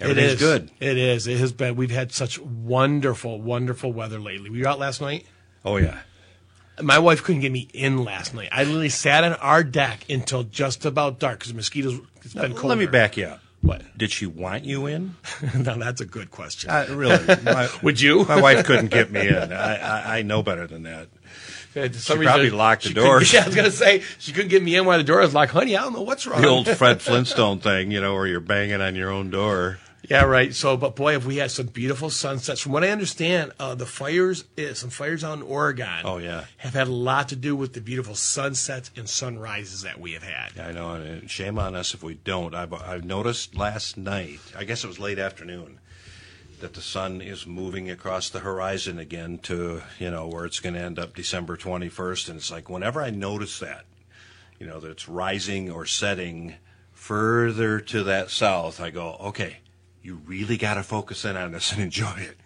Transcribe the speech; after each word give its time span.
Everything's 0.00 0.32
it 0.32 0.34
is. 0.34 0.40
good. 0.40 0.70
It 0.80 0.98
is. 0.98 1.26
It 1.26 1.38
has 1.38 1.52
been. 1.52 1.76
We've 1.76 1.90
had 1.90 2.12
such 2.12 2.38
wonderful, 2.38 3.40
wonderful 3.40 3.92
weather 3.92 4.18
lately. 4.18 4.50
Were 4.50 4.56
you 4.56 4.66
out 4.66 4.78
last 4.78 5.00
night? 5.00 5.26
Oh 5.64 5.76
yeah. 5.76 6.00
My 6.80 6.98
wife 6.98 7.22
couldn't 7.22 7.42
get 7.42 7.52
me 7.52 7.68
in 7.74 8.02
last 8.02 8.34
night. 8.34 8.48
I 8.50 8.64
literally 8.64 8.88
sat 8.88 9.24
on 9.24 9.34
our 9.34 9.62
deck 9.62 10.08
until 10.08 10.42
just 10.42 10.84
about 10.86 11.18
dark 11.18 11.40
because 11.40 11.54
mosquitoes. 11.54 12.00
It's 12.22 12.34
been 12.34 12.54
cold. 12.54 12.70
Let 12.70 12.78
me 12.78 12.86
back 12.86 13.16
you 13.16 13.26
up. 13.26 13.41
What? 13.62 13.82
Did 13.96 14.10
she 14.10 14.26
want 14.26 14.64
you 14.64 14.86
in? 14.86 15.14
now 15.54 15.76
that's 15.76 16.00
a 16.00 16.04
good 16.04 16.30
question. 16.30 16.68
Uh, 16.70 16.86
really? 16.90 17.24
My, 17.44 17.68
Would 17.82 18.00
you? 18.00 18.24
my 18.24 18.40
wife 18.40 18.66
couldn't 18.66 18.88
get 18.88 19.10
me 19.10 19.28
in. 19.28 19.52
I, 19.52 19.76
I, 19.76 20.18
I 20.18 20.22
know 20.22 20.42
better 20.42 20.66
than 20.66 20.82
that. 20.82 21.08
For 21.72 21.90
some 21.94 22.18
She 22.18 22.24
probably 22.24 22.50
locked 22.50 22.92
the 22.92 23.20
she. 23.24 23.36
Yeah, 23.36 23.44
I 23.44 23.46
was 23.46 23.54
gonna 23.56 23.70
say 23.70 24.02
she 24.18 24.32
couldn't 24.32 24.50
get 24.50 24.62
me 24.62 24.76
in 24.76 24.84
while 24.84 24.98
the 24.98 25.04
door 25.04 25.20
was 25.20 25.32
locked. 25.32 25.52
Honey, 25.52 25.76
I 25.76 25.82
don't 25.82 25.94
know 25.94 26.02
what's 26.02 26.26
wrong. 26.26 26.42
The 26.42 26.48
old 26.48 26.68
Fred 26.68 27.00
Flintstone 27.00 27.60
thing, 27.60 27.90
you 27.90 28.00
know, 28.00 28.12
where 28.12 28.26
you're 28.26 28.40
banging 28.40 28.82
on 28.82 28.94
your 28.94 29.10
own 29.10 29.30
door. 29.30 29.78
Yeah, 30.08 30.24
right. 30.24 30.52
So, 30.52 30.76
but 30.76 30.96
boy, 30.96 31.12
have 31.12 31.26
we 31.26 31.36
had 31.36 31.50
some 31.52 31.66
beautiful 31.66 32.10
sunsets. 32.10 32.60
From 32.60 32.72
what 32.72 32.82
I 32.82 32.88
understand, 32.90 33.52
uh, 33.60 33.74
the 33.76 33.86
fires, 33.86 34.44
uh, 34.58 34.74
some 34.74 34.90
fires 34.90 35.22
out 35.22 35.34
in 35.38 35.42
Oregon, 35.42 36.00
Oh, 36.04 36.18
yeah. 36.18 36.44
have 36.58 36.74
had 36.74 36.88
a 36.88 36.92
lot 36.92 37.28
to 37.28 37.36
do 37.36 37.54
with 37.54 37.72
the 37.72 37.80
beautiful 37.80 38.14
sunsets 38.16 38.90
and 38.96 39.08
sunrises 39.08 39.82
that 39.82 40.00
we 40.00 40.12
have 40.12 40.24
had. 40.24 40.58
I 40.58 40.72
know, 40.72 40.90
and 40.94 41.30
shame 41.30 41.56
on 41.58 41.76
us 41.76 41.94
if 41.94 42.02
we 42.02 42.14
don't. 42.14 42.52
I've, 42.54 42.72
I've 42.72 43.04
noticed 43.04 43.54
last 43.56 43.96
night, 43.96 44.40
I 44.56 44.64
guess 44.64 44.82
it 44.82 44.88
was 44.88 44.98
late 44.98 45.20
afternoon, 45.20 45.78
that 46.60 46.74
the 46.74 46.82
sun 46.82 47.20
is 47.20 47.46
moving 47.46 47.88
across 47.90 48.28
the 48.28 48.40
horizon 48.40 48.98
again 48.98 49.38
to, 49.44 49.82
you 50.00 50.10
know, 50.10 50.26
where 50.26 50.44
it's 50.44 50.58
going 50.60 50.74
to 50.74 50.80
end 50.80 50.98
up 50.98 51.14
December 51.14 51.56
21st. 51.56 52.28
And 52.28 52.36
it's 52.38 52.50
like 52.50 52.68
whenever 52.68 53.00
I 53.00 53.10
notice 53.10 53.60
that, 53.60 53.84
you 54.58 54.66
know, 54.66 54.80
that 54.80 54.90
it's 54.90 55.08
rising 55.08 55.70
or 55.70 55.86
setting 55.86 56.54
further 56.92 57.80
to 57.80 58.02
that 58.04 58.30
south, 58.30 58.80
I 58.80 58.90
go, 58.90 59.16
okay, 59.20 59.58
you 60.02 60.20
really 60.26 60.56
got 60.56 60.74
to 60.74 60.82
focus 60.82 61.24
in 61.24 61.36
on 61.36 61.52
this 61.52 61.72
and 61.72 61.80
enjoy 61.82 62.14
it. 62.18 62.36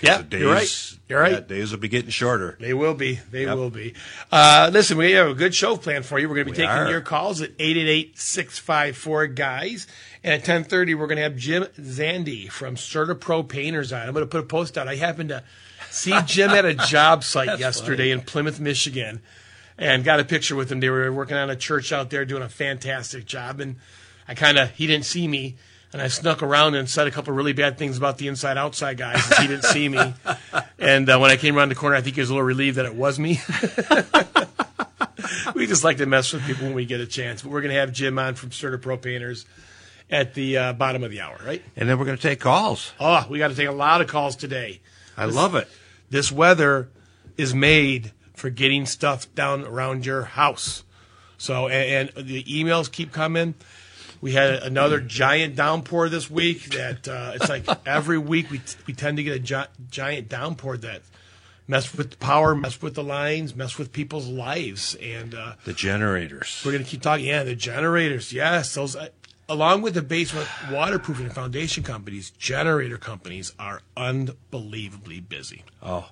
Yeah, 0.00 0.22
you're 0.30 0.52
right. 0.52 0.92
You're 1.08 1.20
right. 1.20 1.32
yeah, 1.32 1.40
days 1.40 1.72
will 1.72 1.80
be 1.80 1.88
getting 1.88 2.10
shorter. 2.10 2.56
They 2.60 2.72
will 2.72 2.94
be. 2.94 3.18
They 3.32 3.46
Yep. 3.46 3.56
will 3.56 3.70
be. 3.70 3.94
Uh, 4.30 4.70
listen, 4.72 4.96
we 4.96 5.10
have 5.12 5.26
a 5.26 5.34
good 5.34 5.56
show 5.56 5.76
planned 5.76 6.06
for 6.06 6.20
you. 6.20 6.28
We're 6.28 6.36
going 6.36 6.46
to 6.46 6.52
be 6.52 6.56
We 6.60 6.66
taking 6.66 6.70
are. 6.86 6.90
your 6.90 7.00
calls 7.00 7.40
at 7.42 7.50
888-654-GUYS. 7.58 9.86
And 10.24 10.32
at 10.34 10.40
1030, 10.40 10.94
we're 10.94 11.06
going 11.06 11.16
to 11.16 11.22
have 11.22 11.36
Jim 11.36 11.64
Zandy 11.80 12.50
from 12.50 12.76
Certa 12.76 13.14
Pro 13.14 13.42
Painters 13.42 13.92
on. 13.92 14.02
I'm 14.06 14.12
going 14.12 14.24
to 14.24 14.30
put 14.30 14.40
a 14.40 14.46
post 14.46 14.76
out. 14.78 14.88
I 14.88 14.96
happened 14.96 15.30
to 15.30 15.42
see 15.90 16.14
Jim 16.26 16.50
at 16.50 16.64
a 16.64 16.74
job 16.74 17.24
site 17.24 17.58
yesterday 17.58 18.10
in 18.10 18.20
Plymouth, 18.20 18.60
Michigan, 18.60 19.20
and 19.76 20.04
got 20.04 20.20
a 20.20 20.24
picture 20.24 20.56
with 20.56 20.70
him. 20.70 20.80
They 20.80 20.90
were 20.90 21.12
working 21.12 21.36
on 21.36 21.50
a 21.50 21.56
church 21.56 21.92
out 21.92 22.10
there 22.10 22.24
doing 22.24 22.42
a 22.42 22.48
fantastic 22.48 23.26
job. 23.26 23.60
And 23.60 23.76
I 24.26 24.34
kind 24.34 24.58
of, 24.58 24.70
he 24.72 24.86
didn't 24.86 25.06
see 25.06 25.28
me. 25.28 25.56
And 25.92 26.02
I 26.02 26.08
snuck 26.08 26.42
around 26.42 26.74
and 26.74 26.88
said 26.88 27.06
a 27.06 27.10
couple 27.10 27.32
really 27.32 27.54
bad 27.54 27.78
things 27.78 27.96
about 27.96 28.18
the 28.18 28.28
inside 28.28 28.58
outside 28.58 28.98
guys 28.98 29.24
since 29.24 29.38
he 29.38 29.46
didn't 29.46 29.64
see 29.64 29.88
me. 29.88 30.14
And 30.80 31.10
uh, 31.10 31.18
when 31.18 31.32
I 31.32 31.36
came 31.36 31.56
around 31.56 31.70
the 31.70 31.74
corner, 31.74 31.96
I 31.96 32.02
think 32.02 32.14
he 32.14 32.20
was 32.20 32.30
a 32.30 32.34
little 32.34 32.46
relieved 32.46 32.76
that 32.76 32.86
it 32.86 32.94
was 32.94 33.18
me. 33.18 33.40
we 35.54 35.66
just 35.66 35.82
like 35.82 35.96
to 35.96 36.06
mess 36.06 36.32
with 36.32 36.44
people 36.44 36.66
when 36.66 36.74
we 36.74 36.86
get 36.86 37.00
a 37.00 37.06
chance. 37.06 37.42
But 37.42 37.50
we're 37.50 37.62
going 37.62 37.74
to 37.74 37.80
have 37.80 37.92
Jim 37.92 38.16
on 38.16 38.36
from 38.36 38.52
Certa 38.52 38.78
Pro 38.78 38.96
Painters 38.96 39.44
at 40.08 40.34
the 40.34 40.56
uh, 40.56 40.72
bottom 40.74 41.02
of 41.02 41.10
the 41.10 41.20
hour, 41.20 41.36
right? 41.44 41.64
And 41.76 41.88
then 41.88 41.98
we're 41.98 42.04
going 42.04 42.16
to 42.16 42.22
take 42.22 42.38
calls. 42.38 42.92
Oh, 43.00 43.26
we 43.28 43.38
got 43.38 43.48
to 43.48 43.56
take 43.56 43.68
a 43.68 43.72
lot 43.72 44.00
of 44.00 44.06
calls 44.06 44.36
today. 44.36 44.80
I 45.16 45.24
love 45.24 45.56
it. 45.56 45.66
This 46.10 46.30
weather 46.30 46.90
is 47.36 47.54
made 47.54 48.12
for 48.34 48.50
getting 48.50 48.86
stuff 48.86 49.32
down 49.34 49.64
around 49.64 50.06
your 50.06 50.22
house. 50.22 50.84
So, 51.38 51.68
and, 51.68 52.10
and 52.16 52.26
the 52.26 52.42
emails 52.44 52.90
keep 52.90 53.12
coming. 53.12 53.54
We 54.20 54.32
had 54.32 54.54
another 54.62 55.00
giant 55.00 55.54
downpour 55.56 56.08
this 56.08 56.30
week. 56.30 56.64
That 56.70 57.06
uh, 57.08 57.32
it's 57.34 57.48
like 57.48 57.64
every 57.86 58.18
week 58.18 58.50
we 58.50 58.60
we 58.86 58.94
tend 58.94 59.16
to 59.18 59.22
get 59.22 59.36
a 59.36 59.38
gi- 59.38 59.70
giant 59.90 60.28
downpour 60.28 60.76
that 60.78 61.02
mess 61.66 61.94
with 61.94 62.10
the 62.10 62.16
power, 62.16 62.54
mess 62.54 62.80
with 62.82 62.94
the 62.94 63.04
lines, 63.04 63.54
mess 63.54 63.78
with 63.78 63.92
people's 63.92 64.26
lives, 64.26 64.94
and 64.96 65.34
uh, 65.34 65.52
The 65.64 65.72
generators. 65.72 66.62
we're 66.64 66.72
going 66.72 66.82
to 66.84 66.88
keep 66.90 67.02
talking. 67.02 67.26
Yeah, 67.26 67.44
the 67.44 67.54
generators. 67.54 68.32
Yes, 68.32 68.74
those. 68.74 68.96
Uh, 68.96 69.08
along 69.50 69.80
with 69.82 69.94
the 69.94 70.02
basement 70.02 70.46
waterproofing 70.70 71.26
and 71.26 71.34
foundation 71.34 71.82
companies, 71.82 72.30
generator 72.30 72.98
companies 72.98 73.52
are 73.58 73.80
unbelievably 73.96 75.20
busy. 75.20 75.62
Oh, 75.82 76.08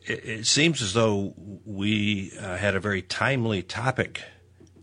it, 0.04 0.26
it 0.26 0.48
seems 0.48 0.82
as 0.82 0.94
though 0.94 1.36
we 1.66 2.32
uh, 2.40 2.58
had 2.58 2.76
a 2.76 2.80
very 2.80 3.04
timely 3.04 3.62
topic 3.62 4.24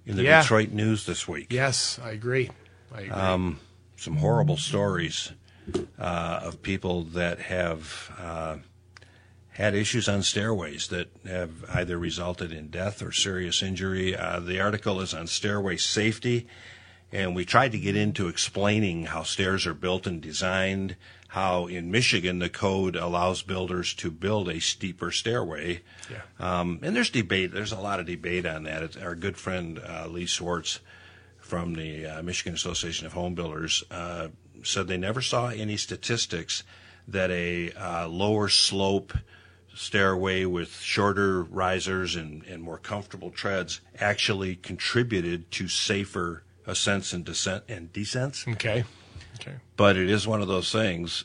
in 0.07 0.17
the 0.17 0.23
Yeah. 0.23 0.41
Detroit 0.43 0.71
news 0.71 1.05
this 1.07 1.27
week. 1.29 1.53
Yes, 1.53 1.99
I 2.03 2.11
agree. 2.13 2.51
I 2.95 3.01
agree. 3.03 3.11
Um, 3.11 3.61
some 3.97 4.17
horrible 4.17 4.57
stories 4.57 5.33
uh, 5.99 6.41
of 6.43 6.63
people 6.63 7.03
that 7.05 7.41
have 7.41 8.11
uh, 8.19 8.57
had 9.51 9.75
issues 9.75 10.09
on 10.09 10.23
stairways 10.23 10.89
that 10.89 11.09
have 11.27 11.65
either 11.75 11.99
resulted 11.99 12.53
in 12.53 12.69
death 12.69 13.03
or 13.03 13.11
serious 13.11 13.63
injury. 13.63 14.15
Uh, 14.15 14.39
the 14.39 14.61
article 14.61 15.01
is 15.01 15.13
on 15.15 15.27
stairway 15.27 15.77
safety, 15.77 16.47
and 17.11 17.35
we 17.35 17.45
tried 17.45 17.73
to 17.73 17.79
get 17.79 17.97
into 17.97 18.29
explaining 18.29 19.07
how 19.07 19.23
stairs 19.23 19.67
are 19.67 19.75
built 19.75 20.07
and 20.07 20.21
designed, 20.21 20.95
how 21.37 21.67
in 21.67 21.91
Michigan 21.91 22.39
the 22.39 22.49
code 22.49 22.97
allows 22.97 23.43
builders 23.43 23.93
to 23.93 24.11
build 24.11 24.49
a 24.49 24.59
steeper 24.59 25.11
stairway. 25.11 25.83
Yeah. 26.11 26.23
Um, 26.41 26.81
and 26.83 26.97
there's 26.97 27.11
debate. 27.11 27.53
There's 27.53 27.73
a 27.73 27.79
lot 27.79 28.01
of 28.01 28.07
debate 28.07 28.47
on 28.47 28.63
that. 28.63 28.83
It's 28.83 28.97
our 28.97 29.15
good 29.15 29.37
friend 29.37 29.79
uh, 29.79 30.07
Lee 30.09 30.25
Schwartz 30.25 30.81
from 31.39 31.75
the 31.75 32.07
uh, 32.07 32.23
Michigan 32.23 32.55
Association 32.55 33.07
of 33.07 33.13
Home 33.13 33.35
Builders 33.35 33.85
uh, 33.91 34.29
said 34.63 34.89
they 34.89 34.97
never 34.97 35.21
saw 35.21 35.49
any 35.49 35.77
statistics 35.77 36.63
that 37.07 37.31
a 37.31 37.71
uh, 37.73 38.09
lower 38.09 38.49
slope 38.49 39.13
stairway 39.75 40.47
with 40.47 40.73
shorter 40.81 41.43
risers 41.43 42.17
and, 42.17 42.45
and 42.45 42.63
more 42.63 42.79
comfortable 42.79 43.31
treads 43.31 43.83
actually 44.01 44.57
contributed 44.57 45.51
to 45.51 45.69
safer 45.69 46.45
ascents 46.67 47.13
and 47.13 47.27
descent 47.27 47.65
and 47.69 47.93
descents. 47.93 48.49
okay. 48.49 48.87
Okay. 49.41 49.55
But 49.77 49.97
it 49.97 50.11
is 50.11 50.27
one 50.27 50.43
of 50.43 50.49
those 50.49 50.73
things. 50.73 51.25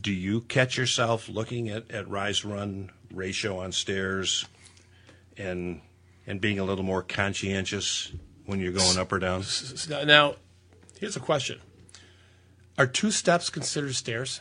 Do 0.00 0.12
you 0.12 0.42
catch 0.42 0.76
yourself 0.76 1.28
looking 1.28 1.68
at, 1.68 1.90
at 1.90 2.08
rise 2.08 2.44
run 2.44 2.90
ratio 3.12 3.58
on 3.58 3.72
stairs 3.72 4.46
and 5.36 5.80
and 6.26 6.40
being 6.40 6.58
a 6.58 6.64
little 6.64 6.84
more 6.84 7.02
conscientious 7.02 8.12
when 8.44 8.60
you're 8.60 8.72
going 8.72 8.98
up 8.98 9.10
or 9.12 9.18
down? 9.18 9.44
Now, 9.88 10.36
here's 11.00 11.16
a 11.16 11.20
question. 11.20 11.60
Are 12.76 12.86
two 12.86 13.10
steps 13.10 13.50
considered 13.50 13.94
stairs? 13.94 14.40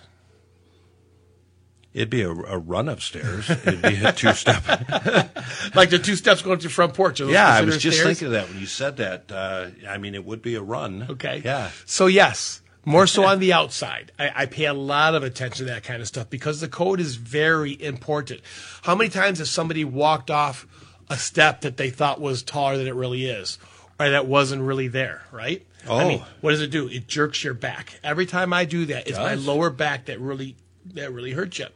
It'd 1.94 2.12
be 2.12 2.22
a, 2.22 2.30
a 2.30 2.60
run 2.60 2.90
upstairs. 2.90 3.50
It'd 3.50 3.82
be 3.82 3.96
a 4.04 4.12
two 4.12 4.34
step. 4.34 4.64
Like 5.76 5.90
the 5.90 6.00
two 6.00 6.16
steps 6.16 6.42
going 6.42 6.60
to 6.60 6.64
your 6.64 6.70
front 6.70 6.94
porch? 6.94 7.20
yeah, 7.20 7.50
I 7.50 7.62
was 7.62 7.78
just 7.78 7.98
stairs? 7.98 8.08
thinking 8.20 8.28
of 8.28 8.34
that 8.34 8.50
when 8.50 8.60
you 8.60 8.66
said 8.68 8.98
that. 8.98 9.32
Uh, 9.32 9.68
I 9.88 9.98
mean, 9.98 10.14
it 10.16 10.24
would 10.24 10.42
be 10.42 10.56
a 10.56 10.62
run. 10.62 11.08
Okay. 11.10 11.42
Yeah. 11.44 11.72
So 11.86 12.06
yes, 12.06 12.62
more 12.88 13.06
so 13.06 13.26
on 13.26 13.40
the 13.40 13.52
outside. 13.52 14.14
I, 14.18 14.32
I 14.34 14.46
pay 14.46 14.64
a 14.64 14.74
lot 14.74 15.14
of 15.14 15.22
attention 15.22 15.66
to 15.68 15.74
that 15.74 15.84
kind 15.84 16.02
of 16.02 16.08
stuff 16.08 16.30
because 16.30 16.62
the 16.62 16.70
code 16.70 17.02
is 17.02 17.18
very 17.18 17.80
important. 17.84 18.40
How 18.84 18.96
many 18.96 19.10
times 19.10 19.40
has 19.40 19.52
somebody 19.52 19.84
walked 19.84 20.32
off 20.32 20.66
a 21.10 21.18
step 21.18 21.62
that 21.62 21.76
they 21.76 21.90
thought 21.90 22.22
was 22.22 22.44
taller 22.44 22.78
than 22.78 22.88
it 22.88 22.96
really 22.96 23.26
is, 23.26 23.60
or 24.00 24.10
that 24.10 24.26
wasn't 24.26 24.62
really 24.62 24.88
there? 24.88 25.24
Right. 25.34 25.68
I 25.90 26.08
mean, 26.08 26.22
Oh. 26.22 26.28
what 26.40 26.52
does 26.52 26.62
it 26.62 26.72
do? 26.72 26.88
It 26.88 27.08
jerks 27.10 27.44
your 27.44 27.54
back. 27.54 28.00
Every 28.06 28.26
time 28.26 28.54
I 28.54 28.64
do 28.64 28.86
that, 28.86 29.10
it's 29.10 29.18
my 29.18 29.34
lower 29.36 29.70
back 29.70 30.06
that 30.06 30.22
really 30.22 30.56
that 30.94 31.12
really 31.12 31.32
hurts 31.34 31.60
you. 31.60 31.68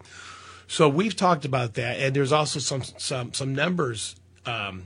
So 0.70 0.88
we've 0.88 1.18
talked 1.18 1.44
about 1.44 1.74
that, 1.74 2.00
and 2.00 2.16
there's 2.16 2.32
also 2.32 2.60
some 2.60 2.84
some 2.84 3.34
some 3.34 3.54
numbers, 3.54 4.16
um, 4.46 4.84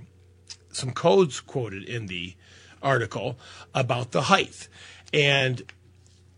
some 0.71 0.89
codes 0.89 1.39
quoted 1.39 1.83
in 1.83 2.07
the 2.07 2.33
article 2.81 3.37
about 3.75 4.11
the 4.11 4.23
height, 4.23 4.67
and 5.13 5.61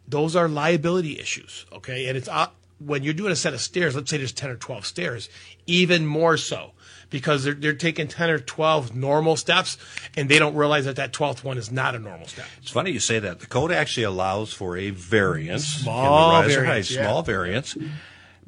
those 0.08 0.36
are 0.36 0.48
liability 0.48 1.20
issues. 1.20 1.66
Okay, 1.72 2.08
and 2.08 2.18
it's 2.18 2.28
uh, 2.28 2.48
when 2.80 3.04
you're 3.04 3.14
doing 3.14 3.32
a 3.32 3.36
set 3.36 3.54
of 3.54 3.62
stairs. 3.62 3.96
Let's 3.96 4.10
say 4.10 4.18
there's 4.18 4.32
ten 4.32 4.50
or 4.50 4.56
twelve 4.56 4.86
stairs, 4.86 5.30
even 5.66 6.06
more 6.06 6.38
so 6.38 6.72
because 7.10 7.44
they're 7.44 7.54
they're 7.54 7.74
taking 7.74 8.08
ten 8.08 8.30
or 8.30 8.40
twelve 8.40 8.96
normal 8.96 9.36
steps, 9.36 9.78
and 10.16 10.30
they 10.30 10.40
don't 10.40 10.56
realize 10.56 10.86
that 10.86 10.96
that 10.98 11.14
twelfth 11.14 11.44
one 11.44 11.58
is 11.58 11.72
not 11.72 11.96
a 11.96 12.00
normal 12.00 12.28
step. 12.28 12.46
It's 12.62 12.72
funny 12.72 12.92
you 12.92 13.00
say 13.00 13.20
that. 13.20 13.40
The 13.40 13.48
code 13.48 13.72
actually 13.72 14.04
allows 14.04 14.54
for 14.54 14.78
a 14.78 14.90
variance 14.92 15.66
Small 15.66 16.38
in 16.38 16.42
the 16.44 16.48
riser 16.48 16.62
variance, 16.62 16.90
height, 16.90 16.96
yeah. 16.96 17.08
small 17.08 17.24
variance. 17.24 17.78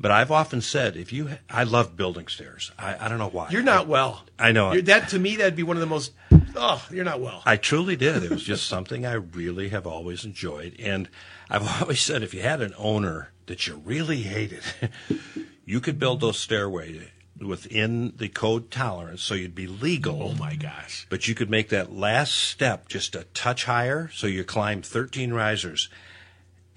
But 0.02 0.12
I've 0.12 0.32
often 0.32 0.62
said, 0.62 0.96
if 0.96 1.12
you, 1.12 1.30
I 1.50 1.66
love 1.66 1.98
building 1.98 2.28
stairs. 2.28 2.72
I, 2.80 3.06
I 3.06 3.10
don't 3.10 3.18
know 3.18 3.28
why. 3.28 3.50
You're 3.50 3.62
not 3.62 3.86
well. 3.86 4.24
I 4.40 4.54
know. 4.54 4.72
You're, 4.72 4.82
that 4.84 5.10
to 5.10 5.20
me, 5.20 5.36
that'd 5.36 5.58
be 5.58 5.64
one 5.64 5.76
of 5.76 5.82
the 5.82 5.88
most. 5.88 6.14
Oh, 6.56 6.82
you're 6.90 7.04
not 7.04 7.20
well. 7.20 7.44
I 7.46 7.58
truly 7.58 7.98
did. 7.98 8.24
It 8.24 8.30
was 8.32 8.44
just 8.44 8.66
something 8.70 9.06
I 9.06 9.14
really 9.14 9.70
have 9.70 9.86
always 9.86 10.24
enjoyed. 10.24 10.78
And 10.80 11.10
I've 11.50 11.68
always 11.82 12.00
said 12.00 12.24
if 12.24 12.34
you 12.34 12.42
had 12.42 12.62
an 12.62 12.74
owner 12.78 13.32
that 13.48 13.68
you 13.68 13.82
really 13.84 14.22
hated, 14.22 14.64
you 15.66 15.82
could 15.82 16.00
build 16.00 16.22
those 16.22 16.40
stairways 16.40 17.02
within 17.38 18.14
the 18.16 18.30
code 18.30 18.72
tolerance 18.72 19.22
so 19.22 19.34
you'd 19.34 19.56
be 19.56 19.68
legal. 19.68 20.24
oh 20.24 20.34
my 20.36 20.56
gosh. 20.56 21.08
But 21.10 21.28
you 21.28 21.36
could 21.36 21.50
make 21.50 21.70
that 21.70 21.92
last 21.92 22.36
step 22.36 22.88
just 22.88 23.16
a 23.16 23.26
touch 23.34 23.66
higher. 23.66 24.10
So 24.14 24.28
you 24.28 24.46
climb 24.46 24.82
13 24.82 25.34
risers. 25.34 25.90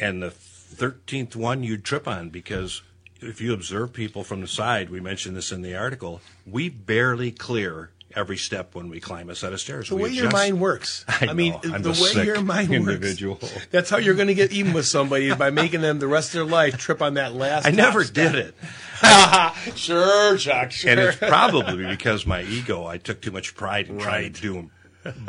And 0.01 0.21
the 0.21 0.31
13th 0.31 1.37
one 1.37 1.63
you'd 1.63 1.85
trip 1.85 2.09
on 2.09 2.31
because 2.31 2.83
if 3.23 3.41
you 3.41 3.53
observe 3.53 3.93
people 3.93 4.25
from 4.25 4.41
the 4.41 4.49
side, 4.49 4.91
we 4.91 5.01
mentioned 5.01 5.37
this 5.37 5.53
in 5.53 5.63
the 5.63 5.75
article, 5.75 6.21
we 6.47 6.69
barely 6.69 7.31
clear 7.31 7.91
every 8.15 8.37
step 8.37 8.75
when 8.75 8.89
we 8.89 9.01
climb 9.01 9.31
a 9.31 9.35
set 9.35 9.53
of 9.53 9.61
stairs. 9.61 9.89
The 9.89 9.97
We 9.97 10.03
way 10.03 10.09
your 10.11 10.31
mind 10.31 10.61
works. 10.61 11.05
I 11.09 11.33
mean, 11.33 11.53
know. 11.65 11.75
I'm 11.75 11.83
the 11.83 11.93
way 12.15 12.25
your 12.25 12.43
mind 12.43 12.73
individual. 12.73 13.39
works. 13.41 13.67
That's 13.71 13.91
how 13.91 13.99
you're 13.99 14.15
going 14.15 14.29
to 14.29 14.35
get 14.35 14.53
even 14.53 14.73
with 14.73 14.87
somebody 14.87 15.35
by 15.35 15.51
making 15.51 15.81
them 15.81 15.99
the 15.99 16.07
rest 16.07 16.29
of 16.29 16.33
their 16.35 16.45
life 16.45 16.77
trip 16.77 17.03
on 17.03 17.15
that 17.15 17.35
last. 17.35 17.67
I 17.67 17.71
never 17.71 18.05
step. 18.05 18.33
did 18.33 18.47
it. 18.47 18.55
sure, 19.77 20.37
Chuck. 20.37 20.71
Sure. 20.71 20.91
And 20.91 21.01
it's 21.01 21.17
probably 21.17 21.87
because 21.87 22.27
my 22.27 22.43
ego, 22.43 22.87
I 22.87 22.99
took 22.99 23.21
too 23.21 23.31
much 23.31 23.55
pride 23.55 23.89
in 23.89 23.99
trying 23.99 24.33
to 24.33 24.41
do 24.41 24.53
them. 24.55 24.71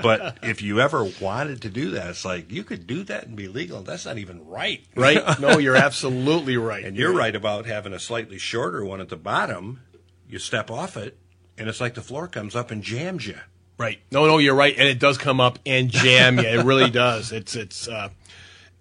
But 0.02 0.40
if 0.44 0.62
you 0.62 0.80
ever 0.80 1.04
wanted 1.22 1.62
to 1.64 1.70
do 1.70 1.92
that, 1.92 2.10
it's 2.12 2.26
like 2.26 2.52
you 2.52 2.64
could 2.64 2.86
do 2.88 3.04
that 3.04 3.26
and 3.28 3.36
be 3.36 3.48
legal. 3.48 3.82
That's 3.82 4.06
not 4.06 4.18
even 4.18 4.48
right. 4.48 4.84
right? 4.96 5.22
No, 5.40 5.58
you're 5.58 5.76
absolutely 5.76 6.58
right. 6.58 6.86
And 6.86 6.96
you're 6.96 7.14
right 7.14 7.36
about 7.36 7.66
having 7.66 7.92
a 7.94 8.00
slightly 8.00 8.38
shorter 8.38 8.86
one 8.86 9.02
at 9.02 9.10
the 9.10 9.18
bottom. 9.18 9.82
You 10.30 10.40
step 10.40 10.72
off 10.72 10.96
it, 10.96 11.18
and 11.58 11.68
it's 11.68 11.82
like 11.82 11.96
the 11.96 12.02
floor 12.02 12.28
comes 12.28 12.56
up 12.56 12.72
and 12.72 12.82
jams 12.82 13.28
you. 13.28 13.38
Right. 13.78 14.00
No, 14.12 14.26
no, 14.26 14.38
you're 14.38 14.56
right, 14.56 14.76
and 14.78 14.88
it 14.88 15.00
does 15.00 15.18
come 15.18 15.42
up 15.42 15.60
and 15.66 15.90
jam 15.90 16.38
you. 16.38 16.46
It 16.46 16.64
really 16.64 16.90
does. 16.90 17.32
It's 17.32 17.56
it's 17.56 17.88
uh, 17.88 18.10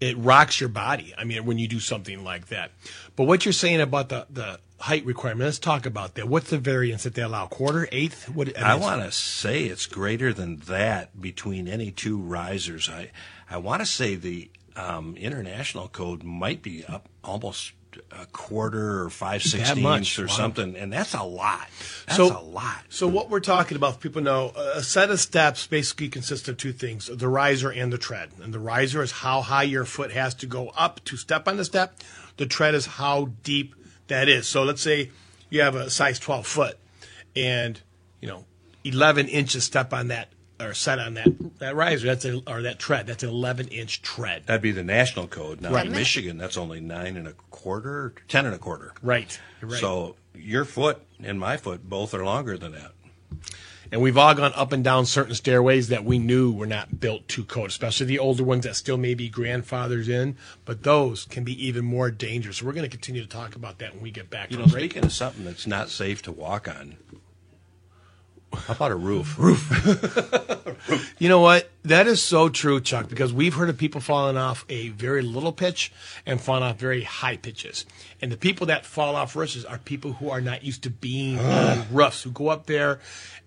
it 0.00 0.16
rocks 0.18 0.60
your 0.60 0.68
body. 0.68 1.14
I 1.16 1.24
mean, 1.24 1.44
when 1.44 1.58
you 1.58 1.68
do 1.68 1.80
something 1.80 2.22
like 2.24 2.48
that. 2.48 2.72
But 3.16 3.24
what 3.24 3.44
you're 3.44 3.52
saying 3.52 3.80
about 3.80 4.08
the 4.08 4.26
the 4.30 4.60
height 4.82 5.04
requirement, 5.06 5.46
let's 5.46 5.58
talk 5.58 5.86
about 5.86 6.14
that. 6.16 6.28
What's 6.28 6.50
the 6.50 6.58
variance 6.58 7.04
that 7.04 7.14
they 7.14 7.22
allow? 7.22 7.46
Quarter, 7.46 7.88
eighth? 7.92 8.28
What? 8.28 8.48
mean, 8.48 8.56
I 8.56 8.74
want 8.74 9.02
to 9.02 9.12
say 9.12 9.64
it's 9.64 9.86
greater 9.86 10.32
than 10.32 10.56
that 10.66 11.20
between 11.20 11.68
any 11.68 11.90
two 11.90 12.18
risers. 12.18 12.88
I 12.88 13.10
I 13.50 13.58
want 13.58 13.80
to 13.80 13.86
say 13.86 14.14
the 14.16 14.50
um, 14.76 15.16
international 15.16 15.88
code 15.88 16.22
might 16.22 16.62
be 16.62 16.84
up 16.84 17.08
almost 17.22 17.72
a 18.10 18.24
quarter 18.24 19.02
or 19.02 19.10
five 19.10 19.42
sixteenths 19.42 20.18
or 20.18 20.26
Wow. 20.26 20.32
something, 20.32 20.76
and 20.76 20.90
that's 20.90 21.12
a 21.14 21.22
lot. 21.22 21.68
That's 22.06 22.16
So- 22.16 22.36
a 22.36 22.40
lot. 22.40 22.82
So 22.88 23.06
what 23.06 23.28
we're 23.28 23.40
talking 23.40 23.76
about, 23.76 24.00
people 24.00 24.22
know, 24.22 24.48
a 24.74 24.82
set 24.82 25.10
of 25.10 25.20
steps 25.20 25.66
basically 25.66 26.08
consists 26.08 26.48
of 26.48 26.56
two 26.56 26.72
things: 26.72 27.10
the 27.12 27.28
riser 27.28 27.70
and 27.70 27.92
the 27.92 27.98
tread. 27.98 28.30
And 28.42 28.52
the 28.54 28.58
riser 28.58 29.02
is 29.02 29.12
how 29.12 29.42
high 29.42 29.64
your 29.64 29.84
foot 29.84 30.10
has 30.12 30.32
to 30.36 30.46
go 30.46 30.70
up 30.70 31.04
to 31.04 31.16
step 31.18 31.46
on 31.46 31.58
the 31.58 31.64
step. 31.66 31.94
The 32.38 32.46
tread 32.46 32.74
is 32.74 32.86
how 32.86 33.28
deep 33.44 33.74
that 34.08 34.28
is. 34.28 34.46
So 34.46 34.62
let's 34.62 34.82
say 34.82 35.10
you 35.50 35.62
have 35.62 35.74
a 35.74 35.90
size 35.90 36.18
12 36.18 36.46
foot, 36.46 36.78
and 37.36 37.80
you 38.20 38.28
know, 38.28 38.44
11 38.84 39.28
inches 39.28 39.64
step 39.64 39.92
on 39.92 40.08
that 40.08 40.28
or 40.60 40.74
set 40.74 40.98
on 40.98 41.14
that 41.14 41.58
that 41.58 41.74
riser. 41.76 42.06
That's 42.06 42.24
a, 42.24 42.40
or 42.46 42.62
that 42.62 42.78
tread. 42.78 43.06
That's 43.06 43.22
an 43.22 43.28
11 43.30 43.68
inch 43.68 44.02
tread. 44.02 44.44
That'd 44.46 44.62
be 44.62 44.70
the 44.72 44.84
national 44.84 45.28
code. 45.28 45.60
Now 45.60 45.72
Right. 45.72 45.86
in 45.86 45.92
Michigan, 45.92 46.36
that's 46.38 46.56
only 46.56 46.80
nine 46.80 47.16
and 47.16 47.26
a 47.28 47.32
quarter, 47.50 48.14
ten 48.28 48.46
and 48.46 48.54
a 48.54 48.58
quarter. 48.58 48.92
Right. 49.02 49.38
Right. 49.60 49.80
So 49.80 50.16
your 50.34 50.64
foot 50.64 51.02
and 51.22 51.38
my 51.38 51.56
foot 51.56 51.88
both 51.88 52.14
are 52.14 52.24
longer 52.24 52.56
than 52.58 52.72
that. 52.72 52.92
And 53.92 54.00
we've 54.00 54.16
all 54.16 54.34
gone 54.34 54.54
up 54.54 54.72
and 54.72 54.82
down 54.82 55.04
certain 55.04 55.34
stairways 55.34 55.88
that 55.88 56.02
we 56.02 56.18
knew 56.18 56.50
were 56.50 56.66
not 56.66 56.98
built 56.98 57.28
to 57.28 57.44
code, 57.44 57.68
especially 57.68 58.06
the 58.06 58.18
older 58.18 58.42
ones 58.42 58.64
that 58.64 58.74
still 58.74 58.96
may 58.96 59.12
be 59.12 59.28
grandfathers 59.28 60.08
in. 60.08 60.38
But 60.64 60.82
those 60.82 61.26
can 61.26 61.44
be 61.44 61.66
even 61.66 61.84
more 61.84 62.10
dangerous. 62.10 62.56
So 62.56 62.66
we're 62.66 62.72
going 62.72 62.88
to 62.88 62.90
continue 62.90 63.20
to 63.20 63.28
talk 63.28 63.54
about 63.54 63.80
that 63.80 63.92
when 63.92 64.02
we 64.02 64.10
get 64.10 64.30
back 64.30 64.50
You 64.50 64.56
know, 64.56 64.64
break. 64.64 64.92
speaking 64.92 65.04
of 65.04 65.12
something 65.12 65.44
that's 65.44 65.66
not 65.66 65.90
safe 65.90 66.22
to 66.22 66.32
walk 66.32 66.68
on, 66.68 66.96
how 68.54 68.74
about 68.74 68.90
a 68.90 68.96
roof? 68.96 69.38
Roof. 69.38 70.62
You 71.18 71.28
know 71.28 71.40
what? 71.40 71.70
That 71.84 72.06
is 72.06 72.20
so 72.20 72.48
true, 72.48 72.80
Chuck, 72.80 73.08
because 73.08 73.32
we've 73.32 73.54
heard 73.54 73.68
of 73.68 73.78
people 73.78 74.00
falling 74.00 74.36
off 74.36 74.64
a 74.68 74.88
very 74.88 75.22
little 75.22 75.52
pitch 75.52 75.92
and 76.26 76.40
falling 76.40 76.64
off 76.64 76.78
very 76.78 77.02
high 77.02 77.36
pitches. 77.36 77.86
And 78.20 78.32
the 78.32 78.36
people 78.36 78.66
that 78.66 78.84
fall 78.84 79.14
off 79.14 79.36
roofs 79.36 79.64
are 79.64 79.78
people 79.78 80.14
who 80.14 80.30
are 80.30 80.40
not 80.40 80.64
used 80.64 80.82
to 80.82 80.90
being 80.90 81.38
on 81.38 81.44
ah. 81.46 81.86
roofs, 81.90 82.22
who 82.22 82.30
go 82.30 82.48
up 82.48 82.66
there 82.66 83.00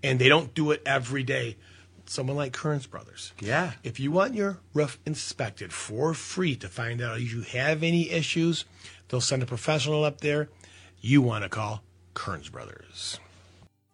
and 0.03 0.19
they 0.19 0.29
don't 0.29 0.53
do 0.53 0.71
it 0.71 0.81
every 0.85 1.23
day. 1.23 1.57
Someone 2.05 2.37
like 2.37 2.53
Kearns 2.53 2.87
Brothers. 2.87 3.33
Yeah. 3.41 3.73
If 3.83 3.99
you 3.99 4.11
want 4.11 4.35
your 4.35 4.59
roof 4.73 4.99
inspected 5.05 5.73
for 5.73 6.13
free 6.13 6.55
to 6.57 6.67
find 6.67 7.01
out 7.01 7.19
if 7.19 7.33
you 7.33 7.41
have 7.41 7.83
any 7.83 8.09
issues, 8.09 8.63
they'll 9.09 9.21
send 9.21 9.43
a 9.43 9.47
professional 9.47 10.03
up 10.03 10.21
there. 10.21 10.49
You 11.01 11.21
want 11.21 11.43
to 11.43 11.49
call 11.49 11.83
Kearns 12.13 12.49
Brothers. 12.49 13.19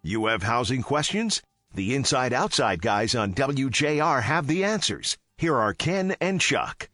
You 0.03 0.25
have 0.25 0.42
housing 0.42 0.81
questions? 0.81 1.44
The 1.75 1.94
Inside 1.94 2.33
Outside 2.33 2.81
guys 2.81 3.13
on 3.13 3.36
WJR 3.36 4.24
have 4.24 4.48
the 4.48 4.63
answers. 4.63 5.15
Here 5.38 5.56
are 5.56 5.75
Ken 5.75 6.15
and 6.19 6.42
Chuck. 6.42 6.89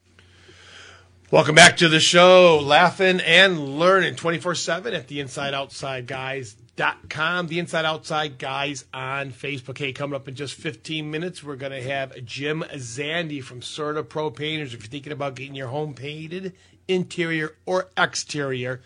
Welcome 1.32 1.56
back 1.56 1.78
to 1.78 1.88
the 1.88 2.02
show, 2.02 2.60
laughing 2.62 3.22
and 3.22 3.80
learning 3.80 4.18
24 4.18 4.56
7 4.56 4.94
at 4.94 5.08
the 5.08 5.20
InsideOutsideGuys.com. 5.20 7.48
The 7.48 7.60
Inside 7.60 7.86
Outside 7.86 8.38
Guys 8.38 8.84
on 8.94 9.32
Facebook. 9.32 9.78
Hey, 9.78 9.94
coming 9.94 10.16
up 10.16 10.28
in 10.28 10.36
just 10.36 10.56
15 10.56 11.10
minutes, 11.10 11.42
we're 11.42 11.56
going 11.56 11.72
to 11.72 11.82
have 11.82 12.26
Jim 12.26 12.66
Zandy 12.74 13.42
from 13.42 13.62
CertaPro 13.62 14.36
Painters. 14.36 14.74
If 14.74 14.82
you're 14.82 14.90
thinking 14.90 15.14
about 15.14 15.36
getting 15.36 15.56
your 15.56 15.70
home 15.70 15.94
painted, 15.94 16.52
interior 16.90 17.56
or 17.66 17.88
exterior, 17.96 18.82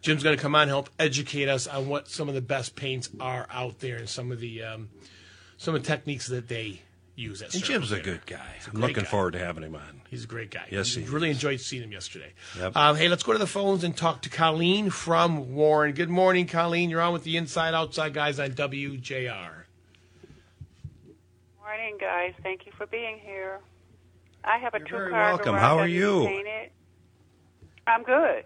Jim's 0.00 0.22
going 0.22 0.36
to 0.36 0.40
come 0.42 0.54
on 0.54 0.62
and 0.62 0.70
help 0.70 0.90
educate 0.98 1.48
us 1.48 1.66
on 1.66 1.88
what 1.88 2.08
some 2.08 2.28
of 2.28 2.34
the 2.34 2.40
best 2.40 2.76
paints 2.76 3.10
are 3.20 3.46
out 3.50 3.80
there 3.80 3.96
and 3.96 4.08
some 4.08 4.30
of 4.32 4.40
the 4.40 4.62
um, 4.62 4.88
some 5.56 5.74
of 5.74 5.82
the 5.82 5.86
techniques 5.88 6.28
that 6.28 6.48
they 6.48 6.82
use 7.16 7.42
at 7.42 7.52
And 7.52 7.62
Certa 7.64 7.72
Jim's 7.72 7.90
a 7.92 8.00
good 8.00 8.24
guy. 8.26 8.54
I'm 8.72 8.80
looking 8.80 8.96
guy. 8.96 9.02
forward 9.04 9.32
to 9.32 9.38
having 9.40 9.64
him 9.64 9.74
on. 9.74 10.02
He's 10.08 10.22
a 10.24 10.28
great 10.28 10.50
guy. 10.52 10.66
Yes, 10.70 10.94
he 10.94 11.02
really 11.04 11.30
is. 11.30 11.36
enjoyed 11.36 11.60
seeing 11.60 11.82
him 11.82 11.90
yesterday. 11.92 12.32
Yep. 12.58 12.76
Um, 12.76 12.96
hey, 12.96 13.08
let's 13.08 13.24
go 13.24 13.32
to 13.32 13.38
the 13.38 13.46
phones 13.46 13.82
and 13.84 13.96
talk 13.96 14.22
to 14.22 14.30
Colleen 14.30 14.88
from 14.90 15.52
Warren. 15.54 15.94
Good 15.94 16.08
morning, 16.08 16.46
Colleen. 16.46 16.90
You're 16.90 17.00
on 17.00 17.12
with 17.12 17.24
the 17.24 17.36
Inside 17.36 17.74
Outside 17.74 18.14
guys 18.14 18.38
on 18.38 18.50
WJR. 18.52 19.50
Morning, 21.60 21.96
guys. 22.00 22.34
Thank 22.42 22.66
you 22.66 22.72
for 22.78 22.86
being 22.86 23.18
here. 23.18 23.60
I 24.44 24.58
have 24.58 24.74
a 24.74 24.78
You're 24.78 24.86
two 24.86 24.96
very 24.96 25.10
car 25.10 25.20
welcome. 25.30 25.52
garage. 25.52 25.60
How 25.60 25.78
are 25.78 25.88
you? 25.88 26.26
I'm 27.86 28.02
good. 28.04 28.44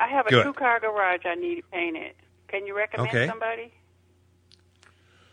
I 0.00 0.08
have 0.08 0.26
a 0.26 0.30
Good. 0.30 0.44
two 0.44 0.52
car 0.54 0.80
garage 0.80 1.20
I 1.26 1.34
need 1.34 1.62
painted. 1.70 2.12
Can 2.48 2.66
you 2.66 2.74
recommend 2.76 3.08
Okay. 3.10 3.26
somebody? 3.28 3.70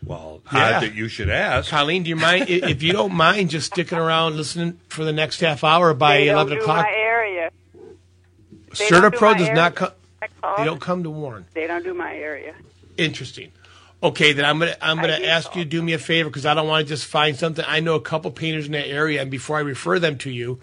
Well, 0.04 0.42
Yeah. 0.52 0.76
odd 0.76 0.82
that 0.82 0.94
you 0.94 1.08
should 1.08 1.28
ask. 1.30 1.70
Colleen, 1.70 2.02
do 2.04 2.10
you 2.10 2.16
mind 2.16 2.44
i- 2.44 2.68
if 2.70 2.82
you 2.82 2.92
don't 2.92 3.12
mind 3.14 3.50
just 3.50 3.66
sticking 3.72 3.98
around 3.98 4.36
listening 4.36 4.78
for 4.88 5.04
the 5.04 5.12
next 5.12 5.40
half 5.40 5.64
hour 5.64 5.92
by 5.94 6.18
they 6.18 6.28
eleven 6.28 6.54
don't 6.54 6.62
o'clock? 6.62 6.86
do 6.86 6.92
my 6.92 6.96
area. 6.98 7.50
They 8.68 8.74
Certa 8.86 9.02
don't 9.02 9.10
do 9.12 9.18
Pro 9.18 9.32
my 9.32 9.38
does 9.38 9.48
area. 9.48 9.54
not 9.60 9.74
come. 9.74 9.90
I 10.22 10.26
called. 10.40 10.58
They 10.58 10.64
don't 10.64 10.80
come 10.80 11.02
to 11.02 11.10
Warren. 11.10 11.46
They 11.54 11.66
don't 11.66 11.82
do 11.82 11.94
my 11.94 12.14
area. 12.14 12.54
Interesting. 12.96 13.50
Okay, 14.02 14.32
then 14.32 14.44
I'm 14.44 14.58
gonna 14.60 14.76
I'm 14.80 14.96
gonna 15.00 15.14
I 15.14 15.18
do 15.18 15.24
ask 15.24 15.56
you 15.56 15.64
to 15.64 15.68
do 15.68 15.82
me 15.82 15.92
a 15.94 15.98
favor 15.98 16.28
because 16.30 16.46
I 16.46 16.54
don't 16.54 16.68
want 16.68 16.86
to 16.86 16.88
just 16.88 17.06
find 17.06 17.36
something. 17.36 17.64
I 17.66 17.80
know 17.80 17.94
a 17.96 18.00
couple 18.00 18.30
painters 18.30 18.66
in 18.66 18.72
that 18.72 18.86
area, 18.86 19.20
and 19.20 19.30
before 19.30 19.56
I 19.56 19.60
refer 19.60 19.98
them 19.98 20.16
to 20.18 20.30
you, 20.30 20.60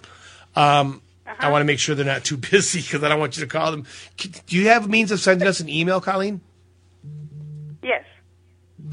um, 0.55 1.01
I 1.25 1.49
want 1.49 1.61
to 1.61 1.65
make 1.65 1.79
sure 1.79 1.95
they're 1.95 2.05
not 2.05 2.23
too 2.23 2.37
busy 2.37 2.81
because 2.81 3.03
I 3.03 3.09
don't 3.09 3.19
want 3.19 3.37
you 3.37 3.43
to 3.43 3.49
call 3.49 3.71
them. 3.71 3.85
Do 4.17 4.57
you 4.57 4.67
have 4.69 4.85
a 4.85 4.87
means 4.87 5.11
of 5.11 5.19
sending 5.19 5.47
us 5.47 5.59
an 5.59 5.69
email, 5.69 5.99
Colleen? 5.99 6.41
Yes. 7.81 8.03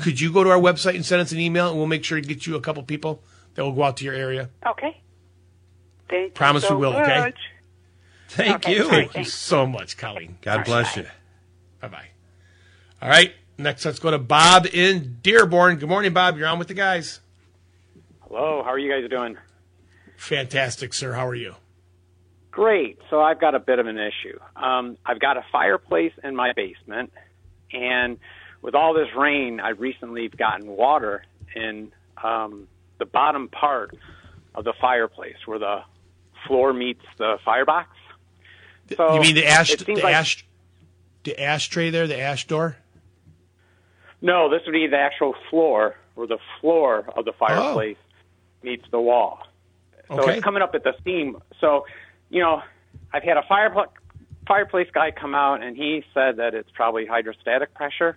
Could 0.01 0.21
you 0.21 0.33
go 0.33 0.43
to 0.45 0.51
our 0.51 0.59
website 0.59 0.95
and 0.95 1.05
send 1.05 1.21
us 1.21 1.33
an 1.33 1.39
email, 1.39 1.69
and 1.69 1.77
we'll 1.77 1.87
make 1.87 2.05
sure 2.05 2.21
to 2.21 2.27
get 2.27 2.47
you 2.47 2.57
a 2.57 2.61
couple 2.61 2.83
people 2.83 3.23
that 3.55 3.65
will 3.65 3.73
go 3.73 3.83
out 3.83 3.97
to 3.99 4.05
your 4.05 4.15
area. 4.15 4.51
Okay. 4.67 5.01
Thank 6.09 6.35
Promise 6.35 6.65
you 6.65 6.69
so 6.71 6.77
we 6.77 6.87
will, 6.87 6.97
okay? 6.97 7.33
Thank 8.29 8.57
Okay, 8.57 8.77
you. 8.77 8.85
all 8.85 8.91
right, 8.91 9.11
Thank 9.13 9.27
you 9.27 9.31
so 9.31 9.67
much, 9.67 9.97
Colleen. 9.97 10.39
God 10.43 10.65
bless 10.65 10.97
you. 10.97 11.07
Bye 11.81 11.89
bye. 11.89 12.07
All 13.01 13.09
right. 13.09 13.33
Next, 13.59 13.85
let's 13.85 13.99
go 13.99 14.11
to 14.11 14.19
Bob 14.19 14.67
in 14.73 15.19
Dearborn. 15.23 15.77
Good 15.77 15.89
morning, 15.89 16.13
Bob. 16.13 16.39
You're 16.39 16.49
on 16.49 16.59
with 16.59 16.69
the 16.69 16.75
guys. 16.75 17.21
Hello, 18.27 18.63
how 18.65 18.71
are 18.71 18.79
you 18.79 18.91
guys 18.91 19.09
doing? 19.11 19.37
Fantastic, 20.17 20.95
sir. 20.95 21.13
How 21.13 21.27
are 21.27 21.35
you? 21.35 21.57
Great. 22.53 22.99
So 23.11 23.21
I've 23.21 23.41
got 23.41 23.55
a 23.55 23.59
bit 23.59 23.79
of 23.79 23.87
an 23.87 23.99
issue. 23.99 24.39
Um, 24.55 24.97
I've 25.05 25.19
got 25.19 25.37
a 25.39 25.45
fireplace 25.51 26.13
in 26.23 26.37
my 26.37 26.53
basement, 26.53 27.13
and 27.73 28.19
with 28.61 28.75
all 28.75 28.95
this 28.95 29.09
rain, 29.17 29.59
I 29.59 29.71
recently 29.71 30.25
have 30.25 30.37
gotten 30.37 30.69
water 30.69 31.25
in 31.57 31.91
um, 32.23 32.69
the 32.99 33.07
bottom 33.07 33.49
part 33.49 33.97
of 34.55 34.65
the 34.65 34.75
fireplace 34.81 35.37
where 35.47 35.59
the 35.59 35.81
floor 36.47 36.73
meets 36.75 37.03
the 37.19 37.39
firebox. 37.45 37.89
So 38.97 39.15
you 39.15 39.21
mean 39.21 39.35
the 39.35 39.47
ash, 39.47 39.75
the 39.75 39.95
like- 39.95 40.15
ash, 40.15 40.45
the 41.25 41.41
ashtray 41.43 41.89
there, 41.91 42.07
the 42.07 42.21
ash 42.21 42.47
door? 42.47 42.77
No, 44.21 44.51
this 44.51 44.61
would 44.67 44.73
be 44.73 44.87
the 44.87 44.99
actual 44.99 45.35
floor 45.51 45.97
where 46.15 46.27
the 46.27 46.39
floor 46.61 47.05
of 47.17 47.25
the 47.25 47.33
fireplace 47.33 47.97
meets 48.63 48.85
the 48.91 49.01
wall. 49.01 49.41
So 50.09 50.21
Okay. 50.21 50.35
it's 50.35 50.45
coming 50.45 50.63
up 50.63 50.75
at 50.75 50.85
the 50.85 50.95
seam. 51.05 51.41
So, 51.61 51.87
you 52.33 52.41
know, 52.41 52.63
I've 53.13 53.23
had 53.23 53.37
a 53.37 53.43
fire, 53.47 53.73
fireplace 54.49 54.89
guy 54.93 55.11
come 55.11 55.35
out 55.35 55.63
and 55.63 55.77
he 55.77 56.03
said 56.15 56.39
that 56.39 56.55
it's 56.55 56.71
probably 56.75 57.05
hydrostatic 57.05 57.75
pressure. 57.75 58.17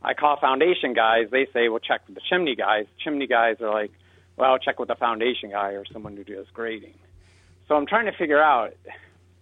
I 0.00 0.14
call 0.14 0.38
foundation 0.40 0.94
guys. 0.94 1.26
They 1.32 1.48
say, 1.52 1.68
well, 1.68 1.80
check 1.80 2.02
with 2.06 2.14
the 2.14 2.20
chimney 2.30 2.54
guys. 2.54 2.86
Chimney 3.02 3.26
guys 3.26 3.56
are 3.60 3.72
like, 3.72 3.90
well, 4.36 4.56
check 4.58 4.78
with 4.78 4.88
the 4.88 4.94
foundation 4.94 5.50
guy 5.50 5.70
or 5.70 5.84
someone 5.92 6.16
who 6.16 6.22
does 6.22 6.46
grading. 6.54 6.94
So 7.66 7.74
I'm 7.74 7.86
trying 7.86 8.06
to 8.06 8.12
figure 8.16 8.40
out 8.40 8.74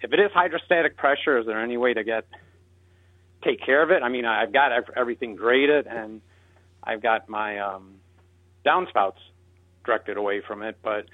if 0.00 0.12
it 0.12 0.18
is 0.18 0.30
hydrostatic 0.32 0.96
pressure, 0.96 1.38
is 1.38 1.44
there 1.44 1.62
any 1.62 1.76
way 1.76 1.92
to 1.92 2.04
get 2.04 2.24
take 3.44 3.60
care 3.60 3.82
of 3.82 3.90
it? 3.90 4.02
I 4.02 4.08
mean, 4.08 4.24
I've 4.24 4.52
got 4.52 4.72
ev- 4.72 4.94
everything 4.96 5.36
graded 5.36 5.86
and 5.86 6.22
I've 6.82 7.02
got 7.02 7.28
my 7.28 7.58
um, 7.58 7.96
downspouts 8.64 9.20
directed 9.84 10.16
away 10.16 10.40
from 10.40 10.62
it, 10.62 10.78
but 10.82 11.04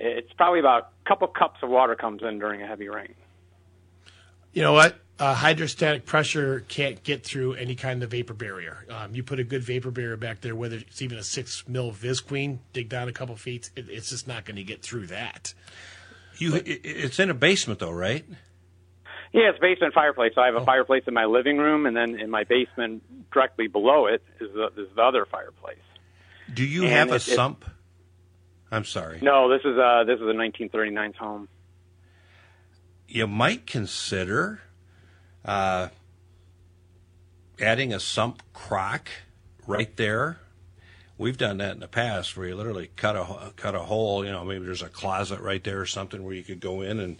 it's 0.00 0.32
probably 0.32 0.60
about 0.60 0.92
a 1.04 1.08
couple 1.08 1.28
cups 1.28 1.58
of 1.62 1.68
water 1.68 1.94
comes 1.94 2.22
in 2.22 2.38
during 2.38 2.62
a 2.62 2.66
heavy 2.66 2.88
rain. 2.88 3.14
You 4.52 4.62
know 4.62 4.72
what? 4.72 4.96
Uh, 5.18 5.34
hydrostatic 5.34 6.06
pressure 6.06 6.60
can't 6.68 7.02
get 7.04 7.22
through 7.24 7.52
any 7.54 7.74
kind 7.74 8.02
of 8.02 8.10
vapor 8.10 8.32
barrier. 8.32 8.86
Um, 8.90 9.14
you 9.14 9.22
put 9.22 9.38
a 9.38 9.44
good 9.44 9.62
vapor 9.62 9.90
barrier 9.90 10.16
back 10.16 10.40
there, 10.40 10.56
whether 10.56 10.76
it's 10.76 11.02
even 11.02 11.18
a 11.18 11.22
six 11.22 11.68
mil 11.68 11.92
Visqueen, 11.92 12.58
dig 12.72 12.88
down 12.88 13.06
a 13.08 13.12
couple 13.12 13.36
feet, 13.36 13.70
it, 13.76 13.88
it's 13.90 14.08
just 14.08 14.26
not 14.26 14.46
going 14.46 14.56
to 14.56 14.64
get 14.64 14.82
through 14.82 15.08
that. 15.08 15.52
You, 16.38 16.54
i- 16.54 16.58
i- 16.58 16.62
it's 16.84 17.18
in 17.20 17.28
a 17.28 17.34
basement 17.34 17.80
though, 17.80 17.90
right? 17.92 18.24
Yeah, 19.32 19.50
it's 19.50 19.58
basement 19.60 19.92
fireplace. 19.94 20.32
So 20.34 20.40
I 20.40 20.46
have 20.46 20.56
a 20.56 20.64
fireplace 20.64 21.04
in 21.06 21.14
my 21.14 21.26
living 21.26 21.58
room, 21.58 21.84
and 21.86 21.94
then 21.96 22.18
in 22.18 22.30
my 22.30 22.42
basement, 22.44 23.02
directly 23.30 23.68
below 23.68 24.06
it, 24.06 24.22
is 24.40 24.50
the, 24.54 24.68
is 24.76 24.88
the 24.96 25.02
other 25.02 25.24
fireplace. 25.26 25.76
Do 26.52 26.64
you 26.64 26.82
And 26.84 26.90
have 26.92 27.10
a 27.10 27.16
it- 27.16 27.28
it- 27.28 27.34
sump? 27.36 27.64
I'm 28.70 28.84
sorry. 28.84 29.18
No, 29.20 29.48
this 29.48 29.62
is 29.64 29.76
uh 29.76 30.04
this 30.04 30.16
is 30.16 30.26
a 30.26 30.32
1939's 30.32 31.16
home. 31.16 31.48
You 33.08 33.26
might 33.26 33.66
consider 33.66 34.60
uh, 35.44 35.88
adding 37.60 37.92
a 37.92 38.00
sump 38.00 38.42
crock 38.52 39.08
right 39.66 39.96
there. 39.96 40.38
We've 41.18 41.36
done 41.36 41.58
that 41.58 41.72
in 41.72 41.80
the 41.80 41.88
past, 41.88 42.36
where 42.36 42.48
you 42.48 42.56
literally 42.56 42.90
cut 42.96 43.16
a 43.16 43.52
cut 43.56 43.74
a 43.74 43.80
hole. 43.80 44.24
You 44.24 44.30
know, 44.30 44.44
maybe 44.44 44.64
there's 44.64 44.82
a 44.82 44.88
closet 44.88 45.40
right 45.40 45.62
there 45.62 45.80
or 45.80 45.86
something 45.86 46.24
where 46.24 46.34
you 46.34 46.42
could 46.42 46.60
go 46.60 46.80
in 46.80 46.98
and 46.98 47.18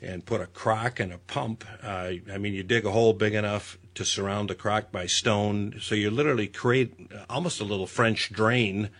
and 0.00 0.24
put 0.24 0.40
a 0.40 0.46
crock 0.46 1.00
and 1.00 1.12
a 1.12 1.18
pump. 1.18 1.64
Uh, 1.82 2.12
I 2.32 2.38
mean, 2.38 2.54
you 2.54 2.62
dig 2.62 2.86
a 2.86 2.90
hole 2.90 3.12
big 3.12 3.34
enough 3.34 3.78
to 3.94 4.04
surround 4.04 4.50
the 4.50 4.54
crock 4.54 4.90
by 4.90 5.06
stone, 5.06 5.76
so 5.80 5.94
you 5.94 6.10
literally 6.10 6.46
create 6.46 7.10
almost 7.28 7.60
a 7.60 7.64
little 7.64 7.86
French 7.86 8.32
drain 8.32 8.90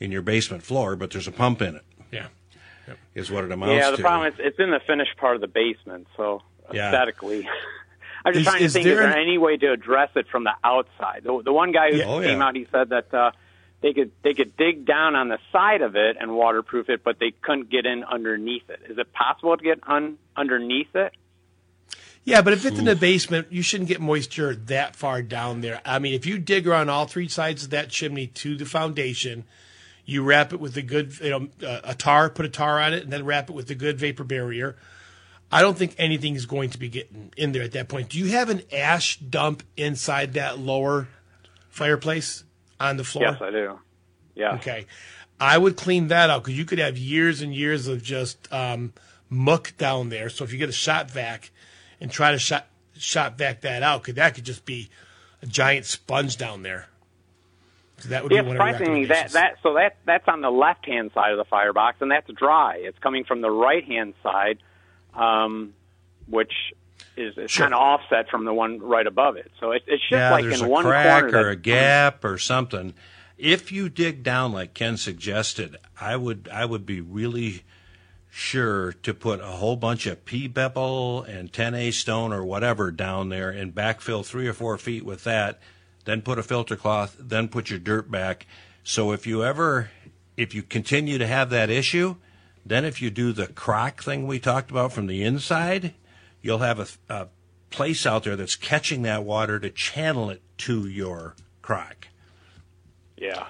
in 0.00 0.10
your 0.12 0.22
basement 0.22 0.62
floor, 0.62 0.96
but 0.96 1.10
there's 1.10 1.28
a 1.28 1.32
pump 1.32 1.62
in 1.62 1.76
it. 1.76 1.82
Yeah. 2.12 2.26
Is 3.14 3.30
what 3.30 3.44
it 3.44 3.52
amounts 3.52 3.72
to. 3.72 3.76
yeah, 3.76 3.90
to. 3.90 3.96
the 3.96 4.02
problem 4.02 4.32
is 4.32 4.38
it's 4.38 4.58
in 4.58 4.70
the 4.70 4.80
finished 4.86 5.16
part 5.16 5.36
of 5.36 5.40
the 5.40 5.46
basement, 5.48 6.06
so 6.16 6.42
Yeah. 6.72 6.88
aesthetically. 6.88 7.48
I'm 8.26 8.32
just 8.32 8.40
Is- 8.40 8.46
trying 8.46 8.58
to 8.58 8.64
is 8.64 8.72
think, 8.72 8.84
there 8.84 8.92
is 8.94 8.98
there 9.00 9.10
an- 9.10 9.18
any 9.18 9.38
way 9.38 9.56
to 9.56 9.70
address 9.72 10.10
it 10.16 10.26
from 10.28 10.44
the 10.44 10.52
outside? 10.64 11.22
The, 11.24 11.42
the 11.44 11.52
one 11.52 11.72
guy 11.72 11.92
who 11.92 12.02
Oh, 12.02 12.20
came 12.20 12.38
yeah. 12.38 12.44
out, 12.46 12.56
he 12.56 12.66
said 12.72 12.88
that 12.90 13.12
uh, 13.14 13.30
they 13.82 13.92
could 13.92 14.10
they 14.22 14.34
could 14.34 14.56
dig 14.56 14.84
down 14.86 15.14
on 15.14 15.28
the 15.28 15.38
side 15.52 15.82
of 15.82 15.94
it 15.96 16.16
and 16.18 16.34
waterproof 16.34 16.88
it, 16.88 17.04
but 17.04 17.18
they 17.20 17.32
couldn't 17.42 17.70
get 17.70 17.86
in 17.86 18.02
underneath 18.04 18.68
it. 18.70 18.80
Is 18.88 18.98
it 18.98 19.12
possible 19.12 19.56
to 19.56 19.62
get 19.62 19.78
un, 19.86 20.18
underneath 20.36 20.94
it? 20.94 21.12
Yeah, 22.24 22.40
but 22.40 22.54
if 22.54 22.64
it's 22.64 22.78
in 22.78 22.86
the 22.86 22.96
basement, 22.96 23.48
you 23.50 23.60
shouldn't 23.60 23.88
get 23.90 24.00
moisture 24.00 24.54
that 24.54 24.96
far 24.96 25.20
down 25.20 25.60
there. 25.60 25.82
I 25.84 25.98
mean, 25.98 26.14
if 26.14 26.24
you 26.24 26.38
dig 26.38 26.66
around 26.66 26.88
all 26.88 27.04
three 27.06 27.28
sides 27.28 27.64
of 27.64 27.70
that 27.70 27.90
chimney 27.90 28.26
to 28.28 28.56
the 28.56 28.64
foundation, 28.64 29.44
you 30.04 30.22
wrap 30.22 30.52
it 30.52 30.60
with 30.60 30.76
a 30.76 30.82
good, 30.82 31.18
you 31.20 31.30
know, 31.30 31.48
uh, 31.66 31.80
a 31.84 31.94
tar, 31.94 32.30
put 32.30 32.44
a 32.44 32.48
tar 32.48 32.80
on 32.80 32.92
it, 32.92 33.02
and 33.04 33.12
then 33.12 33.24
wrap 33.24 33.48
it 33.48 33.52
with 33.54 33.70
a 33.70 33.74
good 33.74 33.98
vapor 33.98 34.24
barrier. 34.24 34.76
I 35.50 35.62
don't 35.62 35.78
think 35.78 35.94
anything 35.98 36.34
is 36.34 36.46
going 36.46 36.70
to 36.70 36.78
be 36.78 36.88
getting 36.88 37.32
in 37.36 37.52
there 37.52 37.62
at 37.62 37.72
that 37.72 37.88
point. 37.88 38.08
Do 38.08 38.18
you 38.18 38.26
have 38.26 38.50
an 38.50 38.62
ash 38.72 39.18
dump 39.18 39.62
inside 39.76 40.34
that 40.34 40.58
lower 40.58 41.08
fireplace 41.68 42.44
on 42.80 42.96
the 42.96 43.04
floor? 43.04 43.26
Yes, 43.30 43.40
I 43.40 43.50
do. 43.50 43.78
Yeah. 44.34 44.54
Okay. 44.56 44.86
I 45.40 45.58
would 45.58 45.76
clean 45.76 46.08
that 46.08 46.30
out 46.30 46.42
because 46.42 46.58
you 46.58 46.64
could 46.64 46.78
have 46.78 46.96
years 46.98 47.40
and 47.40 47.54
years 47.54 47.88
of 47.88 48.02
just 48.02 48.52
um, 48.52 48.92
muck 49.28 49.76
down 49.76 50.08
there. 50.08 50.28
So 50.28 50.44
if 50.44 50.52
you 50.52 50.58
get 50.58 50.68
a 50.68 50.72
Shop-Vac 50.72 51.50
and 52.00 52.10
try 52.10 52.32
to 52.32 52.38
shot 52.38 52.66
Shop-Vac 52.96 53.62
that 53.62 53.82
out, 53.82 54.04
could 54.04 54.16
that 54.16 54.34
could 54.34 54.44
just 54.44 54.64
be 54.64 54.90
a 55.42 55.46
giant 55.46 55.86
sponge 55.86 56.36
down 56.36 56.62
there. 56.62 56.88
So 58.04 58.10
that 58.10 58.22
would 58.22 58.32
Yeah, 58.32 58.42
be 58.42 58.48
one 58.48 58.56
surprisingly, 58.56 59.04
that 59.06 59.32
that 59.32 59.56
so 59.62 59.74
that 59.74 59.96
that's 60.04 60.28
on 60.28 60.42
the 60.42 60.50
left 60.50 60.84
hand 60.86 61.10
side 61.14 61.32
of 61.32 61.38
the 61.38 61.44
firebox, 61.46 62.02
and 62.02 62.10
that's 62.10 62.30
dry. 62.32 62.76
It's 62.80 62.98
coming 62.98 63.24
from 63.24 63.40
the 63.40 63.50
right 63.50 63.82
hand 63.82 64.12
side, 64.22 64.58
um, 65.14 65.72
which 66.26 66.52
is, 67.16 67.38
is 67.38 67.50
Sure. 67.50 67.64
kind 67.64 67.74
of 67.74 67.80
offset 67.80 68.28
from 68.28 68.44
the 68.44 68.52
one 68.52 68.78
right 68.80 69.06
above 69.06 69.36
it. 69.36 69.50
So 69.58 69.70
it, 69.72 69.84
it's 69.86 70.02
just 70.02 70.12
yeah, 70.12 70.30
like 70.32 70.44
there's 70.44 70.60
in 70.60 70.66
a 70.66 70.68
one 70.68 70.84
crack 70.84 71.22
corner 71.22 71.46
or 71.46 71.48
a 71.48 71.56
gap 71.56 72.24
or 72.24 72.36
something. 72.36 72.92
If 73.38 73.72
you 73.72 73.88
dig 73.88 74.22
down 74.22 74.52
like 74.52 74.74
Ken 74.74 74.98
suggested, 74.98 75.76
I 75.98 76.16
would 76.16 76.48
I 76.52 76.66
would 76.66 76.84
be 76.84 77.00
really 77.00 77.62
sure 78.30 78.92
to 78.92 79.14
put 79.14 79.40
a 79.40 79.46
whole 79.46 79.76
bunch 79.76 80.06
of 80.06 80.24
pea 80.24 80.48
gravel 80.48 81.22
and 81.22 81.52
10A 81.52 81.92
stone 81.92 82.32
or 82.32 82.44
whatever 82.44 82.90
down 82.90 83.28
there 83.28 83.48
and 83.48 83.74
backfill 83.74 84.26
three 84.26 84.46
or 84.48 84.52
four 84.52 84.76
feet 84.76 85.04
with 85.04 85.24
that. 85.24 85.58
Then 86.04 86.22
put 86.22 86.38
a 86.38 86.42
filter 86.42 86.76
cloth. 86.76 87.16
Then 87.18 87.48
put 87.48 87.70
your 87.70 87.78
dirt 87.78 88.10
back. 88.10 88.46
So 88.82 89.12
if 89.12 89.26
you 89.26 89.44
ever 89.44 89.90
if 90.36 90.54
you 90.54 90.62
continue 90.62 91.18
to 91.18 91.26
have 91.26 91.50
that 91.50 91.70
issue, 91.70 92.16
then 92.66 92.84
if 92.84 93.00
you 93.00 93.10
do 93.10 93.32
the 93.32 93.46
crock 93.46 94.02
thing 94.02 94.26
we 94.26 94.38
talked 94.38 94.70
about 94.70 94.92
from 94.92 95.06
the 95.06 95.22
inside, 95.22 95.94
you'll 96.42 96.58
have 96.58 96.80
a, 96.80 96.86
a 97.12 97.28
place 97.70 98.06
out 98.06 98.24
there 98.24 98.36
that's 98.36 98.56
catching 98.56 99.02
that 99.02 99.24
water 99.24 99.58
to 99.58 99.70
channel 99.70 100.30
it 100.30 100.42
to 100.58 100.86
your 100.86 101.34
crock. 101.62 102.08
Yeah. 103.16 103.46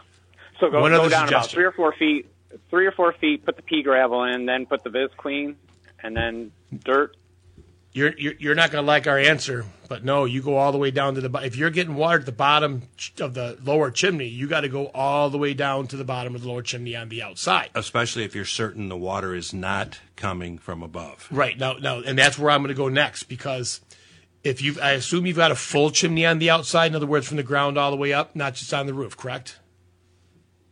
So 0.60 0.70
go, 0.70 0.80
go 0.80 1.08
down 1.08 1.28
about 1.28 1.50
three 1.50 1.64
or 1.64 1.72
four 1.72 1.92
feet, 1.92 2.28
three 2.70 2.86
or 2.86 2.92
four 2.92 3.12
feet. 3.12 3.44
Put 3.44 3.56
the 3.56 3.62
pea 3.62 3.82
gravel 3.82 4.24
in, 4.24 4.46
then 4.46 4.66
put 4.66 4.84
the 4.84 4.90
Viz 4.90 5.10
Queen, 5.16 5.56
and 6.02 6.16
then 6.16 6.52
dirt. 6.84 7.16
You're, 7.94 8.12
you're 8.18 8.32
you're 8.40 8.54
not 8.56 8.72
going 8.72 8.82
to 8.82 8.86
like 8.86 9.06
our 9.06 9.18
answer, 9.18 9.64
but 9.88 10.04
no, 10.04 10.24
you 10.24 10.42
go 10.42 10.56
all 10.56 10.72
the 10.72 10.78
way 10.78 10.90
down 10.90 11.14
to 11.14 11.20
the. 11.20 11.28
bo- 11.28 11.38
If 11.38 11.54
you're 11.54 11.70
getting 11.70 11.94
water 11.94 12.18
at 12.18 12.26
the 12.26 12.32
bottom 12.32 12.82
of 13.20 13.34
the 13.34 13.56
lower 13.62 13.92
chimney, 13.92 14.26
you 14.26 14.48
got 14.48 14.62
to 14.62 14.68
go 14.68 14.86
all 14.88 15.30
the 15.30 15.38
way 15.38 15.54
down 15.54 15.86
to 15.86 15.96
the 15.96 16.02
bottom 16.04 16.34
of 16.34 16.42
the 16.42 16.48
lower 16.48 16.62
chimney 16.62 16.96
on 16.96 17.08
the 17.08 17.22
outside. 17.22 17.70
Especially 17.76 18.24
if 18.24 18.34
you're 18.34 18.44
certain 18.44 18.88
the 18.88 18.96
water 18.96 19.32
is 19.32 19.54
not 19.54 20.00
coming 20.16 20.58
from 20.58 20.82
above. 20.82 21.28
Right 21.30 21.56
now, 21.56 21.74
now, 21.74 22.00
and 22.00 22.18
that's 22.18 22.36
where 22.36 22.50
I'm 22.50 22.62
going 22.62 22.68
to 22.68 22.74
go 22.74 22.88
next 22.88 23.22
because 23.24 23.80
if 24.42 24.60
you, 24.60 24.74
I 24.82 24.90
assume 24.92 25.24
you've 25.24 25.36
got 25.36 25.52
a 25.52 25.54
full 25.54 25.92
chimney 25.92 26.26
on 26.26 26.40
the 26.40 26.50
outside. 26.50 26.86
In 26.88 26.96
other 26.96 27.06
words, 27.06 27.28
from 27.28 27.36
the 27.36 27.44
ground 27.44 27.78
all 27.78 27.92
the 27.92 27.96
way 27.96 28.12
up, 28.12 28.34
not 28.34 28.54
just 28.54 28.74
on 28.74 28.86
the 28.86 28.94
roof. 28.94 29.16
Correct? 29.16 29.60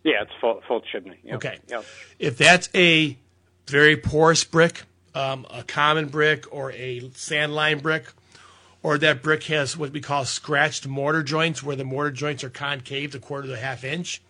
Yeah, 0.02 0.23
it's 0.23 0.33
full 0.41 0.61
full 0.67 0.81
chimney. 0.81 1.19
Yep. 1.23 1.35
Okay. 1.37 1.59
Yep. 1.69 1.85
If 2.19 2.37
that's 2.37 2.69
a 2.75 3.17
very 3.69 3.97
porous 3.97 4.43
brick, 4.43 4.83
um, 5.14 5.47
a 5.50 5.62
common 5.62 6.09
brick, 6.09 6.45
or 6.52 6.73
a 6.73 7.11
sand 7.14 7.54
line 7.54 7.78
brick, 7.78 8.12
or 8.83 8.99
that 8.99 9.23
brick 9.23 9.45
has 9.45 9.76
what 9.76 9.92
we 9.92 10.00
call 10.00 10.25
scratched 10.25 10.87
mortar 10.87 11.23
joints, 11.23 11.62
where 11.62 11.76
the 11.76 11.85
mortar 11.85 12.11
joints 12.11 12.42
are 12.42 12.50
concave, 12.50 13.14
a 13.14 13.19
quarter 13.19 13.49
to 13.49 13.54
a 13.54 13.59
half 13.59 13.85
inch. 13.85 14.23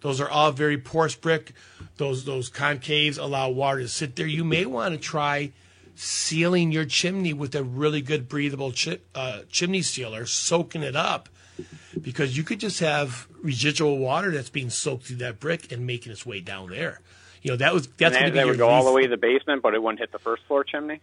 Those 0.00 0.20
are 0.20 0.28
all 0.28 0.52
very 0.52 0.78
porous 0.78 1.14
brick. 1.14 1.52
Those 1.96 2.24
those 2.24 2.50
concaves 2.50 3.18
allow 3.18 3.50
water 3.50 3.80
to 3.80 3.88
sit 3.88 4.16
there. 4.16 4.26
You 4.26 4.44
may 4.44 4.64
want 4.64 4.94
to 4.94 5.00
try 5.00 5.52
sealing 5.94 6.72
your 6.72 6.86
chimney 6.86 7.34
with 7.34 7.54
a 7.54 7.62
really 7.62 8.00
good 8.00 8.26
breathable 8.28 8.72
chi- 8.72 9.00
uh, 9.14 9.40
chimney 9.50 9.82
sealer, 9.82 10.24
soaking 10.24 10.82
it 10.82 10.96
up, 10.96 11.28
because 12.00 12.36
you 12.36 12.42
could 12.42 12.60
just 12.60 12.80
have 12.80 13.26
residual 13.42 13.98
water 13.98 14.30
that's 14.30 14.48
being 14.48 14.70
soaked 14.70 15.06
through 15.06 15.16
that 15.16 15.38
brick 15.40 15.70
and 15.70 15.86
making 15.86 16.12
its 16.12 16.24
way 16.24 16.40
down 16.40 16.70
there. 16.70 17.00
You 17.42 17.52
know 17.52 17.56
that 17.56 17.72
was 17.72 17.86
that's 17.86 18.14
going 18.14 18.26
to 18.26 18.32
be 18.32 18.36
that 18.36 18.40
your 18.46 18.52
would 18.52 18.58
go 18.58 18.68
all 18.68 18.84
the 18.84 18.92
way 18.92 19.02
to 19.02 19.08
the 19.08 19.16
basement, 19.16 19.62
but 19.62 19.74
it 19.74 19.82
wouldn't 19.82 20.00
hit 20.00 20.12
the 20.12 20.18
first 20.18 20.42
floor 20.44 20.64
chimney. 20.64 21.00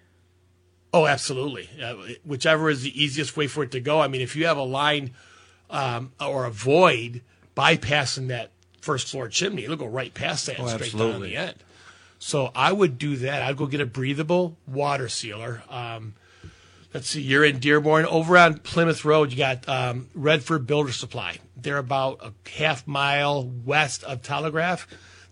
Oh, 0.94 1.06
absolutely. 1.06 1.70
Uh, 1.82 1.96
whichever 2.24 2.70
is 2.70 2.82
the 2.84 3.04
easiest 3.04 3.36
way 3.36 3.48
for 3.48 3.64
it 3.64 3.72
to 3.72 3.80
go. 3.80 4.00
I 4.00 4.08
mean, 4.08 4.22
if 4.22 4.36
you 4.36 4.46
have 4.48 4.58
a 4.58 4.64
line 4.64 5.12
um, 5.70 6.14
or 6.20 6.46
a 6.46 6.52
void 6.52 7.22
bypassing 7.56 8.30
that 8.30 8.52
first 8.82 9.10
floor 9.10 9.28
chimney, 9.28 9.66
it'll 9.66 9.76
go 9.76 9.88
right 9.88 10.14
past 10.14 10.46
that 10.46 10.60
and 10.60 10.68
Oh, 10.68 10.70
straight 10.70 10.94
down 10.98 11.16
on 11.16 11.22
the 11.22 11.36
end. 11.36 11.56
So 12.20 12.52
I 12.56 12.72
would 12.72 12.98
do 12.98 13.18
that. 13.18 13.42
I'd 13.42 13.58
go 13.58 13.66
get 13.66 13.82
a 13.82 13.86
breathable 13.86 14.58
water 14.66 15.10
sealer. 15.10 15.62
Um, 15.70 16.14
let's 16.94 17.10
see, 17.10 17.22
you're 17.22 17.44
in 17.44 17.60
Dearborn. 17.60 18.06
Over 18.06 18.38
on 18.38 18.60
Plymouth 18.60 19.04
Road, 19.06 19.32
you 19.32 19.38
got 19.38 19.68
um, 19.68 20.10
Redford 20.16 20.66
Builder 20.66 20.92
Supply. 20.94 21.38
They're 21.56 21.78
about 21.78 22.20
a 22.24 22.50
half 22.58 22.88
mile 22.88 23.44
west 23.44 24.04
of 24.04 24.22
Telegraph. 24.22 24.88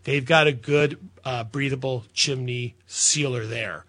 They've 0.05 0.25
got 0.25 0.47
a 0.47 0.53
good 0.53 0.97
uh, 1.25 1.43
breathable 1.43 2.05
chimney 2.13 2.75
sealer 2.87 3.45
there. 3.45 3.85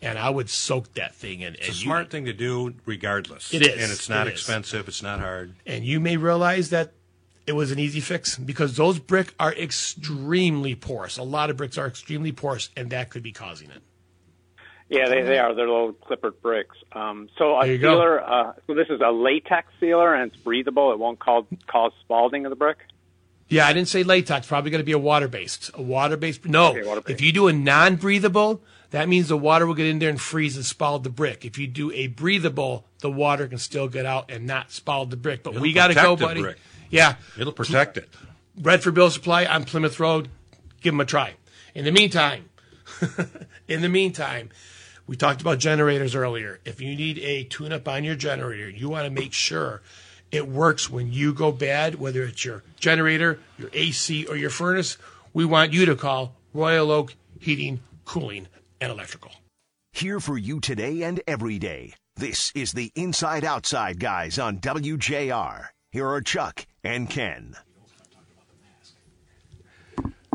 And 0.00 0.18
I 0.18 0.28
would 0.30 0.50
soak 0.50 0.92
that 0.94 1.14
thing 1.14 1.40
in. 1.40 1.54
It's 1.54 1.62
a 1.62 1.66
and 1.70 1.76
you- 1.76 1.84
smart 1.84 2.10
thing 2.10 2.26
to 2.26 2.32
do, 2.34 2.74
regardless. 2.86 3.52
It 3.52 3.62
is. 3.62 3.68
and 3.82 3.90
it's 3.90 4.08
not 4.08 4.26
It 4.28 4.34
is. 4.34 4.40
expensive. 4.40 4.86
It's 4.86 5.02
not 5.02 5.18
hard. 5.20 5.54
and 5.66 5.84
you 5.84 5.98
may 5.98 6.16
realize 6.16 6.70
that 6.70 6.92
it 7.46 7.52
was 7.52 7.70
an 7.72 7.78
easy 7.78 8.00
fix 8.00 8.38
because 8.38 8.76
those 8.76 8.98
brick 8.98 9.34
are 9.40 9.52
extremely 9.54 10.74
porous. 10.74 11.16
A 11.18 11.22
lot 11.22 11.50
of 11.50 11.56
bricks 11.56 11.76
are 11.78 11.86
extremely 11.86 12.32
porous, 12.32 12.70
and 12.76 12.90
that 12.90 13.10
could 13.10 13.22
be 13.22 13.32
causing 13.32 13.70
it. 13.70 13.82
Yeah, 14.90 15.08
they, 15.08 15.22
they 15.22 15.38
are. 15.38 15.54
They're 15.54 15.66
little 15.68 15.92
clippered 15.94 16.40
bricks. 16.42 16.76
Um, 16.92 17.28
so 17.38 17.58
a 17.58 17.64
There 17.64 17.72
you 17.72 17.78
go. 17.78 17.94
sealer. 17.94 18.20
Uh, 18.22 18.52
so 18.66 18.74
this 18.74 18.88
is 18.90 19.00
a 19.00 19.10
latex 19.10 19.68
sealer, 19.80 20.14
and 20.14 20.30
it's 20.30 20.40
breathable. 20.42 20.92
It 20.92 20.98
won't 20.98 21.18
cause 21.18 21.44
cause 21.66 21.92
spalling 22.00 22.44
of 22.44 22.50
the 22.50 22.56
brick. 22.56 22.78
Yeah, 23.48 23.66
I 23.66 23.72
didn't 23.72 23.88
say 23.88 24.02
latex. 24.02 24.46
Probably 24.46 24.70
going 24.70 24.80
to 24.80 24.84
be 24.86 24.92
a 24.92 24.98
water 24.98 25.28
based. 25.28 25.70
A 25.74 25.82
water 25.82 26.16
based. 26.16 26.44
No, 26.46 26.70
Okay, 26.70 26.82
water-based. 26.82 27.10
if 27.10 27.20
you 27.24 27.32
do 27.32 27.48
a 27.48 27.52
non 27.52 27.96
breathable, 27.96 28.62
that 28.90 29.08
means 29.08 29.28
the 29.28 29.36
water 29.36 29.66
will 29.66 29.74
get 29.74 29.86
in 29.86 29.98
there 29.98 30.08
and 30.10 30.20
freeze 30.20 30.56
and 30.56 30.64
spall 30.64 30.98
the 30.98 31.10
brick. 31.10 31.44
If 31.44 31.58
you 31.58 31.66
do 31.66 31.92
a 31.92 32.06
breathable, 32.06 32.86
the 33.00 33.10
water 33.10 33.46
can 33.46 33.58
still 33.58 33.88
get 33.88 34.06
out 34.06 34.30
and 34.30 34.46
not 34.46 34.72
spall 34.72 35.04
the 35.06 35.16
brick. 35.16 35.42
But 35.42 35.50
It'll 35.50 35.62
we 35.62 35.72
got 35.72 35.88
to 35.88 35.94
go, 35.94 36.16
buddy. 36.16 36.40
brick. 36.40 36.58
Yeah, 36.90 37.16
It'll 37.38 37.52
protect 37.52 37.96
it. 37.98 38.08
Redford 38.60 38.94
Builder 38.94 39.10
Supply 39.12 39.44
on 39.46 39.64
Plymouth 39.64 39.98
Road. 40.00 40.28
Give 40.80 40.92
them 40.92 41.00
a 41.00 41.04
try. 41.04 41.34
In 41.74 41.84
the 41.84 41.92
meantime, 41.92 42.48
in 43.68 43.82
the 43.82 43.88
meantime, 43.88 44.50
we 45.06 45.16
talked 45.16 45.40
about 45.40 45.58
generators 45.58 46.14
earlier. 46.14 46.60
If 46.64 46.80
you 46.80 46.94
need 46.94 47.18
a 47.18 47.44
tune-up 47.44 47.88
on 47.88 48.04
your 48.04 48.14
generator, 48.14 48.68
you 48.70 48.88
want 48.88 49.04
to 49.06 49.10
make 49.10 49.32
sure 49.32 49.82
it 50.34 50.48
works 50.48 50.90
when 50.90 51.12
you 51.12 51.32
go 51.32 51.52
bad, 51.52 51.94
whether 51.94 52.24
it's 52.24 52.44
your 52.44 52.64
generator, 52.78 53.38
your 53.56 53.70
AC, 53.72 54.26
or 54.26 54.36
your 54.36 54.50
furnace. 54.50 54.98
We 55.32 55.44
want 55.44 55.72
you 55.72 55.86
to 55.86 55.94
call 55.94 56.34
Royal 56.52 56.90
Oak 56.90 57.14
Heating, 57.38 57.80
Cooling, 58.04 58.48
and 58.80 58.90
Electrical. 58.90 59.30
Here 59.92 60.18
for 60.18 60.36
you 60.36 60.58
today 60.58 61.02
and 61.02 61.20
every 61.26 61.58
day. 61.58 61.94
This 62.16 62.50
is 62.54 62.72
the 62.72 62.90
Inside 62.96 63.44
Outside 63.44 64.00
guys 64.00 64.38
on 64.38 64.58
WJR. 64.58 65.66
Here 65.92 66.08
are 66.08 66.20
Chuck 66.20 66.66
and 66.82 67.08
Ken. 67.08 67.56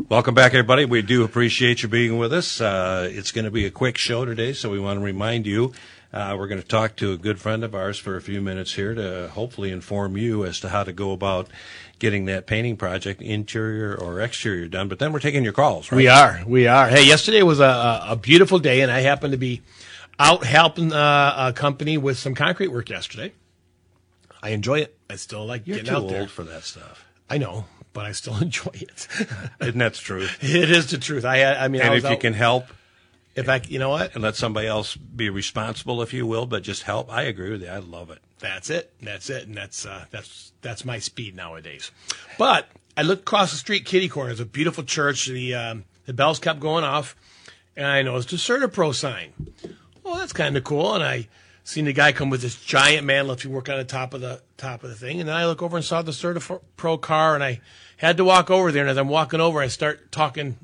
Welcome 0.08 0.34
back, 0.34 0.52
everybody. 0.54 0.86
We 0.86 1.02
do 1.02 1.24
appreciate 1.24 1.82
you 1.82 1.88
being 1.88 2.18
with 2.18 2.32
us. 2.32 2.60
Uh, 2.60 3.08
it's 3.12 3.32
going 3.32 3.44
to 3.44 3.50
be 3.50 3.66
a 3.66 3.70
quick 3.70 3.96
show 3.96 4.24
today, 4.24 4.54
so 4.54 4.70
we 4.70 4.80
want 4.80 4.98
to 4.98 5.04
remind 5.04 5.46
you 5.46 5.72
uh, 6.12 6.34
we're 6.36 6.48
going 6.48 6.60
to 6.60 6.66
talk 6.66 6.96
to 6.96 7.12
a 7.12 7.16
good 7.16 7.40
friend 7.40 7.62
of 7.62 7.74
ours 7.74 7.98
for 7.98 8.16
a 8.16 8.20
few 8.20 8.40
minutes 8.40 8.74
here 8.74 8.94
to 8.94 9.28
hopefully 9.28 9.70
inform 9.70 10.16
you 10.16 10.44
as 10.44 10.58
to 10.60 10.68
how 10.68 10.82
to 10.82 10.92
go 10.92 11.12
about 11.12 11.48
getting 12.00 12.24
that 12.24 12.46
painting 12.46 12.76
project, 12.76 13.22
interior 13.22 13.94
or 13.94 14.20
exterior, 14.20 14.66
done. 14.66 14.88
But 14.88 14.98
then 14.98 15.12
we're 15.12 15.20
taking 15.20 15.44
your 15.44 15.52
calls, 15.52 15.92
right? 15.92 15.96
We 15.96 16.08
are. 16.08 16.42
We 16.46 16.66
are. 16.66 16.88
Hey, 16.88 17.06
yesterday 17.06 17.42
was 17.42 17.60
a, 17.60 18.04
a, 18.08 18.16
beautiful 18.16 18.58
day, 18.58 18.80
and 18.80 18.90
I 18.90 19.00
happened 19.00 19.32
to 19.32 19.38
be 19.38 19.62
out 20.18 20.44
helping 20.44 20.92
uh, 20.92 21.34
a 21.48 21.52
company 21.52 21.96
with 21.96 22.18
some 22.18 22.34
concrete 22.34 22.68
work 22.68 22.90
yesterday. 22.90 23.32
I 24.42 24.50
enjoy 24.50 24.80
it. 24.80 24.98
I 25.08 25.16
still 25.16 25.46
like 25.46 25.66
You're 25.66 25.76
getting 25.76 25.94
out 25.94 26.08
there. 26.08 26.22
old 26.22 26.30
for 26.30 26.42
that 26.44 26.64
stuff. 26.64 27.04
I 27.28 27.38
know, 27.38 27.66
but 27.92 28.06
I 28.06 28.12
still 28.12 28.36
enjoy 28.42 28.72
it. 28.74 29.06
Isn't 29.60 29.78
that 29.78 29.92
the 29.92 30.00
truth? 30.00 30.38
it 30.42 30.70
is 30.70 30.90
the 30.90 30.98
truth. 30.98 31.24
I, 31.24 31.44
I 31.44 31.68
mean, 31.68 31.82
I 31.82 31.84
And 31.84 31.94
was 31.94 32.04
if 32.04 32.10
you 32.10 32.16
can 32.16 32.32
help 32.32 32.64
if 33.34 33.48
I, 33.48 33.60
you 33.68 33.78
know 33.78 33.90
what? 33.90 34.14
and 34.14 34.22
let 34.22 34.36
somebody 34.36 34.66
else 34.66 34.96
be 34.96 35.30
responsible, 35.30 36.02
if 36.02 36.12
you 36.12 36.26
will, 36.26 36.46
but 36.46 36.62
just 36.62 36.82
help, 36.82 37.12
I 37.12 37.22
agree 37.22 37.50
with 37.50 37.62
you. 37.62 37.68
I 37.68 37.78
love 37.78 38.10
it. 38.10 38.18
That's 38.40 38.70
it. 38.70 38.92
That's 39.00 39.30
it. 39.30 39.46
And 39.46 39.56
that's 39.56 39.86
uh, 39.86 40.06
that's 40.10 40.52
that's 40.62 40.84
my 40.84 40.98
speed 40.98 41.36
nowadays. 41.36 41.90
But 42.38 42.68
I 42.96 43.02
looked 43.02 43.22
across 43.22 43.50
the 43.50 43.58
street, 43.58 43.84
kitty 43.84 44.08
corner. 44.08 44.30
It's 44.30 44.40
a 44.40 44.46
beautiful 44.46 44.82
church. 44.82 45.26
The 45.26 45.54
um, 45.54 45.84
the 46.06 46.12
bells 46.12 46.38
kept 46.38 46.58
going 46.60 46.84
off, 46.84 47.14
and 47.76 47.86
I 47.86 48.02
noticed 48.02 48.32
a 48.32 48.36
CertaPro 48.36 48.94
sign. 48.94 49.32
Well, 50.02 50.16
that's 50.16 50.32
kind 50.32 50.56
of 50.56 50.64
cool. 50.64 50.94
And 50.94 51.04
I 51.04 51.28
seen 51.64 51.84
the 51.84 51.92
guy 51.92 52.12
come 52.12 52.30
with 52.30 52.40
this 52.40 52.60
giant 52.60 53.06
man 53.06 53.28
lift. 53.28 53.42
He 53.42 53.48
work 53.48 53.68
on 53.68 53.76
the 53.76 53.84
top 53.84 54.14
of 54.14 54.22
the 54.22 54.40
top 54.56 54.82
of 54.82 54.90
the 54.90 54.96
thing. 54.96 55.20
And 55.20 55.28
then 55.28 55.36
I 55.36 55.46
look 55.46 55.62
over 55.62 55.76
and 55.76 55.84
saw 55.84 56.02
the 56.02 56.12
CertaPro 56.12 57.00
car, 57.00 57.34
and 57.34 57.44
I 57.44 57.60
had 57.98 58.16
to 58.16 58.24
walk 58.24 58.50
over 58.50 58.72
there. 58.72 58.82
And 58.82 58.90
as 58.90 58.96
I'm 58.96 59.08
walking 59.08 59.40
over, 59.40 59.60
I 59.60 59.68
start 59.68 60.10
talking 60.10 60.56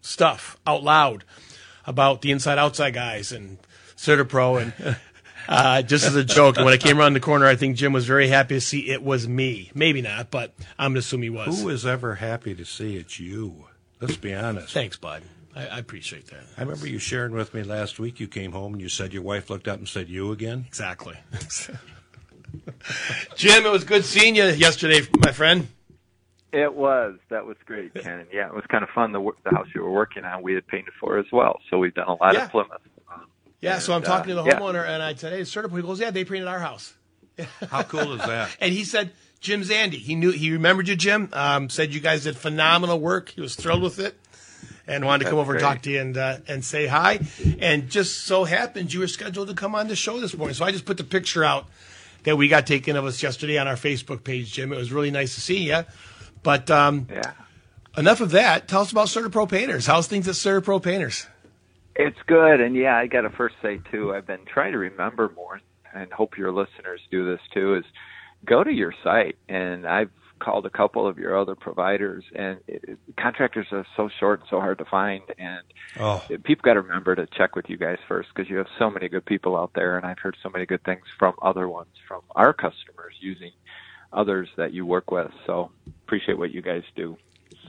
stuff 0.00 0.56
out 0.66 0.84
loud 0.84 1.24
about 1.88 2.20
the 2.20 2.30
inside 2.30 2.58
outside 2.58 2.92
guys 2.92 3.32
and 3.32 3.58
CertaPro 3.96 4.62
and 4.62 4.96
uh, 5.48 5.82
just 5.82 6.04
as 6.06 6.14
a 6.14 6.22
joke. 6.22 6.56
And 6.56 6.66
when 6.66 6.74
I 6.74 6.76
came 6.76 7.00
around 7.00 7.14
the 7.14 7.20
corner, 7.20 7.46
I 7.46 7.56
think 7.56 7.76
Jim 7.76 7.94
was 7.94 8.06
very 8.06 8.28
happy 8.28 8.54
to 8.54 8.60
see 8.60 8.90
it 8.90 9.02
was 9.02 9.26
me. 9.26 9.70
Maybe 9.74 10.02
not, 10.02 10.30
but 10.30 10.54
I'm 10.78 10.90
gonna 10.92 11.00
assume 11.00 11.22
he 11.22 11.30
was. 11.30 11.60
Who 11.60 11.70
is 11.70 11.86
ever 11.86 12.16
happy 12.16 12.54
to 12.54 12.64
see 12.64 12.96
it's 12.96 13.18
you? 13.18 13.64
Let's 14.00 14.16
be 14.16 14.34
honest. 14.34 14.72
Thanks, 14.72 14.98
bud. 14.98 15.22
I, 15.56 15.66
I 15.66 15.78
appreciate 15.78 16.26
that. 16.28 16.44
I 16.56 16.60
remember 16.60 16.86
you 16.86 16.98
sharing 16.98 17.32
with 17.32 17.54
me 17.54 17.62
last 17.62 17.98
week. 17.98 18.20
You 18.20 18.28
came 18.28 18.52
home 18.52 18.74
and 18.74 18.82
you 18.82 18.90
said 18.90 19.14
your 19.14 19.22
wife 19.22 19.48
looked 19.48 19.66
up 19.66 19.78
and 19.78 19.88
said, 19.88 20.10
"You 20.10 20.30
again?" 20.30 20.66
Exactly. 20.68 21.16
Jim, 23.34 23.64
it 23.66 23.72
was 23.72 23.84
good 23.84 24.04
seeing 24.04 24.36
you 24.36 24.44
yesterday, 24.44 25.00
my 25.24 25.32
friend. 25.32 25.68
It 26.52 26.74
was. 26.74 27.16
That 27.28 27.44
was 27.44 27.56
great, 27.66 27.92
Ken. 27.94 28.26
Yeah, 28.32 28.46
it 28.48 28.54
was 28.54 28.64
kind 28.68 28.82
of 28.82 28.90
fun. 28.90 29.12
The, 29.12 29.30
the 29.44 29.50
house 29.50 29.66
you 29.74 29.82
were 29.82 29.90
working 29.90 30.24
on, 30.24 30.42
we 30.42 30.54
had 30.54 30.66
painted 30.66 30.94
for 30.98 31.18
as 31.18 31.26
well. 31.32 31.60
So 31.70 31.78
we've 31.78 31.94
done 31.94 32.08
a 32.08 32.14
lot 32.14 32.34
Yeah. 32.34 32.44
of 32.46 32.50
Plymouth. 32.50 32.80
Um, 33.12 33.26
Yeah, 33.60 33.78
so 33.80 33.92
I'm 33.92 33.98
And, 33.98 34.06
talking 34.06 34.28
to 34.28 34.34
the 34.36 34.42
uh, 34.42 34.46
yeah. 34.46 34.58
homeowner, 34.58 34.86
and 34.86 35.02
I 35.02 35.14
said, 35.14 35.32
"Hey, 35.32 35.42
CertaPro." 35.42 35.76
He 35.76 35.82
goes, 35.82 36.00
"Yeah, 36.00 36.10
they 36.10 36.24
painted 36.24 36.48
our 36.48 36.58
house." 36.60 36.94
How 37.70 37.82
cool 37.82 38.14
is 38.14 38.26
that? 38.26 38.56
And 38.60 38.72
he 38.72 38.84
said, 38.84 39.12
Jim 39.40 39.62
Zandy. 39.62 39.94
He 39.94 40.14
knew 40.14 40.30
he 40.32 40.50
remembered 40.52 40.88
you, 40.88 40.96
Jim. 40.96 41.28
Um, 41.32 41.68
said 41.70 41.92
you 41.94 42.00
guys 42.00 42.24
did 42.24 42.36
phenomenal 42.36 42.98
work. 42.98 43.28
He 43.28 43.40
was 43.40 43.54
thrilled 43.54 43.82
with 43.82 43.98
it, 44.00 44.18
and 44.88 45.04
wanted 45.04 45.24
to 45.24 45.30
come 45.30 45.36
That's 45.38 45.44
over 45.46 45.52
and 45.52 45.60
talk 45.60 45.82
to 45.82 45.90
you 45.90 46.00
and 46.00 46.16
uh, 46.16 46.38
and 46.48 46.64
say 46.64 46.86
hi. 46.86 47.20
And 47.60 47.88
just 47.90 48.22
so 48.24 48.44
happened 48.44 48.92
you 48.92 49.00
were 49.00 49.06
scheduled 49.06 49.48
to 49.48 49.54
come 49.54 49.74
on 49.74 49.86
the 49.88 49.94
show 49.96 50.18
this 50.18 50.36
morning, 50.36 50.54
so 50.54 50.64
I 50.64 50.72
just 50.72 50.86
put 50.86 50.96
the 50.96 51.04
picture 51.04 51.44
out 51.44 51.66
that 52.24 52.36
we 52.36 52.48
got 52.48 52.66
taken 52.66 52.96
of 52.96 53.04
us 53.04 53.22
yesterday 53.22 53.58
on 53.58 53.68
our 53.68 53.76
Facebook 53.76 54.24
page, 54.24 54.52
Jim. 54.52 54.72
It 54.72 54.76
was 54.76 54.90
really 54.92 55.10
nice 55.12 55.34
to 55.36 55.40
see 55.40 55.58
you. 55.68 55.84
But 56.42 56.70
um, 56.70 57.08
yeah. 57.10 57.32
enough 57.96 58.20
of 58.20 58.30
that. 58.32 58.68
Tell 58.68 58.82
us 58.82 58.92
about 58.92 59.08
CertaPro 59.08 59.48
Painters. 59.48 59.86
How's 59.86 60.06
things 60.06 60.28
at 60.28 60.34
CertaPro 60.34 60.82
Painters? 60.82 61.26
It's 61.96 62.18
good, 62.26 62.60
and 62.60 62.76
yeah, 62.76 62.96
I 62.96 63.06
got 63.08 63.22
to 63.22 63.30
first 63.30 63.56
say 63.60 63.80
too. 63.90 64.14
I've 64.14 64.26
been 64.26 64.44
trying 64.46 64.72
to 64.72 64.78
remember 64.78 65.32
more, 65.34 65.60
and 65.92 66.12
hope 66.12 66.38
your 66.38 66.52
listeners 66.52 67.00
do 67.10 67.24
this 67.28 67.40
too. 67.52 67.74
Is 67.74 67.84
go 68.44 68.62
to 68.62 68.70
your 68.72 68.94
site, 69.02 69.36
and 69.48 69.84
I've 69.86 70.10
called 70.38 70.64
a 70.64 70.70
couple 70.70 71.08
of 71.08 71.18
your 71.18 71.36
other 71.36 71.56
providers, 71.56 72.22
and 72.36 72.60
it, 72.68 72.84
it- 72.86 72.98
contractors 73.20 73.66
are 73.72 73.84
so 73.96 74.08
short, 74.20 74.38
and 74.40 74.48
so 74.48 74.60
hard 74.60 74.78
to 74.78 74.84
find, 74.84 75.22
and 75.38 75.62
Oh, 75.98 76.22
people 76.44 76.62
got 76.62 76.74
to 76.74 76.82
remember 76.82 77.16
to 77.16 77.26
check 77.26 77.56
with 77.56 77.68
you 77.68 77.76
guys 77.76 77.98
first 78.06 78.28
because 78.32 78.48
you 78.48 78.58
have 78.58 78.68
so 78.78 78.88
many 78.90 79.08
good 79.08 79.26
people 79.26 79.56
out 79.56 79.72
there, 79.74 79.96
and 79.96 80.06
I've 80.06 80.20
heard 80.20 80.36
so 80.40 80.48
many 80.50 80.66
good 80.66 80.84
things 80.84 81.02
from 81.18 81.34
other 81.42 81.68
ones 81.68 81.88
from 82.06 82.20
our 82.36 82.52
customers 82.52 83.14
using 83.18 83.50
others 84.12 84.48
that 84.56 84.72
you 84.72 84.86
work 84.86 85.10
with. 85.10 85.30
So 85.46 85.70
appreciate 86.04 86.38
what 86.38 86.50
you 86.50 86.62
guys 86.62 86.82
do. 86.96 87.16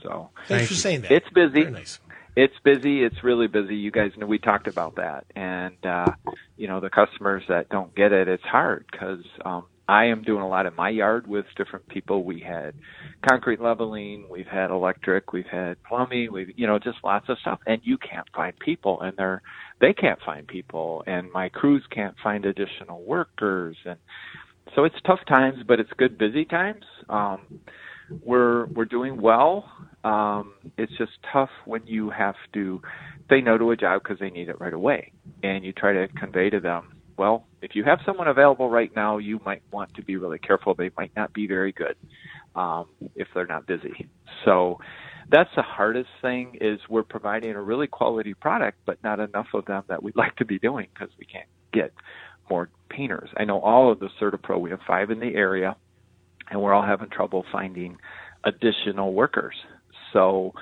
So 0.02 0.30
Thanks 0.48 0.68
for 0.68 0.74
saying 0.74 1.02
that. 1.02 1.12
it's 1.12 1.28
busy 1.30 1.60
Very 1.62 1.70
nice. 1.72 1.98
it's 2.36 2.54
busy. 2.64 3.02
It's 3.04 3.22
really 3.22 3.48
busy. 3.48 3.76
You 3.76 3.90
guys 3.90 4.12
know 4.16 4.26
we 4.26 4.38
talked 4.38 4.66
about 4.66 4.96
that, 4.96 5.26
and 5.36 5.76
uh, 5.84 6.12
you 6.56 6.68
know 6.68 6.80
the 6.80 6.90
customers 6.90 7.42
that 7.48 7.68
don't 7.68 7.94
get 7.94 8.12
it, 8.12 8.28
it's 8.28 8.42
hard 8.44 8.86
because 8.90 9.24
um, 9.44 9.64
I 9.88 10.06
am 10.06 10.22
doing 10.22 10.40
a 10.42 10.48
lot 10.48 10.64
in 10.66 10.74
my 10.74 10.88
yard 10.88 11.26
with 11.26 11.44
different 11.56 11.88
people. 11.88 12.22
We 12.24 12.40
had 12.40 12.74
concrete 13.28 13.60
leveling, 13.60 14.26
we've 14.30 14.46
had 14.46 14.70
electric, 14.70 15.32
we've 15.32 15.46
had 15.46 15.82
plumbing, 15.82 16.32
we've 16.32 16.52
you 16.56 16.66
know 16.66 16.78
just 16.78 16.98
lots 17.04 17.28
of 17.28 17.38
stuff, 17.40 17.58
and 17.66 17.80
you 17.84 17.98
can't 17.98 18.26
find 18.34 18.58
people, 18.58 19.00
and 19.02 19.14
they're 19.18 19.42
they 19.80 19.92
can't 19.92 20.20
find 20.24 20.46
people, 20.46 21.02
and 21.06 21.30
my 21.32 21.48
crews 21.50 21.82
can't 21.90 22.14
find 22.22 22.46
additional 22.46 23.02
workers, 23.02 23.76
and 23.84 23.98
so 24.74 24.84
it's 24.84 24.96
tough 25.06 25.20
times, 25.28 25.58
but 25.66 25.80
it's 25.80 25.90
good 25.96 26.18
busy 26.18 26.44
times. 26.44 26.84
Um, 27.08 27.60
we're 28.24 28.66
we're 28.66 28.84
doing 28.84 29.20
well. 29.20 29.64
Um, 30.02 30.54
it's 30.78 30.92
just 30.98 31.12
tough 31.32 31.50
when 31.64 31.86
you 31.86 32.10
have 32.10 32.34
to 32.54 32.80
say 33.28 33.40
no 33.40 33.58
to 33.58 33.70
a 33.70 33.76
job 33.76 34.02
because 34.02 34.18
they 34.18 34.30
need 34.30 34.48
it 34.48 34.60
right 34.60 34.72
away, 34.72 35.12
and 35.42 35.64
you 35.64 35.72
try 35.72 35.92
to 35.92 36.08
convey 36.08 36.50
to 36.50 36.60
them, 36.60 37.00
well, 37.20 37.46
if 37.60 37.74
you 37.74 37.84
have 37.84 37.98
someone 38.06 38.28
available 38.28 38.70
right 38.70 38.90
now, 38.96 39.18
you 39.18 39.40
might 39.44 39.62
want 39.70 39.92
to 39.94 40.02
be 40.02 40.16
really 40.16 40.38
careful. 40.38 40.74
They 40.74 40.90
might 40.96 41.12
not 41.14 41.34
be 41.34 41.46
very 41.46 41.70
good 41.70 41.94
um, 42.54 42.86
if 43.14 43.28
they're 43.34 43.46
not 43.46 43.66
busy. 43.66 44.08
So 44.46 44.78
that's 45.30 45.50
the 45.54 45.62
hardest 45.62 46.08
thing 46.22 46.56
is 46.62 46.80
we're 46.88 47.02
providing 47.02 47.50
a 47.50 47.60
really 47.60 47.86
quality 47.86 48.32
product, 48.32 48.78
but 48.86 49.02
not 49.04 49.20
enough 49.20 49.48
of 49.52 49.66
them 49.66 49.82
that 49.88 50.02
we'd 50.02 50.16
like 50.24 50.34
to 50.36 50.46
be 50.46 50.58
doing 50.58 50.86
because 50.94 51.10
we 51.18 51.26
can't 51.26 51.48
get 51.74 51.92
more 52.50 52.68
painters. 52.88 53.30
I 53.36 53.44
know 53.44 53.60
all 53.60 53.90
of 53.90 54.00
the 54.00 54.08
CertaPro. 54.20 54.60
We 54.60 54.70
have 54.70 54.80
five 54.86 55.10
in 55.10 55.20
the 55.20 55.34
area, 55.34 55.76
and 56.50 56.60
we're 56.60 56.74
all 56.74 56.84
having 56.84 57.08
trouble 57.08 57.44
finding 57.52 57.98
additional 58.44 59.14
workers. 59.14 59.54
So 60.12 60.52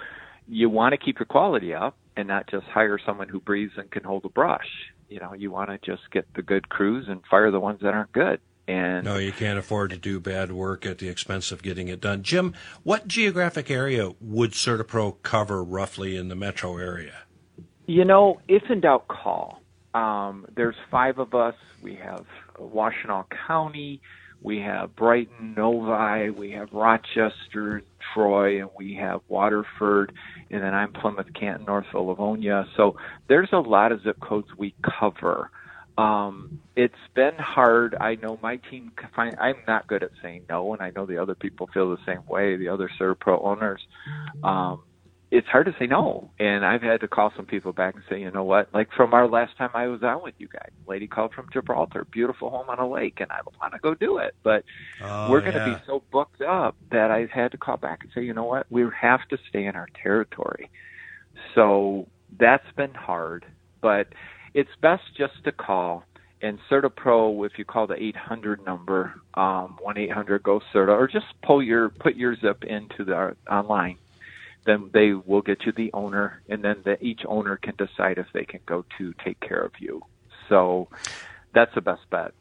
you 0.46 0.68
want 0.70 0.92
to 0.92 0.98
keep 0.98 1.18
your 1.18 1.26
quality 1.26 1.74
up 1.74 1.96
and 2.16 2.28
not 2.28 2.48
just 2.50 2.66
hire 2.66 2.98
someone 3.04 3.28
who 3.28 3.40
breathes 3.40 3.72
and 3.76 3.90
can 3.90 4.04
hold 4.04 4.24
a 4.24 4.28
brush. 4.28 4.66
You 5.08 5.20
know, 5.20 5.32
you 5.32 5.50
want 5.50 5.70
to 5.70 5.78
just 5.78 6.10
get 6.12 6.26
the 6.34 6.42
good 6.42 6.68
crews 6.68 7.06
and 7.08 7.20
fire 7.30 7.50
the 7.50 7.60
ones 7.60 7.80
that 7.82 7.94
aren't 7.94 8.12
good. 8.12 8.40
And 8.66 9.06
no, 9.06 9.16
you 9.16 9.32
can't 9.32 9.58
afford 9.58 9.90
to 9.90 9.96
do 9.96 10.20
bad 10.20 10.52
work 10.52 10.84
at 10.84 10.98
the 10.98 11.08
expense 11.08 11.50
of 11.52 11.62
getting 11.62 11.88
it 11.88 12.02
done. 12.02 12.22
Jim, 12.22 12.52
what 12.82 13.08
geographic 13.08 13.70
area 13.70 14.10
would 14.20 14.50
CertaPro 14.50 15.16
cover 15.22 15.64
roughly 15.64 16.16
in 16.16 16.28
the 16.28 16.36
metro 16.36 16.76
area? 16.76 17.14
You 17.86 18.04
know, 18.04 18.40
if 18.46 18.64
in 18.68 18.82
doubt, 18.82 19.08
call. 19.08 19.62
Um, 19.98 20.46
there's 20.54 20.76
five 20.90 21.18
of 21.18 21.34
us. 21.34 21.56
We 21.82 21.96
have 21.96 22.24
Washtenaw 22.56 23.24
County, 23.48 24.00
we 24.40 24.60
have 24.60 24.94
Brighton, 24.94 25.54
Novi, 25.56 26.30
we 26.30 26.52
have 26.52 26.68
Rochester, 26.72 27.82
Troy, 28.14 28.60
and 28.60 28.70
we 28.76 28.94
have 28.94 29.20
Waterford, 29.28 30.12
and 30.50 30.62
then 30.62 30.72
I'm 30.72 30.92
Plymouth, 30.92 31.32
Canton, 31.34 31.66
Northville, 31.66 32.06
Livonia. 32.06 32.66
So 32.76 32.96
there's 33.28 33.48
a 33.52 33.58
lot 33.58 33.90
of 33.90 34.02
zip 34.02 34.20
codes 34.20 34.48
we 34.56 34.74
cover. 35.00 35.50
Um, 35.96 36.60
it's 36.76 36.94
been 37.14 37.34
hard. 37.34 37.96
I 38.00 38.14
know 38.14 38.38
my 38.40 38.56
team. 38.70 38.92
Find, 39.16 39.36
I'm 39.40 39.56
not 39.66 39.88
good 39.88 40.04
at 40.04 40.12
saying 40.22 40.44
no, 40.48 40.72
and 40.72 40.80
I 40.80 40.90
know 40.94 41.06
the 41.06 41.18
other 41.18 41.34
people 41.34 41.68
feel 41.74 41.90
the 41.90 41.98
same 42.06 42.24
way. 42.28 42.56
The 42.56 42.68
other 42.68 42.88
CertaPro 43.00 43.44
owners, 43.44 43.80
um, 44.44 44.82
it's 45.30 45.46
hard 45.46 45.66
to 45.66 45.74
say 45.78 45.86
no. 45.86 46.30
And 46.38 46.64
I've 46.64 46.82
had 46.82 47.00
to 47.00 47.08
call 47.08 47.32
some 47.36 47.44
people 47.44 47.72
back 47.72 47.94
and 47.94 48.04
say, 48.08 48.20
you 48.20 48.30
know 48.30 48.44
what? 48.44 48.72
Like 48.72 48.88
from 48.96 49.12
our 49.12 49.28
last 49.28 49.56
time 49.58 49.70
I 49.74 49.86
was 49.88 50.02
out 50.02 50.22
with 50.22 50.34
you 50.38 50.48
guys, 50.48 50.70
lady 50.86 51.06
called 51.06 51.34
from 51.34 51.48
Gibraltar, 51.52 52.06
beautiful 52.10 52.50
home 52.50 52.70
on 52.70 52.78
a 52.78 52.88
lake, 52.88 53.18
and 53.20 53.30
I 53.30 53.40
want 53.60 53.74
to 53.74 53.78
go 53.78 53.94
do 53.94 54.18
it, 54.18 54.34
but 54.42 54.64
oh, 55.02 55.30
we're 55.30 55.40
going 55.40 55.52
to 55.52 55.58
yeah. 55.58 55.74
be 55.74 55.82
so 55.86 56.02
booked 56.10 56.40
up 56.40 56.76
that 56.90 57.10
I've 57.10 57.30
had 57.30 57.52
to 57.52 57.58
call 57.58 57.76
back 57.76 58.00
and 58.02 58.10
say, 58.14 58.22
you 58.22 58.32
know 58.32 58.44
what? 58.44 58.66
We 58.70 58.84
have 59.00 59.20
to 59.28 59.38
stay 59.50 59.66
in 59.66 59.76
our 59.76 59.88
territory. 60.02 60.70
So 61.54 62.08
that's 62.38 62.70
been 62.76 62.94
hard, 62.94 63.44
but 63.82 64.08
it's 64.54 64.70
best 64.80 65.02
just 65.16 65.44
to 65.44 65.52
call. 65.52 66.04
And 66.40 66.58
CertaPro, 66.70 67.44
if 67.44 67.58
you 67.58 67.64
call 67.64 67.88
the 67.88 68.00
800 68.00 68.64
number, 68.64 69.20
um, 69.34 69.76
one 69.82 69.98
800 69.98 70.42
go 70.42 70.60
Certa, 70.72 70.92
or 70.92 71.08
just 71.08 71.26
pull 71.42 71.60
your 71.62 71.88
put 71.88 72.14
your 72.14 72.36
zip 72.36 72.62
into 72.62 73.04
the 73.04 73.36
online 73.50 73.98
then 74.66 74.90
they 74.92 75.12
will 75.12 75.42
get 75.42 75.64
you 75.64 75.72
the 75.72 75.90
owner, 75.94 76.42
and 76.48 76.62
then 76.62 76.76
the, 76.84 77.02
each 77.04 77.22
owner 77.26 77.56
can 77.56 77.74
decide 77.76 78.18
if 78.18 78.26
they 78.32 78.44
can 78.44 78.60
go 78.66 78.84
to 78.98 79.14
take 79.24 79.40
care 79.40 79.60
of 79.60 79.72
you. 79.78 80.02
So 80.48 80.88
that's 81.54 81.74
the 81.74 81.80
best 81.80 82.02
bet. 82.10 82.32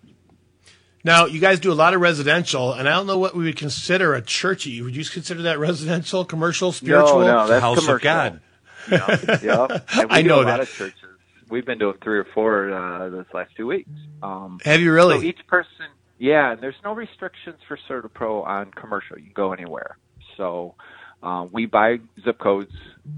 Now, 1.04 1.26
you 1.26 1.40
guys 1.40 1.60
do 1.60 1.72
a 1.72 1.76
lot 1.76 1.94
of 1.94 2.02
residential, 2.02 2.74
and 2.74 2.88
I 2.88 2.92
don't 2.92 3.08
know 3.08 3.18
what 3.18 3.36
we 3.36 3.46
would 3.46 3.56
consider 3.56 4.14
a 4.14 4.22
churchy. 4.22 4.82
Would 4.82 4.96
you 4.96 5.06
consider 5.06 5.44
that 5.44 5.60
residential, 5.60 6.26
commercial, 6.26 6.72
spiritual? 6.72 7.20
No, 7.20 7.28
no, 7.28 7.48
that's 7.48 7.62
House 7.62 7.80
commercial. 7.80 7.96
of 7.96 8.02
God. 8.02 8.42
Yep, 8.92 9.44
yep. 9.44 9.86
I 10.10 10.22
do 10.22 10.28
know 10.28 10.42
a 10.42 10.46
that. 10.46 10.52
lot 10.52 10.60
of 10.62 10.70
churches. 10.70 11.00
We've 11.50 11.66
been 11.66 11.78
doing 11.78 11.96
three 12.04 12.20
or 12.20 12.26
four 12.34 12.74
uh, 12.74 13.10
this 13.10 13.26
last 13.34 13.56
two 13.56 13.68
weeks. 13.68 13.90
Um, 14.22 14.60
Have 14.66 14.82
you 14.82 14.92
really? 14.92 15.20
So 15.20 15.24
each 15.24 15.48
person, 15.48 15.86
yeah, 16.18 16.52
and 16.52 16.62
there's 16.62 16.76
no 16.84 16.94
restrictions 16.94 17.58
for 17.68 17.80
CertaPro 17.90 18.46
on 18.46 18.72
commercial. 18.72 19.18
You 19.18 19.26
can 19.26 19.34
go 19.34 19.54
anywhere. 19.54 19.98
So 20.36 20.76
uh, 21.24 21.46
we 21.52 21.66
buy 21.66 21.98
zip 22.24 22.40
codes 22.40 22.72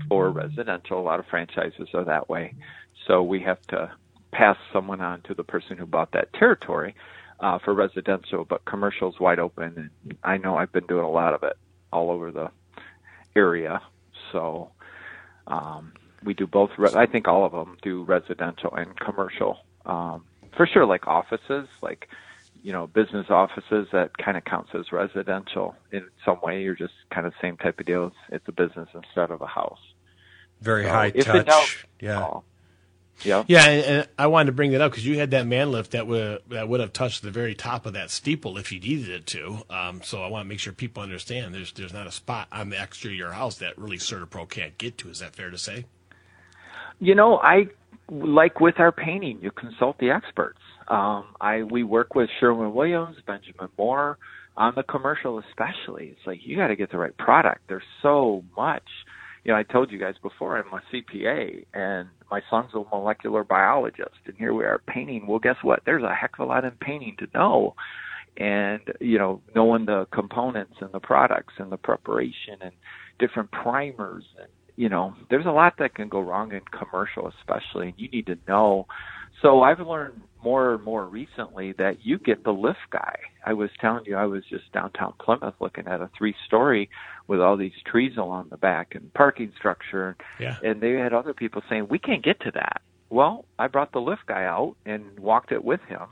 for 0.07 0.29
residential. 0.29 0.99
A 0.99 1.01
lot 1.01 1.19
of 1.19 1.25
franchises 1.27 1.89
are 1.93 2.05
that 2.05 2.29
way. 2.29 2.53
So 3.07 3.23
we 3.23 3.41
have 3.41 3.62
to 3.67 3.91
pass 4.31 4.57
someone 4.71 5.01
on 5.01 5.21
to 5.23 5.33
the 5.33 5.43
person 5.43 5.77
who 5.77 5.85
bought 5.85 6.12
that 6.12 6.31
territory 6.33 6.95
uh, 7.39 7.59
for 7.59 7.73
residential, 7.73 8.45
but 8.45 8.63
commercial's 8.65 9.19
wide 9.19 9.39
open. 9.39 9.89
And 10.05 10.17
I 10.23 10.38
know 10.38 10.55
I've 10.55 10.71
been 10.71 10.85
doing 10.88 11.03
a 11.03 11.09
lot 11.09 11.33
of 11.33 11.43
it 11.43 11.57
all 11.91 12.12
over 12.12 12.31
the 12.31 12.51
area. 13.35 13.81
So 14.31 14.71
um, 15.47 15.93
we 16.23 16.33
do 16.33 16.47
both. 16.47 16.71
Re- 16.77 16.93
I 16.95 17.05
think 17.05 17.27
all 17.27 17.45
of 17.45 17.51
them 17.51 17.77
do 17.81 18.03
residential 18.03 18.73
and 18.75 18.97
commercial. 18.99 19.57
Um, 19.85 20.25
for 20.55 20.67
sure, 20.67 20.85
like 20.85 21.07
offices, 21.07 21.67
like 21.81 22.07
you 22.63 22.73
know, 22.73 22.87
business 22.87 23.27
offices 23.29 23.87
that 23.93 24.11
kind 24.17 24.37
of 24.37 24.45
counts 24.45 24.71
as 24.75 24.91
residential 24.91 25.75
in 25.91 26.07
some 26.25 26.39
way. 26.43 26.61
You're 26.63 26.75
just 26.75 26.93
kind 27.13 27.27
of 27.27 27.33
same 27.41 27.57
type 27.57 27.79
of 27.79 27.85
deal. 27.85 28.07
It's, 28.07 28.15
it's 28.31 28.49
a 28.49 28.51
business 28.51 28.89
instead 28.95 29.31
of 29.31 29.41
a 29.41 29.47
house. 29.47 29.79
Very 30.61 30.85
So 30.85 30.89
high 30.89 31.11
if 31.13 31.25
touch. 31.25 31.45
doubt, 31.45 31.69
yeah. 32.01 32.19
call. 32.19 32.45
Yeah. 33.23 33.45
Yeah, 33.47 33.65
and, 33.67 33.85
and 33.85 34.09
I 34.17 34.27
wanted 34.27 34.47
to 34.47 34.51
bring 34.53 34.71
that 34.71 34.81
up 34.81 34.91
because 34.91 35.05
you 35.05 35.19
had 35.19 35.31
that 35.31 35.47
man 35.47 35.71
lift 35.71 35.91
that 35.91 36.07
would 36.07 36.41
that 36.49 36.69
would 36.69 36.79
have 36.79 36.93
touched 36.93 37.23
the 37.23 37.31
very 37.31 37.55
top 37.55 37.85
of 37.85 37.93
that 37.93 38.11
steeple 38.11 38.57
if 38.57 38.71
you 38.71 38.79
needed 38.79 39.09
it 39.09 39.27
to. 39.27 39.59
Um, 39.69 40.01
so 40.03 40.23
I 40.23 40.27
want 40.27 40.45
to 40.45 40.49
make 40.49 40.59
sure 40.59 40.73
people 40.73 41.03
understand 41.03 41.53
there's 41.55 41.73
there's 41.73 41.93
not 41.93 42.07
a 42.07 42.11
spot 42.11 42.47
on 42.51 42.69
the 42.69 42.81
exterior 42.81 43.15
of 43.15 43.19
your 43.19 43.31
house 43.33 43.57
that 43.59 43.77
really 43.77 43.97
CertaPro 43.97 44.49
can't 44.49 44.77
get 44.77 44.97
to. 44.99 45.09
Is 45.09 45.19
that 45.19 45.35
fair 45.35 45.49
to 45.51 45.57
say? 45.57 45.85
You 46.99 47.15
know, 47.15 47.37
I 47.39 47.67
like 48.09 48.59
with 48.59 48.79
our 48.79 48.91
painting, 48.91 49.39
you 49.41 49.51
consult 49.51 49.97
the 49.99 50.11
experts. 50.11 50.59
Um, 50.89 51.36
I 51.39 51.63
we 51.63 51.84
work 51.84 52.15
with 52.15 52.30
Sherwin 52.39 52.73
Williams, 52.73 53.17
Benjamin 53.28 53.69
Moore 53.78 54.17
on 54.58 54.73
the 54.75 54.84
commercial, 54.84 55.39
especially. 55.39 56.08
It's 56.08 56.28
like 56.28 56.39
you 56.43 56.58
got 56.58 56.67
to 56.67 56.75
get 56.75 56.91
the 56.91 56.97
right 56.97 57.15
product. 57.17 57.62
There's 57.67 57.84
so 58.02 58.43
much. 58.56 58.84
You 59.43 59.54
know, 59.54 59.58
I 59.58 59.63
told 59.63 59.91
you 59.91 59.99
guys 59.99 60.15
before 60.21 60.58
I'm 60.58 60.73
a 60.73 60.82
CPA 60.93 61.65
and 61.73 62.10
my 62.30 62.41
son's 62.49 62.71
a 62.73 62.84
molecular 62.91 63.43
biologist, 63.43 64.19
and 64.25 64.36
here 64.38 64.54
we 64.54 64.65
are 64.65 64.82
painting. 64.88 65.28
Well, 65.28 65.39
guess 65.39 65.56
what? 65.62 65.82
There's 65.86 66.04
a 66.04 66.13
heck 66.13 66.34
of 66.38 66.45
a 66.45 66.49
lot 66.49 66.65
in 66.65 66.71
painting 66.82 67.15
to 67.19 67.28
know, 67.34 67.75
and 68.38 68.82
you 68.99 69.17
know, 69.17 69.41
knowing 69.56 69.86
the 69.86 70.08
components 70.12 70.73
and 70.82 70.91
the 70.91 70.99
products 70.99 71.54
and 71.58 71.71
the 71.71 71.78
preparation 71.78 72.58
and 72.62 72.71
different 73.19 73.52
primers 73.52 74.23
and 74.39 74.49
you 74.80 74.88
know, 74.88 75.13
there's 75.30 75.45
a 75.45 75.52
lot 75.52 75.73
that 75.80 75.93
can 75.93 76.08
go 76.08 76.21
wrong 76.21 76.54
in 76.54 76.62
commercial, 76.71 77.30
especially, 77.41 77.89
and 77.89 77.95
you 77.97 78.08
need 78.08 78.25
to 78.28 78.38
know. 78.47 78.88
So 79.41 79.61
I've 79.61 79.79
learned 79.79 80.21
more 80.43 80.73
and 80.73 80.83
more 80.83 81.05
recently 81.05 81.73
that 81.73 82.05
you 82.05 82.17
get 82.17 82.43
the 82.43 82.51
lift 82.51 82.79
guy. 82.91 83.15
I 83.45 83.53
was 83.53 83.69
telling 83.79 84.05
you, 84.05 84.15
I 84.15 84.25
was 84.25 84.43
just 84.49 84.71
downtown 84.71 85.13
Plymouth 85.19 85.55
looking 85.59 85.87
at 85.87 86.01
a 86.01 86.09
three 86.17 86.35
story 86.45 86.89
with 87.27 87.41
all 87.41 87.57
these 87.57 87.73
trees 87.85 88.17
along 88.17 88.47
the 88.49 88.57
back 88.57 88.95
and 88.95 89.13
parking 89.13 89.51
structure. 89.57 90.15
Yeah. 90.39 90.57
And 90.63 90.81
they 90.81 90.91
had 90.91 91.13
other 91.13 91.33
people 91.33 91.61
saying, 91.69 91.87
we 91.89 91.99
can't 91.99 92.23
get 92.23 92.39
to 92.41 92.51
that. 92.51 92.81
Well, 93.09 93.45
I 93.57 93.67
brought 93.67 93.91
the 93.91 94.01
lift 94.01 94.25
guy 94.27 94.45
out 94.45 94.75
and 94.85 95.19
walked 95.19 95.51
it 95.51 95.63
with 95.63 95.81
him. 95.87 96.07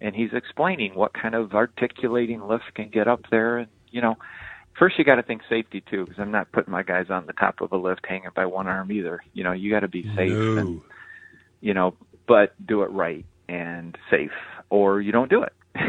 And 0.00 0.14
he's 0.14 0.32
explaining 0.32 0.94
what 0.94 1.14
kind 1.14 1.34
of 1.34 1.54
articulating 1.54 2.46
lift 2.46 2.74
can 2.74 2.88
get 2.88 3.08
up 3.08 3.22
there. 3.30 3.58
And, 3.58 3.68
you 3.90 4.00
know, 4.00 4.16
first 4.78 4.98
you 4.98 5.04
got 5.04 5.16
to 5.16 5.22
think 5.22 5.42
safety 5.48 5.82
too, 5.90 6.04
because 6.04 6.20
I'm 6.20 6.30
not 6.30 6.52
putting 6.52 6.70
my 6.70 6.82
guys 6.82 7.06
on 7.10 7.26
the 7.26 7.32
top 7.32 7.60
of 7.60 7.72
a 7.72 7.76
lift 7.76 8.06
hanging 8.06 8.30
by 8.34 8.46
one 8.46 8.66
arm 8.66 8.92
either. 8.92 9.20
You 9.32 9.44
know, 9.44 9.52
you 9.52 9.70
got 9.70 9.80
to 9.80 9.88
be 9.88 10.02
safe. 10.14 10.32
No. 10.32 10.56
And, 10.58 10.80
you 11.60 11.74
know, 11.74 11.94
but 12.26 12.54
do 12.66 12.82
it 12.82 12.90
right 12.90 13.24
and 13.48 13.96
safe, 14.10 14.30
or 14.70 15.00
you 15.00 15.12
don't 15.12 15.30
do 15.30 15.42
it. 15.42 15.52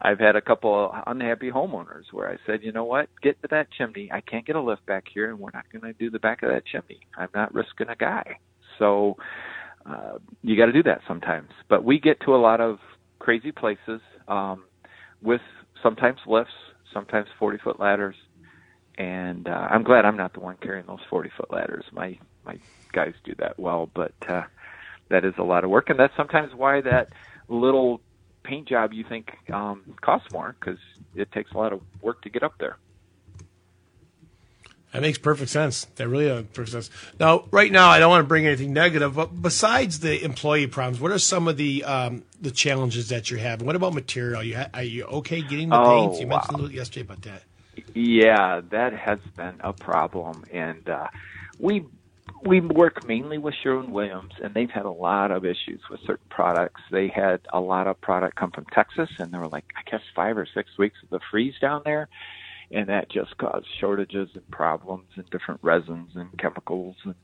I've 0.00 0.18
had 0.18 0.36
a 0.36 0.40
couple 0.40 0.94
unhappy 1.06 1.50
homeowners 1.50 2.04
where 2.12 2.30
I 2.30 2.36
said, 2.46 2.62
you 2.62 2.72
know 2.72 2.84
what, 2.84 3.08
get 3.22 3.40
to 3.42 3.48
that 3.50 3.68
chimney. 3.76 4.10
I 4.12 4.20
can't 4.20 4.46
get 4.46 4.56
a 4.56 4.60
lift 4.60 4.86
back 4.86 5.04
here, 5.12 5.30
and 5.30 5.38
we're 5.38 5.50
not 5.52 5.64
going 5.72 5.82
to 5.82 5.98
do 5.98 6.10
the 6.10 6.20
back 6.20 6.42
of 6.42 6.50
that 6.50 6.64
chimney. 6.66 7.00
I'm 7.16 7.28
not 7.34 7.52
risking 7.52 7.88
a 7.88 7.96
guy. 7.96 8.38
So 8.78 9.16
uh, 9.86 10.18
you 10.42 10.56
got 10.56 10.66
to 10.66 10.72
do 10.72 10.82
that 10.84 11.00
sometimes. 11.08 11.50
But 11.68 11.84
we 11.84 11.98
get 11.98 12.20
to 12.22 12.34
a 12.34 12.38
lot 12.38 12.60
of 12.60 12.78
crazy 13.18 13.50
places 13.50 14.00
um, 14.28 14.64
with 15.20 15.40
sometimes 15.82 16.18
lifts, 16.26 16.52
sometimes 16.92 17.26
40 17.38 17.58
foot 17.58 17.80
ladders. 17.80 18.16
And 18.96 19.48
uh, 19.48 19.68
I'm 19.70 19.82
glad 19.82 20.04
I'm 20.04 20.16
not 20.16 20.32
the 20.32 20.40
one 20.40 20.56
carrying 20.60 20.86
those 20.86 20.98
40 21.08 21.30
foot 21.36 21.52
ladders. 21.52 21.84
My 21.92 22.18
my 22.44 22.58
guys 22.92 23.12
do 23.24 23.34
that 23.38 23.58
well, 23.58 23.90
but 23.94 24.14
uh, 24.28 24.42
that 25.08 25.24
is 25.24 25.34
a 25.38 25.42
lot 25.42 25.64
of 25.64 25.70
work, 25.70 25.90
and 25.90 25.98
that's 25.98 26.16
sometimes 26.16 26.54
why 26.54 26.80
that 26.82 27.08
little 27.48 28.00
paint 28.42 28.68
job 28.68 28.92
you 28.92 29.04
think 29.08 29.30
um, 29.52 29.82
costs 30.00 30.30
more 30.32 30.54
because 30.58 30.78
it 31.14 31.30
takes 31.32 31.52
a 31.52 31.56
lot 31.58 31.72
of 31.72 31.80
work 32.02 32.22
to 32.22 32.30
get 32.30 32.42
up 32.42 32.54
there. 32.58 32.76
That 34.92 35.02
makes 35.02 35.18
perfect 35.18 35.50
sense. 35.50 35.84
That 35.96 36.08
really 36.08 36.30
uh, 36.30 36.42
perfect 36.54 36.70
sense. 36.70 36.90
Now, 37.20 37.44
right 37.50 37.70
now, 37.70 37.90
I 37.90 37.98
don't 37.98 38.08
want 38.08 38.24
to 38.24 38.26
bring 38.26 38.46
anything 38.46 38.72
negative, 38.72 39.14
but 39.16 39.42
besides 39.42 40.00
the 40.00 40.24
employee 40.24 40.66
problems, 40.66 40.98
what 40.98 41.10
are 41.12 41.18
some 41.18 41.46
of 41.46 41.58
the 41.58 41.84
um, 41.84 42.24
the 42.40 42.50
challenges 42.50 43.10
that 43.10 43.30
you're 43.30 43.38
having? 43.38 43.66
What 43.66 43.76
about 43.76 43.92
material? 43.92 44.42
You 44.42 44.56
ha- 44.56 44.70
are 44.72 44.82
you 44.82 45.04
okay 45.04 45.42
getting 45.42 45.68
the 45.68 45.78
Oh, 45.78 45.84
paints? 46.06 46.20
You 46.20 46.26
mentioned 46.26 46.52
wow. 46.56 46.60
a 46.60 46.62
little 46.62 46.74
yesterday 46.74 47.02
about 47.02 47.20
that. 47.22 47.42
Yeah, 47.94 48.62
that 48.70 48.94
has 48.94 49.18
been 49.36 49.56
a 49.60 49.74
problem, 49.74 50.44
and 50.52 50.88
uh, 50.88 51.08
we 51.58 51.84
we 52.44 52.60
work 52.60 53.06
mainly 53.06 53.38
with 53.38 53.54
Sherwin 53.62 53.90
Williams, 53.90 54.32
and 54.42 54.54
they've 54.54 54.70
had 54.70 54.84
a 54.84 54.90
lot 54.90 55.30
of 55.30 55.44
issues 55.44 55.80
with 55.90 56.00
certain 56.00 56.26
products. 56.30 56.80
They 56.90 57.08
had 57.08 57.40
a 57.52 57.60
lot 57.60 57.86
of 57.86 58.00
product 58.00 58.36
come 58.36 58.50
from 58.50 58.66
Texas, 58.72 59.10
and 59.18 59.32
there 59.32 59.40
were 59.40 59.48
like 59.48 59.66
I 59.76 59.88
guess 59.90 60.00
five 60.14 60.36
or 60.36 60.46
six 60.54 60.70
weeks 60.78 60.98
of 61.02 61.10
the 61.10 61.20
freeze 61.30 61.54
down 61.60 61.82
there, 61.84 62.08
and 62.70 62.88
that 62.88 63.10
just 63.10 63.36
caused 63.38 63.66
shortages 63.80 64.30
and 64.34 64.48
problems 64.50 65.08
in 65.16 65.24
different 65.30 65.60
resins 65.62 66.12
and 66.14 66.28
chemicals, 66.38 66.96
and 67.04 67.14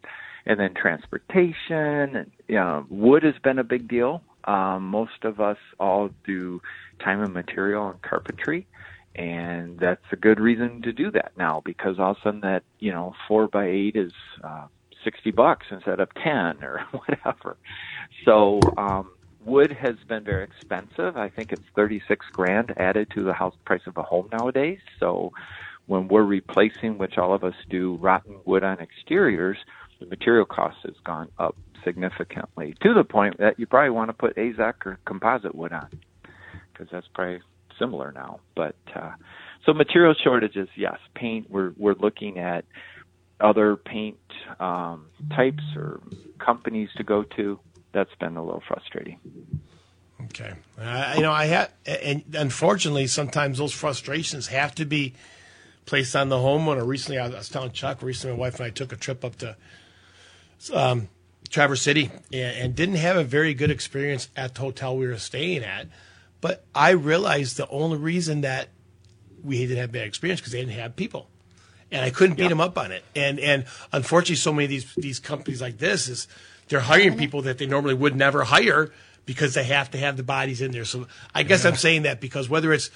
and 0.47 0.61
then 0.61 0.75
transportation 0.75 2.17
and 2.17 2.31
you 2.49 2.57
know, 2.57 2.87
wood 2.89 3.23
has 3.23 3.35
been 3.43 3.59
a 3.59 3.65
big 3.65 3.89
deal. 3.89 4.23
Um, 4.45 4.89
most 4.89 5.25
of 5.25 5.41
us 5.41 5.57
all 5.81 6.11
do 6.27 6.61
time 7.03 7.23
and 7.23 7.33
material 7.33 7.89
and 7.89 8.03
carpentry, 8.03 8.67
and 9.15 9.79
that's 9.79 10.05
a 10.13 10.17
good 10.17 10.39
reason 10.39 10.83
to 10.83 10.93
do 10.93 11.11
that 11.13 11.33
now 11.39 11.63
because 11.65 11.99
all 11.99 12.11
of 12.11 12.17
a 12.19 12.21
sudden 12.23 12.41
that 12.41 12.63
you 12.79 12.93
know 12.93 13.15
four 13.27 13.49
by 13.49 13.67
eight 13.67 13.97
is 13.97 14.13
uh, 14.43 14.67
sixty 15.05 15.31
bucks 15.31 15.67
instead 15.71 16.01
of 16.01 16.13
ten 16.15 16.63
or 16.63 16.81
whatever. 16.93 17.57
So 18.25 18.61
um, 18.77 19.11
wood 19.45 19.73
has 19.73 19.97
been 20.09 20.25
very 20.25 20.45
expensive. 20.45 21.17
I 21.17 21.29
think 21.29 21.53
it's 21.53 21.63
thirty 21.77 22.03
six 22.09 22.27
grand 22.33 22.73
added 22.77 23.09
to 23.15 23.23
the 23.23 23.33
house 23.33 23.55
price 23.65 23.83
of 23.87 23.97
a 23.97 24.03
home 24.03 24.29
nowadays. 24.33 24.81
So 24.99 25.33
when 25.87 26.09
we're 26.09 26.25
replacing, 26.25 26.99
which 26.99 27.19
all 27.19 27.35
of 27.35 27.45
us 27.45 27.55
do, 27.69 27.97
rotten 27.97 28.39
wood 28.45 28.65
on 28.65 28.79
exteriors, 28.81 29.59
the 30.01 30.07
material 30.07 30.47
cost 30.47 30.79
has 30.85 30.95
gone 31.05 31.29
up 31.39 31.57
significantly 31.85 32.75
to 32.83 32.95
the 32.95 33.05
point 33.05 33.39
that 33.39 33.59
you 33.59 33.67
probably 33.67 33.91
want 33.91 34.09
to 34.09 34.15
put 34.15 34.35
AZEK 34.37 34.87
or 34.87 34.99
composite 35.05 35.55
wood 35.55 35.73
on 35.73 35.89
because 36.73 36.89
that's 36.91 37.07
probably 37.15 37.41
similar 37.79 38.13
now. 38.13 38.41
But 38.57 38.77
uh, 38.95 39.13
so 39.65 39.73
material 39.73 40.15
shortages, 40.23 40.69
yes. 40.77 40.99
Paint, 41.15 41.51
we're 41.51 41.73
we're 41.77 41.95
looking 41.95 42.39
at 42.39 42.65
other 43.45 43.77
paint 43.77 44.19
um, 44.59 45.07
types 45.31 45.63
or 45.77 46.01
companies 46.39 46.89
to 46.97 47.05
go 47.05 47.23
to. 47.37 47.61
That's 47.93 48.15
been 48.19 48.37
a 48.37 48.45
little 48.45 48.63
frustrating. 48.67 49.21
Okay, 50.25 50.55
uh, 50.81 51.13
you 51.17 51.23
know 51.23 51.33
I 51.33 51.45
had, 51.45 51.71
and 51.87 52.25
unfortunately, 52.33 53.07
sometimes 53.07 53.59
those 53.59 53.73
frustrations 53.73 54.47
have 54.47 54.75
to 54.77 54.85
be 54.85 55.15
placed 55.85 56.17
on 56.17 56.31
the 56.31 56.37
homeowner. 56.37 56.87
Recently, 56.87 57.19
I 57.19 57.29
was 57.29 57.49
telling 57.49 57.73
Chuck. 57.73 58.03
Recently, 58.03 58.37
my 58.37 58.41
wife 58.41 58.57
and 58.57 58.67
I 58.67 58.71
took 58.71 58.93
a 58.93 58.97
trip 58.97 59.25
up 59.25 59.37
to 59.37 59.57
um, 60.73 61.09
Traverse 61.51 61.83
City 61.83 62.11
and, 62.33 62.57
and 62.57 62.75
didn't 62.75 62.97
have 62.97 63.17
a 63.17 63.25
very 63.25 63.55
good 63.55 63.71
experience 63.71 64.29
at 64.37 64.55
the 64.55 64.63
hotel 64.63 64.97
we 64.97 65.07
were 65.07 65.19
staying 65.19 65.63
at. 65.63 65.89
But 66.41 66.65
I 66.75 66.91
realized 66.91 67.57
the 67.57 67.69
only 67.69 67.99
reason 67.99 68.43
that 68.43 68.69
we 69.43 69.59
didn't 69.59 69.77
have 69.77 69.93
bad 69.93 70.07
experience 70.07 70.41
because 70.41 70.53
they 70.53 70.61
didn't 70.61 70.79
have 70.79 70.97
people, 70.97 71.29
and 71.95 72.05
I 72.05 72.11
couldn't 72.11 72.37
beat 72.37 72.49
them 72.49 72.61
up 72.61 72.77
on 72.77 72.91
it. 72.91 73.05
And 73.15 73.39
and 73.39 73.65
unfortunately, 73.93 74.35
so 74.37 74.53
many 74.53 74.65
of 74.65 74.71
these 74.71 74.95
these 74.97 75.21
companies 75.21 75.63
like 75.63 75.79
this 75.79 76.09
is 76.09 76.27
they're 76.69 76.81
hiring 76.81 77.11
mm-hmm. 77.11 77.19
people 77.21 77.43
that 77.43 77.59
they 77.59 77.67
normally 77.67 77.95
would 77.95 78.17
never 78.17 78.43
hire 78.43 78.91
because 79.25 79.55
they 79.55 79.65
have 79.65 79.93
to 79.93 79.99
have 79.99 80.17
the 80.17 80.25
bodies 80.25 80.61
in 80.61 80.73
there. 80.73 80.85
So 80.85 81.07
I 81.35 81.45
guess 81.45 81.65
I'm 81.65 81.77
saying 81.77 82.03
that 82.03 82.21
because 82.21 82.49
whether 82.49 82.73
it's 82.73 82.91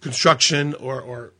construction 0.00 0.74
or 0.74 1.00
or 1.00 1.34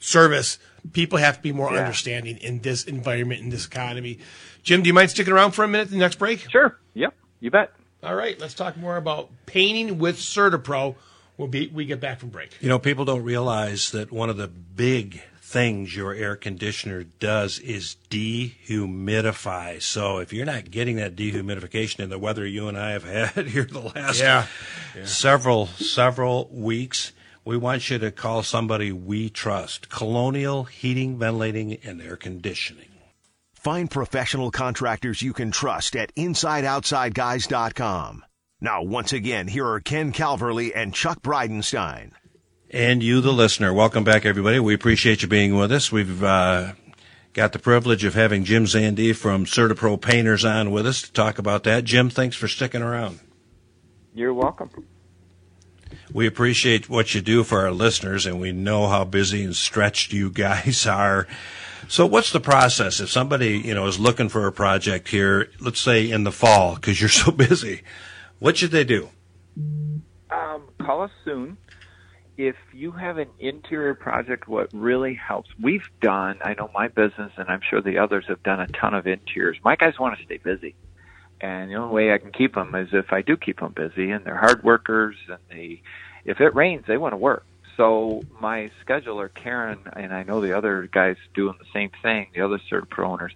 service, 0.00 0.58
people 0.92 1.18
have 1.18 1.36
to 1.38 1.42
be 1.42 1.52
more 1.52 1.72
Yeah. 1.72 1.80
understanding 1.80 2.36
in 2.38 2.60
this 2.60 2.84
environment 2.84 3.40
in 3.40 3.50
this 3.50 3.66
economy. 3.66 4.20
Jim, 4.62 4.82
do 4.82 4.86
you 4.86 4.94
mind 4.94 5.10
sticking 5.10 5.32
around 5.32 5.52
for 5.52 5.64
a 5.64 5.68
minute? 5.68 5.90
The 5.90 5.96
next 5.96 6.20
break. 6.20 6.48
Sure. 6.50 6.78
Yep. 6.94 7.14
You 7.40 7.50
bet. 7.50 7.72
All 8.04 8.14
right, 8.14 8.38
let's 8.38 8.54
talk 8.54 8.76
more 8.76 8.96
about 8.96 9.28
painting 9.46 9.98
with 9.98 10.18
CertaPro. 10.18 10.94
We'll 11.36 11.48
be 11.48 11.66
we 11.66 11.84
get 11.84 12.00
back 12.00 12.20
from 12.20 12.28
break. 12.28 12.56
You 12.60 12.68
know, 12.68 12.78
people 12.78 13.04
don't 13.04 13.24
realize 13.24 13.90
that 13.90 14.12
one 14.12 14.30
of 14.30 14.36
the 14.36 14.46
big 14.46 15.22
things 15.52 15.94
your 15.94 16.14
air 16.14 16.34
conditioner 16.34 17.04
does 17.04 17.58
is 17.58 17.96
dehumidify. 18.10 19.82
So 19.82 20.18
if 20.18 20.32
you're 20.32 20.46
not 20.46 20.70
getting 20.70 20.96
that 20.96 21.14
dehumidification 21.14 22.00
in 22.00 22.10
the 22.10 22.18
weather 22.18 22.46
you 22.46 22.68
and 22.68 22.78
I 22.78 22.92
have 22.92 23.04
had 23.04 23.46
here 23.48 23.64
the 23.64 23.80
last 23.80 24.20
Yeah. 24.20 24.46
several 25.04 25.66
several 25.66 26.48
weeks, 26.52 27.12
we 27.44 27.56
want 27.56 27.90
you 27.90 27.98
to 27.98 28.10
call 28.10 28.42
somebody 28.42 28.92
we 28.92 29.28
trust. 29.28 29.88
Colonial 29.88 30.64
Heating, 30.64 31.18
Ventilating, 31.18 31.78
and 31.84 32.00
Air 32.00 32.16
Conditioning. 32.16 32.88
Find 33.54 33.90
professional 33.90 34.50
contractors 34.50 35.22
you 35.22 35.32
can 35.32 35.50
trust 35.52 35.94
at 35.94 36.12
InsideOutsideGuys.com. 36.16 38.24
Now, 38.60 38.82
once 38.82 39.12
again, 39.12 39.48
here 39.48 39.66
are 39.66 39.80
Ken 39.80 40.12
Calverley 40.12 40.72
and 40.74 40.94
Chuck 40.94 41.20
Breidenstein. 41.22 42.12
And 42.74 43.02
you, 43.02 43.20
the 43.20 43.34
listener. 43.34 43.70
Welcome 43.70 44.02
back, 44.02 44.24
everybody. 44.24 44.58
We 44.58 44.72
appreciate 44.72 45.20
you 45.20 45.28
being 45.28 45.58
with 45.58 45.70
us. 45.70 45.92
We've 45.92 46.24
uh, 46.24 46.72
got 47.34 47.52
the 47.52 47.58
privilege 47.58 48.02
of 48.02 48.14
having 48.14 48.44
Jim 48.44 48.64
Zandy 48.64 49.14
from 49.14 49.44
CertaPro 49.44 50.00
Painters 50.00 50.42
on 50.42 50.70
with 50.70 50.86
us 50.86 51.02
to 51.02 51.12
talk 51.12 51.38
about 51.38 51.64
that. 51.64 51.84
Jim, 51.84 52.08
thanks 52.08 52.34
for 52.34 52.48
sticking 52.48 52.80
around. 52.80 53.20
You're 54.14 54.32
welcome. 54.32 54.70
We 56.14 56.26
appreciate 56.26 56.88
what 56.88 57.14
you 57.14 57.20
do 57.20 57.44
for 57.44 57.60
our 57.60 57.72
listeners, 57.72 58.24
and 58.24 58.40
we 58.40 58.52
know 58.52 58.86
how 58.86 59.04
busy 59.04 59.44
and 59.44 59.54
stretched 59.54 60.14
you 60.14 60.30
guys 60.30 60.86
are. 60.86 61.28
So, 61.88 62.06
what's 62.06 62.32
the 62.32 62.40
process 62.40 63.00
if 63.00 63.10
somebody 63.10 63.58
you 63.58 63.74
know 63.74 63.86
is 63.86 64.00
looking 64.00 64.30
for 64.30 64.46
a 64.46 64.52
project 64.52 65.08
here? 65.08 65.50
Let's 65.60 65.80
say 65.80 66.10
in 66.10 66.24
the 66.24 66.32
fall 66.32 66.76
because 66.76 67.02
you're 67.02 67.10
so 67.10 67.32
busy. 67.32 67.82
What 68.38 68.56
should 68.56 68.70
they 68.70 68.84
do? 68.84 69.10
Um, 70.30 70.62
call 70.80 71.02
us 71.02 71.10
soon. 71.22 71.58
If 72.36 72.56
you 72.72 72.92
have 72.92 73.18
an 73.18 73.28
interior 73.38 73.94
project, 73.94 74.48
what 74.48 74.70
really 74.72 75.14
helps, 75.14 75.50
we've 75.60 75.88
done, 76.00 76.38
I 76.42 76.54
know 76.54 76.70
my 76.72 76.88
business 76.88 77.32
and 77.36 77.48
I'm 77.48 77.60
sure 77.68 77.82
the 77.82 77.98
others 77.98 78.24
have 78.28 78.42
done 78.42 78.60
a 78.60 78.66
ton 78.68 78.94
of 78.94 79.06
interiors. 79.06 79.58
My 79.62 79.76
guys 79.76 79.98
want 79.98 80.18
to 80.18 80.24
stay 80.24 80.38
busy. 80.38 80.74
And 81.42 81.70
the 81.70 81.74
only 81.74 81.94
way 81.94 82.12
I 82.12 82.18
can 82.18 82.32
keep 82.32 82.54
them 82.54 82.74
is 82.74 82.88
if 82.92 83.12
I 83.12 83.20
do 83.20 83.36
keep 83.36 83.60
them 83.60 83.72
busy 83.72 84.10
and 84.10 84.24
they're 84.24 84.36
hard 84.36 84.62
workers 84.62 85.16
and 85.28 85.38
they, 85.50 85.82
if 86.24 86.40
it 86.40 86.54
rains, 86.54 86.84
they 86.86 86.96
want 86.96 87.12
to 87.12 87.18
work. 87.18 87.44
So 87.76 88.22
my 88.40 88.70
scheduler, 88.86 89.32
Karen, 89.32 89.80
and 89.94 90.14
I 90.14 90.22
know 90.22 90.40
the 90.40 90.56
other 90.56 90.88
guys 90.90 91.16
doing 91.34 91.56
the 91.58 91.66
same 91.72 91.90
thing, 92.02 92.28
the 92.34 92.42
other 92.42 92.60
Cert 92.70 92.88
Pro 92.88 93.10
owners, 93.10 93.32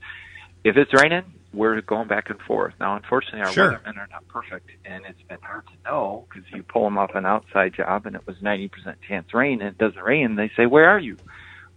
if 0.65 0.77
it's 0.77 0.93
raining, 0.95 1.25
we're 1.57 1.81
going 1.81 2.07
back 2.07 2.31
and 2.31 2.41
forth. 2.43 2.75
Now, 2.79 2.97
unfortunately, 2.97 3.41
our 3.41 3.53
Sure. 3.53 3.73
weathermen 3.73 3.97
are 3.97 4.09
not 4.11 4.29
perfect, 4.29 4.71
and 4.85 5.05
it's 5.07 5.23
been 5.23 5.41
hard 5.43 5.65
to 5.67 5.91
know 5.91 6.27
because 6.29 6.49
you 6.53 6.63
pull 6.63 6.85
them 6.85 6.99
off 6.99 7.15
an 7.15 7.27
outside 7.27 7.75
job 7.75 8.07
and 8.07 8.15
it 8.15 8.27
was 8.27 8.37
90% 8.43 9.01
chance 9.09 9.33
rain, 9.35 9.61
and 9.63 9.71
it 9.71 9.79
doesn't 9.79 10.03
rain, 10.03 10.27
and 10.27 10.39
they 10.39 10.51
say, 10.57 10.67
"Where 10.67 10.89
are 10.89 10.99
you?" 10.99 11.17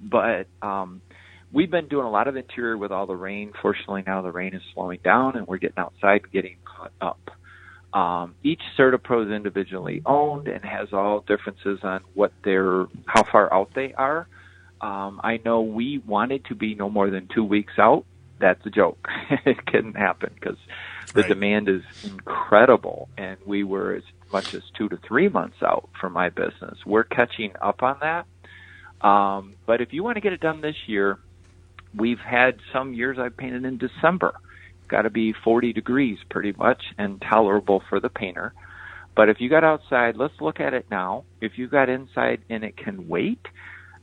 But 0.01 0.47
um, 0.61 1.01
we've 1.51 1.71
been 1.71 1.87
doing 1.87 2.05
a 2.05 2.09
lot 2.11 2.27
of 2.27 2.35
interior 2.35 2.77
with 2.77 2.91
all 2.91 3.05
the 3.05 3.15
rain. 3.15 3.53
Fortunately, 3.61 4.03
now 4.05 4.21
the 4.21 4.31
rain 4.31 4.53
is 4.53 4.61
slowing 4.73 4.99
down, 5.03 5.35
and 5.37 5.47
we're 5.47 5.57
getting 5.57 5.79
outside, 5.79 6.29
getting 6.31 6.57
caught 6.65 6.91
up. 7.01 7.31
Um, 7.91 8.35
each 8.43 8.61
CertaPro 8.77 9.25
is 9.25 9.31
individually 9.31 10.01
owned 10.05 10.47
and 10.47 10.63
has 10.63 10.93
all 10.93 11.21
differences 11.21 11.79
on 11.83 12.01
what 12.13 12.31
their 12.43 12.85
how 13.07 13.23
far 13.23 13.51
out 13.51 13.73
they 13.73 13.93
are. 13.93 14.27
Um, 14.81 15.19
I 15.23 15.39
know 15.43 15.61
we 15.61 15.97
wanted 16.05 16.45
to 16.45 16.55
be 16.55 16.75
no 16.75 16.89
more 16.89 17.09
than 17.09 17.27
two 17.33 17.43
weeks 17.43 17.73
out. 17.79 18.05
That's 18.39 18.65
a 18.65 18.69
joke. 18.69 19.07
it 19.45 19.65
couldn't 19.65 19.95
happen 19.95 20.31
because 20.33 20.57
the 21.13 21.21
Right. 21.21 21.29
demand 21.29 21.69
is 21.69 21.81
incredible, 22.03 23.09
and 23.17 23.37
we 23.45 23.63
were 23.63 23.93
as 23.95 24.03
much 24.31 24.53
as 24.53 24.61
two 24.77 24.87
to 24.89 24.97
three 24.97 25.27
months 25.27 25.57
out 25.61 25.89
for 25.99 26.09
my 26.09 26.29
business. 26.29 26.77
We're 26.85 27.03
catching 27.03 27.53
up 27.61 27.83
on 27.83 27.97
that. 28.01 28.25
Um, 29.05 29.55
but 29.65 29.81
if 29.81 29.93
you 29.93 30.03
want 30.03 30.15
to 30.15 30.21
get 30.21 30.33
it 30.33 30.39
done 30.39 30.61
this 30.61 30.75
year, 30.87 31.19
we've 31.95 32.19
had 32.19 32.59
some 32.71 32.93
years 32.93 33.17
I've 33.19 33.35
painted 33.37 33.65
in 33.65 33.77
December. 33.77 34.33
Got 34.87 35.03
to 35.03 35.09
be 35.09 35.33
40 35.33 35.73
degrees 35.73 36.17
pretty 36.29 36.51
much 36.51 36.81
and 36.97 37.21
tolerable 37.21 37.81
for 37.89 37.99
the 37.99 38.09
painter. 38.09 38.53
But 39.15 39.29
if 39.29 39.41
you 39.41 39.49
got 39.49 39.63
outside, 39.63 40.15
let's 40.15 40.39
look 40.39 40.59
at 40.59 40.73
it 40.73 40.85
now. 40.89 41.25
If 41.41 41.57
you 41.57 41.67
got 41.67 41.89
inside 41.89 42.41
and 42.49 42.63
it 42.63 42.77
can 42.77 43.07
wait, 43.07 43.39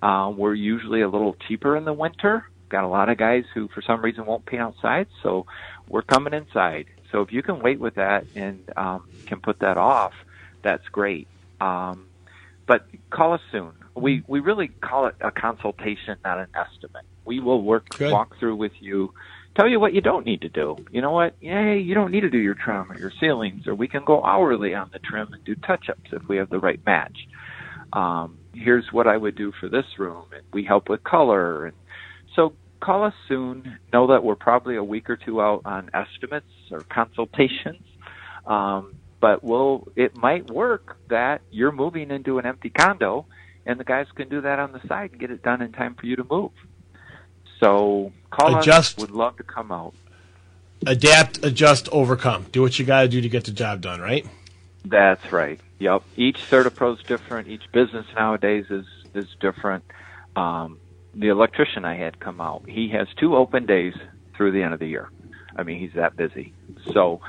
uh, 0.03 0.33
we're 0.37 0.55
usually 0.55 1.01
a 1.03 1.09
little 1.09 1.37
cheaper 1.49 1.77
in 1.77 1.85
the 1.85 1.93
winter. 1.93 2.45
Got 2.69 2.85
a 2.85 2.89
lot 2.89 3.09
of 3.09 3.17
guys 3.17 3.45
who, 3.55 3.69
for 3.69 3.83
some 3.83 4.03
reason, 4.03 4.27
won't 4.27 4.45
paint 4.47 4.63
outside, 4.63 5.07
so 5.23 5.47
we're 5.89 6.03
coming 6.03 6.35
inside. 6.35 6.87
So 7.13 7.23
if 7.23 7.33
you 7.33 7.43
can 7.43 7.61
wait 7.61 7.79
with 7.79 7.95
that 7.95 8.27
and 8.35 8.69
um, 8.77 9.09
can 9.27 9.41
put 9.41 9.61
that 9.61 9.77
off, 9.77 10.13
that's 10.63 10.87
great. 10.89 11.29
Um, 11.61 12.07
but 12.67 12.87
call 13.11 13.35
us 13.35 13.41
soon. 13.53 13.73
We 13.95 14.23
we 14.27 14.41
really 14.41 14.69
call 14.69 15.07
it 15.07 15.15
a 15.21 15.31
consultation, 15.31 16.19
not 16.25 16.39
an 16.39 16.49
estimate. 16.55 17.05
We 17.25 17.41
will 17.41 17.63
work 17.63 17.89
Good. 17.91 18.13
walk 18.13 18.39
through 18.39 18.57
with 18.57 18.73
you, 18.81 19.15
tell 19.55 19.69
you 19.69 19.81
what 19.81 19.95
you 19.95 20.01
don't 20.01 20.27
need 20.27 20.43
to 20.43 20.49
do. 20.49 20.77
You 20.91 21.01
know 21.01 21.13
what? 21.13 21.35
Yay, 21.41 21.79
you 21.79 21.95
don't 21.95 22.11
need 22.11 22.21
to 22.21 22.31
do 22.31 22.39
your 22.39 22.55
trim 22.55 22.91
or 22.91 22.99
your 22.99 23.13
ceilings, 23.21 23.67
or 23.67 23.75
we 23.75 23.89
can 23.89 24.05
go 24.05 24.23
hourly 24.23 24.75
on 24.75 24.91
the 24.93 24.99
trim 24.99 25.33
and 25.33 25.45
do 25.45 25.55
touch 25.55 25.89
ups 25.89 26.11
if 26.13 26.29
we 26.29 26.37
have 26.37 26.51
the 26.51 26.59
right 26.59 26.81
match. 26.85 27.27
Um, 27.93 28.39
here's 28.55 28.93
what 28.93 29.07
I 29.07 29.17
would 29.17 29.37
do 29.37 29.53
for 29.59 29.69
this 29.69 29.87
room, 29.99 30.25
and 30.33 30.43
we 30.53 30.65
help 30.65 30.89
with 30.89 31.03
color. 31.05 31.67
And 31.67 31.77
so 32.37 32.53
call 32.81 33.03
us 33.05 33.15
soon. 33.27 33.79
Know 33.93 34.09
that 34.09 34.23
we're 34.23 34.37
probably 34.37 34.77
a 34.77 34.85
week 34.85 35.11
or 35.11 35.17
two 35.17 35.41
out 35.41 35.63
on 35.65 35.91
estimates 35.93 36.47
or 36.71 36.81
consultations. 36.81 37.83
Um, 38.47 38.95
but 39.21 39.43
we'll, 39.43 39.89
it 39.97 40.17
might 40.17 40.51
work 40.51 40.99
that 41.09 41.41
you're 41.51 41.73
moving 41.73 42.11
into 42.11 42.39
an 42.39 42.47
empty 42.47 42.71
condo 42.71 43.27
and 43.65 43.81
the 43.81 43.85
guys 43.85 44.07
can 44.15 44.29
do 44.29 44.43
that 44.43 44.59
on 44.59 44.73
the 44.73 44.81
side 44.87 45.11
and 45.11 45.21
get 45.21 45.31
it 45.31 45.43
done 45.43 45.61
in 45.61 45.73
time 45.73 45.95
for 45.95 46.07
you 46.07 46.17
to 46.17 46.25
move. 46.31 46.53
So 47.59 48.13
call 48.31 48.59
Adjust. 48.59 48.99
us. 48.99 49.01
Would 49.01 49.11
love 49.11 49.37
to 49.39 49.43
come 49.43 49.73
out. 49.73 49.95
Adapt, 50.87 51.45
adjust, 51.45 51.89
overcome. 51.91 52.47
Do 52.53 52.61
what 52.61 52.79
you 52.79 52.85
got 52.85 53.03
to 53.03 53.09
do 53.09 53.21
to 53.21 53.29
get 53.29 53.45
the 53.45 53.51
job 53.51 53.81
done, 53.81 54.01
right? 54.01 54.27
That's 54.85 55.33
right. 55.33 55.59
Yep. 55.81 56.03
Each 56.17 56.37
CertaPro 56.37 56.99
is 56.99 57.05
different. 57.05 57.49
Each 57.49 57.65
business 57.73 58.07
nowadays 58.15 58.67
is 58.71 58.87
is 59.15 59.27
different. 59.41 59.85
Um, 60.37 60.79
the 61.19 61.29
electrician 61.29 61.85
I 61.85 61.97
had 61.97 62.21
come 62.21 62.41
out, 62.41 62.63
he 62.69 62.89
has 62.91 63.09
two 63.19 63.37
open 63.37 63.67
days 63.67 63.95
through 64.37 64.53
the 64.53 64.63
end 64.63 64.75
of 64.75 64.81
the 64.81 64.87
year. 64.89 65.09
I 65.57 65.63
mean, 65.63 65.79
he's 65.79 65.95
that 65.95 66.17
busy. 66.17 66.53
So 66.93 67.21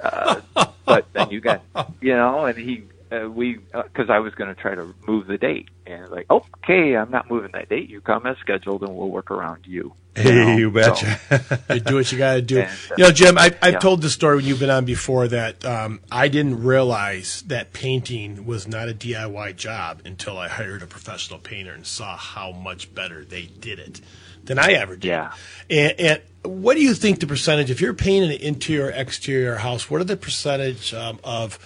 Uh, 0.00 0.40
but 0.84 1.06
then 1.12 1.30
you 1.30 1.40
got, 1.40 1.62
you 2.00 2.14
know, 2.14 2.44
and 2.44 2.56
he, 2.58 2.84
uh, 3.12 3.30
we, 3.30 3.54
because 3.54 4.08
uh, 4.08 4.12
I 4.12 4.18
was 4.18 4.34
going 4.34 4.54
to 4.54 4.60
try 4.60 4.74
to 4.74 4.94
move 5.06 5.26
the 5.26 5.38
date, 5.38 5.68
and 5.86 6.10
like, 6.10 6.30
okay, 6.30 6.96
I'm 6.96 7.10
not 7.10 7.30
moving 7.30 7.50
that 7.52 7.68
date. 7.68 7.88
You 7.88 8.00
come 8.00 8.26
as 8.26 8.36
scheduled, 8.38 8.82
and 8.82 8.96
we'll 8.96 9.08
work 9.08 9.30
around 9.30 9.66
you. 9.66 9.94
Hey, 10.14 10.34
you, 10.34 10.44
know? 10.44 10.56
you 10.56 10.70
betcha. 10.70 11.18
So, 11.28 11.58
you 11.74 11.80
do 11.80 11.94
what 11.96 12.10
you 12.10 12.18
got 12.18 12.34
to 12.34 12.42
do. 12.42 12.60
And, 12.60 12.68
uh, 12.68 12.94
you 12.96 13.04
know, 13.04 13.10
Jim, 13.12 13.36
I, 13.36 13.54
I've 13.60 13.74
yeah. 13.74 13.78
told 13.78 14.00
the 14.00 14.08
story 14.08 14.36
when 14.36 14.46
you've 14.46 14.60
been 14.60 14.70
on 14.70 14.84
before 14.86 15.28
that 15.28 15.64
um, 15.64 16.00
I 16.10 16.28
didn't 16.28 16.62
realize 16.62 17.42
that 17.48 17.72
painting 17.72 18.46
was 18.46 18.66
not 18.66 18.88
a 18.88 18.94
DIY 18.94 19.56
job 19.56 20.02
until 20.04 20.38
I 20.38 20.48
hired 20.48 20.82
a 20.82 20.86
professional 20.86 21.38
painter 21.38 21.72
and 21.72 21.86
saw 21.86 22.16
how 22.16 22.52
much 22.52 22.94
better 22.94 23.24
they 23.24 23.42
did 23.42 23.78
it 23.78 24.00
than 24.44 24.58
I 24.58 24.72
ever 24.72 24.96
did. 24.96 25.08
Yeah. 25.08 25.32
And, 25.68 26.00
and 26.00 26.22
what 26.42 26.76
do 26.76 26.82
you 26.82 26.94
think 26.94 27.20
the 27.20 27.26
percentage, 27.26 27.70
if 27.70 27.80
you're 27.80 27.94
painting 27.94 28.30
an 28.30 28.40
interior, 28.40 28.90
exterior 28.90 29.56
house, 29.56 29.90
what 29.90 30.00
are 30.00 30.04
the 30.04 30.16
percentage 30.16 30.94
um, 30.94 31.18
of 31.24 31.58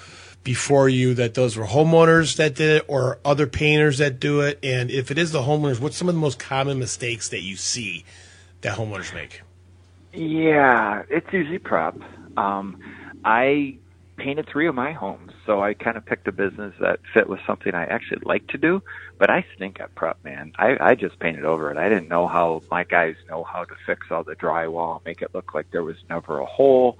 before 0.44 0.88
you 0.88 1.14
that 1.14 1.34
those 1.34 1.56
were 1.56 1.66
homeowners 1.66 2.36
that 2.36 2.54
did 2.54 2.78
it 2.78 2.84
or 2.88 3.18
other 3.24 3.46
painters 3.46 3.98
that 3.98 4.20
do 4.20 4.40
it? 4.40 4.58
And 4.62 4.90
if 4.90 5.10
it 5.10 5.18
is 5.18 5.32
the 5.32 5.42
homeowners, 5.42 5.80
what's 5.80 5.96
some 5.96 6.08
of 6.08 6.14
the 6.14 6.20
most 6.20 6.38
common 6.38 6.78
mistakes 6.78 7.28
that 7.28 7.42
you 7.42 7.56
see 7.56 8.04
that 8.62 8.76
homeowners 8.78 9.14
make? 9.14 9.42
Yeah, 10.12 11.02
it's 11.08 11.32
usually 11.32 11.58
prep. 11.58 11.96
Um, 12.36 12.80
I 13.24 13.76
painted 14.16 14.48
three 14.48 14.66
of 14.66 14.74
my 14.74 14.92
homes, 14.92 15.32
so 15.46 15.62
I 15.62 15.74
kind 15.74 15.96
of 15.96 16.04
picked 16.04 16.28
a 16.28 16.32
business 16.32 16.74
that 16.80 17.00
fit 17.14 17.28
with 17.28 17.40
something 17.46 17.74
I 17.74 17.84
actually 17.84 18.22
like 18.24 18.46
to 18.48 18.58
do. 18.58 18.82
But 19.18 19.30
I 19.30 19.44
stink 19.54 19.80
at 19.80 19.94
prep, 19.94 20.22
man. 20.24 20.52
I, 20.58 20.76
I 20.80 20.94
just 20.94 21.18
painted 21.18 21.44
over 21.44 21.70
it. 21.70 21.76
I 21.76 21.88
didn't 21.88 22.08
know 22.08 22.26
how 22.26 22.62
my 22.70 22.84
guys 22.84 23.16
know 23.28 23.44
how 23.44 23.64
to 23.64 23.74
fix 23.86 24.06
all 24.10 24.24
the 24.24 24.34
drywall, 24.34 25.04
make 25.04 25.22
it 25.22 25.34
look 25.34 25.54
like 25.54 25.70
there 25.70 25.84
was 25.84 25.96
never 26.08 26.38
a 26.38 26.46
hole. 26.46 26.98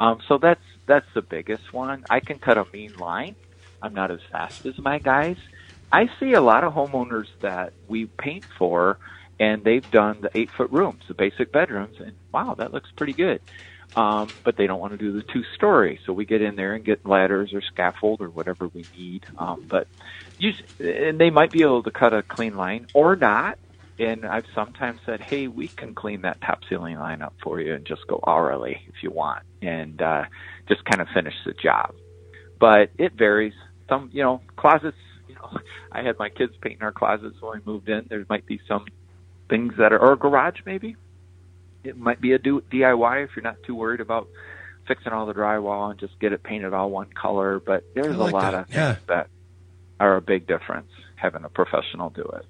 Um, 0.00 0.18
so 0.26 0.38
that's 0.38 0.64
that's 0.86 1.06
the 1.14 1.22
biggest 1.22 1.72
one. 1.72 2.04
I 2.10 2.20
can 2.20 2.38
cut 2.38 2.58
a 2.58 2.66
mean 2.72 2.96
line. 2.96 3.36
I'm 3.80 3.94
not 3.94 4.10
as 4.10 4.20
fast 4.32 4.66
as 4.66 4.76
my 4.78 4.98
guys. 4.98 5.36
I 5.92 6.10
see 6.18 6.32
a 6.32 6.40
lot 6.40 6.64
of 6.64 6.72
homeowners 6.72 7.28
that 7.40 7.72
we 7.86 8.06
paint 8.06 8.44
for, 8.58 8.98
and 9.38 9.62
they've 9.62 9.88
done 9.90 10.20
the 10.22 10.30
eight 10.34 10.50
foot 10.50 10.70
rooms, 10.72 11.02
the 11.06 11.14
basic 11.14 11.52
bedrooms, 11.52 12.00
and 12.00 12.12
wow, 12.32 12.54
that 12.58 12.72
looks 12.72 12.90
pretty 12.96 13.12
good 13.12 13.40
um, 13.96 14.28
but 14.44 14.56
they 14.56 14.66
don't 14.66 14.80
want 14.80 14.92
to 14.92 14.98
do 14.98 15.12
the 15.12 15.22
two 15.22 15.42
story. 15.54 16.00
So 16.06 16.12
we 16.12 16.24
get 16.24 16.42
in 16.42 16.56
there 16.56 16.74
and 16.74 16.84
get 16.84 17.04
ladders 17.04 17.52
or 17.52 17.60
scaffold 17.60 18.20
or 18.20 18.30
whatever 18.30 18.68
we 18.68 18.84
need. 18.96 19.26
Um, 19.36 19.64
but 19.68 19.88
you, 20.38 20.52
and 20.78 21.18
they 21.18 21.30
might 21.30 21.50
be 21.50 21.62
able 21.62 21.82
to 21.82 21.90
cut 21.90 22.14
a 22.14 22.22
clean 22.22 22.56
line 22.56 22.86
or 22.94 23.16
not. 23.16 23.58
And 24.00 24.24
I've 24.24 24.46
sometimes 24.54 25.00
said, 25.04 25.20
hey, 25.20 25.46
we 25.46 25.68
can 25.68 25.94
clean 25.94 26.22
that 26.22 26.40
top 26.40 26.60
ceiling 26.68 26.98
line 26.98 27.22
up 27.22 27.34
for 27.42 27.60
you 27.60 27.74
and 27.74 27.84
just 27.84 28.06
go 28.06 28.22
hourly 28.26 28.80
if 28.88 29.02
you 29.02 29.10
want, 29.10 29.42
and 29.60 30.00
uh, 30.00 30.24
just 30.68 30.84
kind 30.86 31.00
of 31.00 31.08
finish 31.12 31.34
the 31.44 31.52
job. 31.52 31.94
But 32.58 32.90
it 32.98 33.12
varies. 33.12 33.54
Some, 33.88 34.10
you 34.12 34.22
know, 34.22 34.40
closets. 34.56 34.96
You 35.28 35.34
know, 35.34 35.58
I 35.92 36.02
had 36.02 36.18
my 36.18 36.30
kids 36.30 36.54
painting 36.60 36.82
our 36.82 36.92
closets 36.92 37.40
when 37.40 37.60
we 37.64 37.72
moved 37.72 37.88
in. 37.88 38.06
There 38.08 38.24
might 38.28 38.46
be 38.46 38.60
some 38.66 38.86
things 39.48 39.74
that 39.78 39.92
are, 39.92 39.98
or 39.98 40.12
a 40.12 40.16
garage 40.16 40.60
maybe 40.64 40.96
it 41.84 41.96
might 41.96 42.20
be 42.20 42.32
a 42.32 42.38
do 42.38 42.62
DIY 42.72 43.24
if 43.24 43.30
you're 43.34 43.42
not 43.42 43.62
too 43.62 43.74
worried 43.74 44.00
about 44.00 44.28
fixing 44.86 45.12
all 45.12 45.26
the 45.26 45.34
drywall 45.34 45.90
and 45.90 46.00
just 46.00 46.18
get 46.18 46.32
it 46.32 46.42
painted 46.42 46.72
all 46.72 46.90
one 46.90 47.08
color. 47.10 47.60
But 47.60 47.84
there's 47.94 48.16
like 48.16 48.32
a 48.32 48.36
lot 48.36 48.52
that. 48.52 48.54
of 48.54 48.66
things 48.66 48.76
yeah. 48.76 48.96
that 49.08 49.28
are 49.98 50.16
a 50.16 50.20
big 50.20 50.46
difference 50.46 50.90
having 51.16 51.44
a 51.44 51.48
professional 51.48 52.10
do 52.10 52.22
it. 52.22 52.46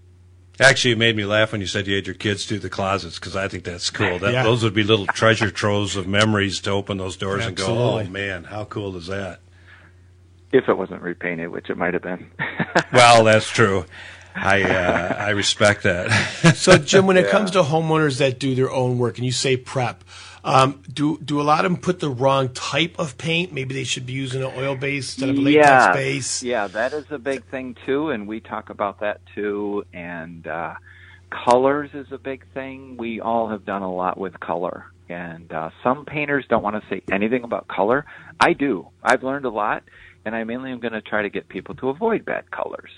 Actually, 0.60 0.90
it 0.90 0.98
made 0.98 1.16
me 1.16 1.24
laugh 1.24 1.52
when 1.52 1.62
you 1.62 1.66
said 1.66 1.86
you 1.86 1.96
had 1.96 2.06
your 2.06 2.14
kids 2.14 2.46
do 2.46 2.58
the 2.58 2.68
closets 2.68 3.18
because 3.18 3.34
I 3.34 3.48
think 3.48 3.64
that's 3.64 3.88
cool. 3.88 4.18
That, 4.18 4.32
yeah. 4.32 4.42
Those 4.42 4.62
would 4.62 4.74
be 4.74 4.82
little 4.82 5.06
treasure 5.06 5.50
troves 5.50 5.96
of 5.96 6.06
memories 6.06 6.60
to 6.60 6.70
open 6.70 6.98
those 6.98 7.16
doors 7.16 7.46
Absolutely. 7.46 8.02
and 8.02 8.06
go, 8.06 8.10
oh 8.10 8.12
man, 8.12 8.44
how 8.44 8.66
cool 8.66 8.94
is 8.96 9.06
that? 9.06 9.40
If 10.52 10.68
it 10.68 10.76
wasn't 10.76 11.00
repainted, 11.00 11.48
which 11.50 11.70
it 11.70 11.78
might 11.78 11.94
have 11.94 12.02
been. 12.02 12.30
well, 12.92 13.24
that's 13.24 13.48
true. 13.48 13.86
I 14.34 14.62
uh, 14.62 15.14
I 15.18 15.30
respect 15.30 15.82
that. 15.82 16.10
so, 16.56 16.78
Jim, 16.78 17.06
when 17.06 17.16
it 17.16 17.26
yeah. 17.26 17.30
comes 17.30 17.50
to 17.52 17.62
homeowners 17.62 18.18
that 18.18 18.38
do 18.38 18.54
their 18.54 18.70
own 18.70 18.98
work, 18.98 19.16
and 19.16 19.24
you 19.24 19.32
say 19.32 19.56
prep, 19.56 20.04
um, 20.44 20.82
do 20.92 21.18
do 21.18 21.40
a 21.40 21.42
lot 21.42 21.64
of 21.64 21.72
them 21.72 21.80
put 21.80 22.00
the 22.00 22.10
wrong 22.10 22.48
type 22.50 22.98
of 22.98 23.18
paint? 23.18 23.52
Maybe 23.52 23.74
they 23.74 23.84
should 23.84 24.06
be 24.06 24.12
using 24.12 24.42
an 24.42 24.52
oil 24.56 24.76
base 24.76 25.14
instead 25.14 25.28
of 25.30 25.36
a 25.36 25.40
latex 25.40 25.66
yeah. 25.66 25.92
base. 25.92 26.42
Yeah, 26.42 26.66
that 26.68 26.92
is 26.92 27.04
a 27.10 27.18
big 27.18 27.44
thing 27.46 27.76
too, 27.86 28.10
and 28.10 28.26
we 28.26 28.40
talk 28.40 28.70
about 28.70 29.00
that 29.00 29.20
too. 29.34 29.84
And 29.92 30.46
uh, 30.46 30.74
colors 31.30 31.90
is 31.92 32.06
a 32.12 32.18
big 32.18 32.44
thing. 32.54 32.96
We 32.96 33.20
all 33.20 33.48
have 33.48 33.64
done 33.64 33.82
a 33.82 33.92
lot 33.92 34.18
with 34.18 34.38
color, 34.40 34.86
and 35.08 35.52
uh, 35.52 35.70
some 35.82 36.04
painters 36.04 36.44
don't 36.48 36.62
want 36.62 36.82
to 36.82 36.88
say 36.88 37.02
anything 37.12 37.44
about 37.44 37.68
color. 37.68 38.06
I 38.38 38.54
do. 38.54 38.88
I've 39.02 39.22
learned 39.22 39.44
a 39.44 39.50
lot, 39.50 39.82
and 40.24 40.34
I 40.34 40.44
mainly 40.44 40.70
am 40.70 40.80
going 40.80 40.94
to 40.94 41.02
try 41.02 41.22
to 41.22 41.30
get 41.30 41.48
people 41.48 41.74
to 41.76 41.90
avoid 41.90 42.24
bad 42.24 42.50
colors 42.50 42.90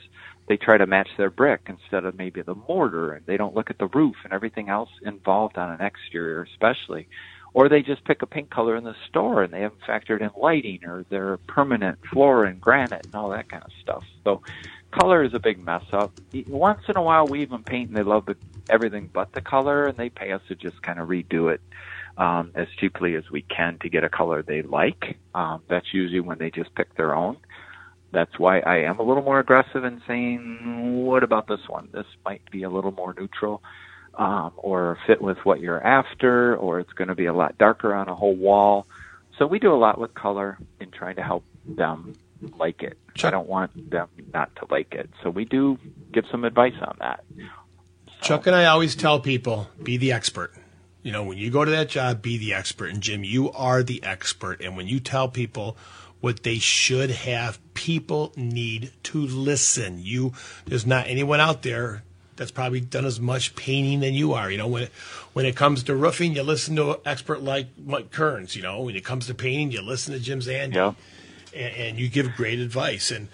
they 0.52 0.58
try 0.58 0.76
to 0.76 0.86
match 0.86 1.08
their 1.16 1.30
brick 1.30 1.62
instead 1.66 2.04
of 2.04 2.14
maybe 2.14 2.42
the 2.42 2.54
mortar 2.54 3.14
and 3.14 3.24
they 3.24 3.38
don't 3.38 3.54
look 3.54 3.70
at 3.70 3.78
the 3.78 3.86
roof 3.86 4.16
and 4.22 4.34
everything 4.34 4.68
else 4.68 4.90
involved 5.00 5.56
on 5.56 5.70
an 5.70 5.80
exterior 5.80 6.42
especially. 6.42 7.08
Or 7.54 7.70
they 7.70 7.80
just 7.80 8.04
pick 8.04 8.20
a 8.20 8.26
paint 8.26 8.50
color 8.50 8.76
in 8.76 8.84
the 8.84 8.94
store 9.08 9.42
and 9.42 9.50
they 9.50 9.62
haven't 9.62 9.80
factored 9.80 10.20
in 10.20 10.28
lighting 10.36 10.80
or 10.84 11.06
their 11.08 11.38
permanent 11.38 12.00
floor 12.12 12.44
and 12.44 12.60
granite 12.60 13.06
and 13.06 13.14
all 13.14 13.30
that 13.30 13.48
kind 13.48 13.62
of 13.64 13.70
stuff. 13.80 14.04
So 14.24 14.42
color 14.90 15.24
is 15.24 15.32
a 15.32 15.38
big 15.38 15.58
mess 15.58 15.84
up. 15.90 16.12
Once 16.46 16.82
in 16.86 16.98
a 16.98 17.02
while 17.02 17.26
we 17.26 17.40
even 17.40 17.62
paint 17.62 17.88
and 17.88 17.96
they 17.96 18.02
love 18.02 18.26
the, 18.26 18.36
everything 18.68 19.08
but 19.10 19.32
the 19.32 19.40
color 19.40 19.86
and 19.86 19.96
they 19.96 20.10
pay 20.10 20.32
us 20.32 20.42
to 20.48 20.54
just 20.54 20.82
kind 20.82 20.98
of 20.98 21.08
redo 21.08 21.50
it 21.50 21.62
um, 22.18 22.50
as 22.54 22.68
cheaply 22.78 23.14
as 23.14 23.30
we 23.30 23.40
can 23.40 23.78
to 23.78 23.88
get 23.88 24.04
a 24.04 24.10
color 24.10 24.42
they 24.42 24.60
like. 24.60 25.16
Um, 25.34 25.62
that's 25.70 25.94
usually 25.94 26.20
when 26.20 26.36
they 26.36 26.50
just 26.50 26.74
pick 26.74 26.94
their 26.94 27.14
own 27.14 27.38
that's 28.12 28.38
why 28.38 28.60
I 28.60 28.80
am 28.80 28.98
a 28.98 29.02
little 29.02 29.22
more 29.22 29.38
aggressive 29.40 29.84
in 29.84 30.02
saying, 30.06 31.04
what 31.04 31.22
about 31.22 31.48
this 31.48 31.60
one? 31.68 31.88
This 31.92 32.06
might 32.24 32.48
be 32.50 32.62
a 32.62 32.70
little 32.70 32.92
more 32.92 33.14
neutral, 33.18 33.62
um, 34.14 34.52
or 34.56 34.98
fit 35.06 35.22
with 35.22 35.38
what 35.44 35.60
you're 35.60 35.82
after, 35.82 36.54
or 36.56 36.78
it's 36.78 36.92
going 36.92 37.08
to 37.08 37.14
be 37.14 37.26
a 37.26 37.32
lot 37.32 37.56
darker 37.58 37.94
on 37.94 38.08
a 38.08 38.14
whole 38.14 38.36
wall. 38.36 38.86
So 39.38 39.46
we 39.46 39.58
do 39.58 39.72
a 39.72 39.76
lot 39.76 39.98
with 39.98 40.14
color 40.14 40.58
in 40.78 40.90
trying 40.90 41.16
to 41.16 41.22
help 41.22 41.44
them 41.66 42.14
like 42.58 42.82
it. 42.82 42.98
Chuck, 43.14 43.28
I 43.28 43.30
don't 43.30 43.48
want 43.48 43.90
them 43.90 44.08
not 44.32 44.54
to 44.56 44.66
like 44.70 44.92
it. 44.94 45.08
So 45.22 45.30
we 45.30 45.44
do 45.44 45.78
give 46.12 46.24
some 46.30 46.44
advice 46.44 46.74
on 46.80 46.96
that. 47.00 47.24
So. 47.36 48.12
Chuck 48.20 48.46
and 48.46 48.54
I 48.54 48.66
always 48.66 48.94
tell 48.94 49.20
people, 49.20 49.68
be 49.82 49.96
the 49.96 50.12
expert. 50.12 50.52
You 51.02 51.10
know, 51.10 51.24
when 51.24 51.38
you 51.38 51.50
go 51.50 51.64
to 51.64 51.70
that 51.70 51.88
job, 51.88 52.22
be 52.22 52.38
the 52.38 52.54
expert. 52.54 52.90
And 52.90 53.02
Jim, 53.02 53.24
you 53.24 53.50
are 53.52 53.82
the 53.82 54.02
expert. 54.04 54.60
And 54.60 54.76
when 54.76 54.86
you 54.86 55.00
tell 55.00 55.28
people, 55.28 55.76
what 56.22 56.44
they 56.44 56.58
should 56.58 57.10
have. 57.10 57.58
People 57.74 58.32
need 58.36 58.92
to 59.02 59.18
listen. 59.18 59.98
You, 60.00 60.32
there's 60.64 60.86
not 60.86 61.08
anyone 61.08 61.40
out 61.40 61.62
there 61.62 62.02
that's 62.36 62.50
probably 62.50 62.80
done 62.80 63.04
as 63.04 63.20
much 63.20 63.54
painting 63.56 64.00
than 64.00 64.14
you 64.14 64.32
are. 64.32 64.50
You 64.50 64.56
know, 64.56 64.68
when 64.68 64.84
it, 64.84 64.92
when 65.34 65.44
it 65.44 65.56
comes 65.56 65.82
to 65.82 65.94
roofing, 65.94 66.34
you 66.34 66.42
listen 66.42 66.76
to 66.76 66.92
an 66.92 66.96
expert 67.04 67.42
like 67.42 67.66
Mike 67.76 68.10
Kearns. 68.10 68.56
You 68.56 68.62
know, 68.62 68.80
when 68.80 68.96
it 68.96 69.04
comes 69.04 69.26
to 69.26 69.34
painting, 69.34 69.72
you 69.72 69.82
listen 69.82 70.14
to 70.14 70.20
Jim 70.20 70.40
Zandy, 70.40 70.76
yeah. 70.76 70.94
and, 71.54 71.76
and 71.76 71.98
you 71.98 72.08
give 72.08 72.34
great 72.36 72.60
advice. 72.60 73.10
And 73.10 73.28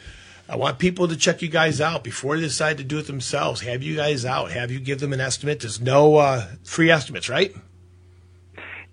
I 0.49 0.57
want 0.57 0.79
people 0.79 1.09
to 1.09 1.17
check 1.17 1.43
you 1.43 1.49
guys 1.49 1.81
out 1.81 2.03
before 2.03 2.37
they 2.37 2.43
decide 2.43 2.79
to 2.79 2.85
do 2.85 2.99
it 2.99 3.07
themselves. 3.07 3.61
Have 3.61 3.83
you 3.83 3.97
guys 3.97 4.25
out. 4.25 4.51
Have 4.51 4.71
you 4.71 4.81
give 4.81 4.99
them 4.99 5.13
an 5.13 5.21
estimate. 5.21 5.61
There's 5.61 5.81
no 5.81 6.17
uh, 6.17 6.47
free 6.65 6.91
estimates, 6.91 7.29
right? 7.29 7.55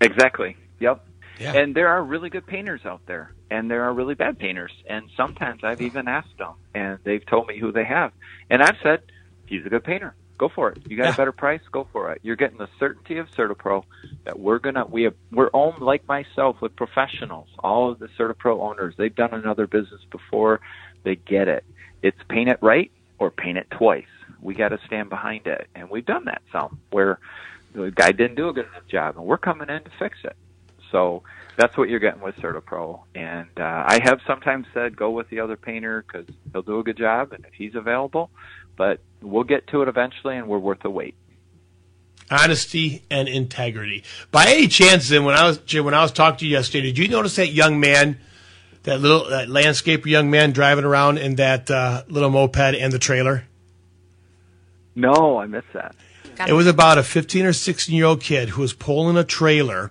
Exactly. 0.02 0.56
Yep. 0.80 1.04
Yeah. 1.38 1.52
And 1.52 1.74
there 1.74 1.88
are 1.88 2.02
really 2.02 2.30
good 2.30 2.46
painters 2.46 2.84
out 2.84 3.00
there, 3.06 3.32
and 3.50 3.70
there 3.70 3.84
are 3.84 3.92
really 3.92 4.14
bad 4.14 4.38
painters. 4.38 4.72
And 4.88 5.08
sometimes 5.16 5.64
I've 5.64 5.82
even 5.82 6.08
asked 6.08 6.36
them, 6.38 6.54
and 6.74 6.98
they've 7.04 7.24
told 7.24 7.46
me 7.46 7.58
who 7.58 7.72
they 7.72 7.84
have. 7.84 8.12
And 8.50 8.62
I've 8.62 8.76
said, 8.82 9.02
he's 9.46 9.64
a 9.64 9.68
good 9.68 9.84
painter. 9.84 10.14
Go 10.38 10.48
for 10.48 10.70
it. 10.70 10.78
You 10.86 10.96
got 10.96 11.04
yeah. 11.04 11.14
a 11.14 11.16
better 11.16 11.32
price? 11.32 11.62
Go 11.72 11.86
for 11.92 12.12
it. 12.12 12.20
You're 12.22 12.36
getting 12.36 12.58
the 12.58 12.68
certainty 12.78 13.16
of 13.18 13.30
CertaPro 13.30 13.84
that 14.24 14.38
we're 14.38 14.58
gonna 14.58 14.84
we 14.84 15.04
have 15.04 15.14
we're 15.32 15.48
owned 15.54 15.80
like 15.80 16.06
myself 16.06 16.60
with 16.60 16.76
professionals. 16.76 17.48
All 17.60 17.90
of 17.90 17.98
the 17.98 18.08
CertaPro 18.08 18.60
owners, 18.60 18.94
they've 18.98 19.14
done 19.14 19.32
another 19.32 19.66
business 19.66 20.02
before. 20.10 20.60
They 21.04 21.16
get 21.16 21.48
it. 21.48 21.64
It's 22.02 22.18
paint 22.28 22.50
it 22.50 22.58
right 22.60 22.90
or 23.18 23.30
paint 23.30 23.56
it 23.56 23.70
twice. 23.70 24.04
We 24.42 24.54
got 24.54 24.68
to 24.68 24.78
stand 24.86 25.08
behind 25.08 25.46
it, 25.46 25.68
and 25.74 25.88
we've 25.88 26.04
done 26.04 26.26
that 26.26 26.42
some 26.52 26.80
where 26.90 27.18
the 27.72 27.90
guy 27.90 28.12
didn't 28.12 28.36
do 28.36 28.50
a 28.50 28.52
good 28.52 28.66
enough 28.66 28.86
job, 28.88 29.16
and 29.16 29.24
we're 29.24 29.38
coming 29.38 29.70
in 29.70 29.82
to 29.84 29.90
fix 29.98 30.18
it. 30.22 30.36
So 30.90 31.22
that's 31.56 31.76
what 31.76 31.88
you're 31.88 32.00
getting 32.00 32.20
with 32.20 32.36
CertaPro. 32.36 33.00
And 33.14 33.48
uh, 33.56 33.84
I 33.86 34.00
have 34.02 34.20
sometimes 34.26 34.66
said 34.74 34.96
go 34.96 35.10
with 35.10 35.28
the 35.30 35.40
other 35.40 35.56
painter 35.56 36.04
because 36.06 36.26
he'll 36.52 36.62
do 36.62 36.78
a 36.78 36.82
good 36.82 36.98
job 36.98 37.32
and 37.32 37.44
if 37.44 37.54
he's 37.54 37.74
available. 37.74 38.30
But 38.76 39.00
we'll 39.22 39.44
get 39.44 39.66
to 39.68 39.82
it 39.82 39.88
eventually, 39.88 40.36
and 40.36 40.48
we're 40.48 40.58
worth 40.58 40.80
the 40.82 40.90
wait. 40.90 41.14
Honesty 42.30 43.02
and 43.10 43.28
integrity. 43.28 44.04
By 44.32 44.46
any 44.48 44.68
chance, 44.68 45.08
then, 45.08 45.24
when 45.24 45.34
I 45.34 45.46
was 45.46 45.60
when 45.74 45.94
I 45.94 46.02
was 46.02 46.12
talking 46.12 46.38
to 46.38 46.46
you 46.46 46.52
yesterday, 46.52 46.88
did 46.88 46.98
you 46.98 47.08
notice 47.08 47.36
that 47.36 47.52
young 47.52 47.80
man, 47.80 48.18
that 48.82 49.00
little 49.00 49.30
that 49.30 49.48
landscaper 49.48 50.06
young 50.06 50.30
man 50.30 50.50
driving 50.50 50.84
around 50.84 51.18
in 51.18 51.36
that 51.36 51.70
uh, 51.70 52.02
little 52.08 52.30
moped 52.30 52.58
and 52.58 52.92
the 52.92 52.98
trailer? 52.98 53.44
No, 54.94 55.38
I 55.38 55.46
missed 55.46 55.72
that. 55.72 55.94
It 56.46 56.52
was 56.52 56.66
about 56.66 56.98
a 56.98 57.02
15 57.02 57.46
or 57.46 57.52
16 57.52 57.94
year 57.94 58.04
old 58.04 58.20
kid 58.20 58.50
who 58.50 58.60
was 58.60 58.72
pulling 58.72 59.16
a 59.16 59.24
trailer 59.24 59.90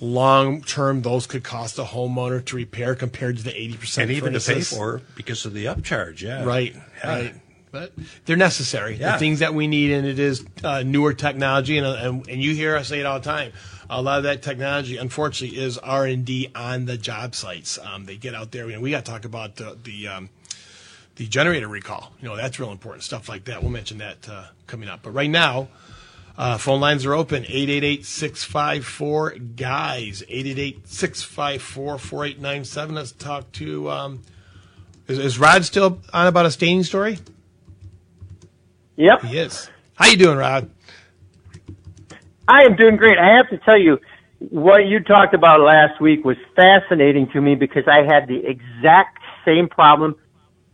long 0.00 0.62
term 0.62 1.02
those 1.02 1.26
could 1.26 1.44
cost 1.44 1.78
a 1.78 1.84
homeowner 1.84 2.44
to 2.44 2.56
repair 2.56 2.94
compared 2.94 3.36
to 3.38 3.42
the 3.44 3.56
eighty 3.60 3.76
percent 3.76 4.10
and 4.10 4.16
even 4.16 4.32
to 4.32 4.40
pay 4.40 4.60
for 4.60 5.00
because 5.16 5.44
of 5.46 5.54
the 5.54 5.66
upcharge. 5.66 6.20
Yeah, 6.22 6.44
Right, 6.44 6.74
Yeah. 6.74 7.08
right. 7.08 7.34
But 7.70 7.92
they're 8.26 8.36
necessary. 8.36 8.96
Yeah. 8.96 9.12
The 9.12 9.18
things 9.18 9.38
that 9.38 9.54
we 9.54 9.66
need, 9.66 9.92
and 9.92 10.06
it 10.06 10.18
is 10.18 10.44
uh, 10.62 10.82
newer 10.82 11.14
technology, 11.14 11.78
and, 11.78 11.86
uh, 11.86 11.94
and 12.02 12.28
and 12.28 12.42
you 12.42 12.54
hear 12.54 12.76
us 12.76 12.88
say 12.88 13.00
it 13.00 13.06
all 13.06 13.18
the 13.18 13.24
time. 13.24 13.52
A 13.94 14.00
lot 14.00 14.16
of 14.16 14.24
that 14.24 14.40
technology, 14.42 14.96
unfortunately, 14.96 15.58
is 15.58 15.76
R 15.76 16.06
and 16.06 16.24
D 16.24 16.48
on 16.54 16.86
the 16.86 16.96
job 16.96 17.34
sites. 17.34 17.78
Um, 17.78 18.06
they 18.06 18.16
get 18.16 18.34
out 18.34 18.50
there, 18.50 18.70
and 18.70 18.80
we 18.80 18.90
got 18.90 19.04
to 19.04 19.10
talk 19.10 19.26
about 19.26 19.56
the 19.56 19.76
the, 19.82 20.08
um, 20.08 20.30
the 21.16 21.26
generator 21.26 21.68
recall. 21.68 22.10
You 22.20 22.28
know, 22.28 22.36
that's 22.36 22.58
real 22.58 22.72
important 22.72 23.04
stuff 23.04 23.28
like 23.28 23.44
that. 23.44 23.60
We'll 23.60 23.70
mention 23.70 23.98
that 23.98 24.26
uh, 24.30 24.44
coming 24.66 24.88
up. 24.88 25.00
But 25.02 25.10
right 25.10 25.28
now, 25.28 25.68
uh, 26.38 26.56
phone 26.56 26.80
lines 26.80 27.04
are 27.04 27.12
open 27.12 27.44
888-654 27.44 29.56
guys 29.56 30.22
888-654-4897. 30.22 32.92
Let's 32.92 33.12
talk 33.12 33.52
to. 33.52 33.90
Um, 33.90 34.22
is, 35.06 35.18
is 35.18 35.38
Rod 35.38 35.66
still 35.66 36.00
on 36.14 36.26
about 36.26 36.46
a 36.46 36.50
staining 36.50 36.84
story? 36.84 37.18
Yep. 38.96 39.20
He 39.24 39.36
is. 39.36 39.68
How 39.94 40.06
you 40.06 40.16
doing, 40.16 40.38
Rod? 40.38 40.70
I 42.48 42.64
am 42.64 42.76
doing 42.76 42.96
great. 42.96 43.18
I 43.18 43.36
have 43.36 43.48
to 43.50 43.58
tell 43.58 43.78
you, 43.78 43.98
what 44.38 44.86
you 44.86 45.00
talked 45.00 45.34
about 45.34 45.60
last 45.60 46.00
week 46.00 46.24
was 46.24 46.36
fascinating 46.56 47.28
to 47.32 47.40
me 47.40 47.54
because 47.54 47.84
I 47.86 47.98
had 48.02 48.26
the 48.28 48.44
exact 48.44 49.18
same 49.44 49.68
problem, 49.68 50.16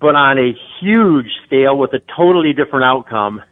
but 0.00 0.14
on 0.14 0.38
a 0.38 0.52
huge 0.80 1.26
scale 1.46 1.76
with 1.76 1.92
a 1.92 2.00
totally 2.16 2.52
different 2.52 2.84
outcome. 2.86 3.42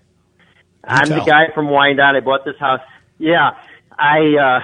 I'm 0.85 1.09
the 1.09 1.21
guy 1.27 1.49
from 1.55 1.69
Wyandotte. 1.69 2.17
I 2.17 2.21
bought 2.21 2.45
this 2.45 2.57
house. 2.59 2.81
Yeah, 3.19 3.57
I 3.99 4.37
uh, 4.37 4.61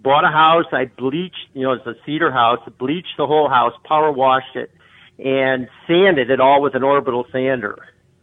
bought 0.00 0.24
a 0.24 0.28
house. 0.30 0.66
I 0.72 0.84
bleached, 0.86 1.48
you 1.52 1.62
know, 1.62 1.72
it's 1.72 1.86
a 1.86 1.94
cedar 2.06 2.30
house. 2.30 2.60
Bleached 2.78 3.16
the 3.18 3.26
whole 3.26 3.48
house, 3.48 3.72
power 3.84 4.12
washed 4.12 4.54
it, 4.54 4.70
and 5.18 5.68
sanded 5.86 6.30
it 6.30 6.40
all 6.40 6.62
with 6.62 6.74
an 6.74 6.82
orbital 6.84 7.26
sander. 7.32 7.76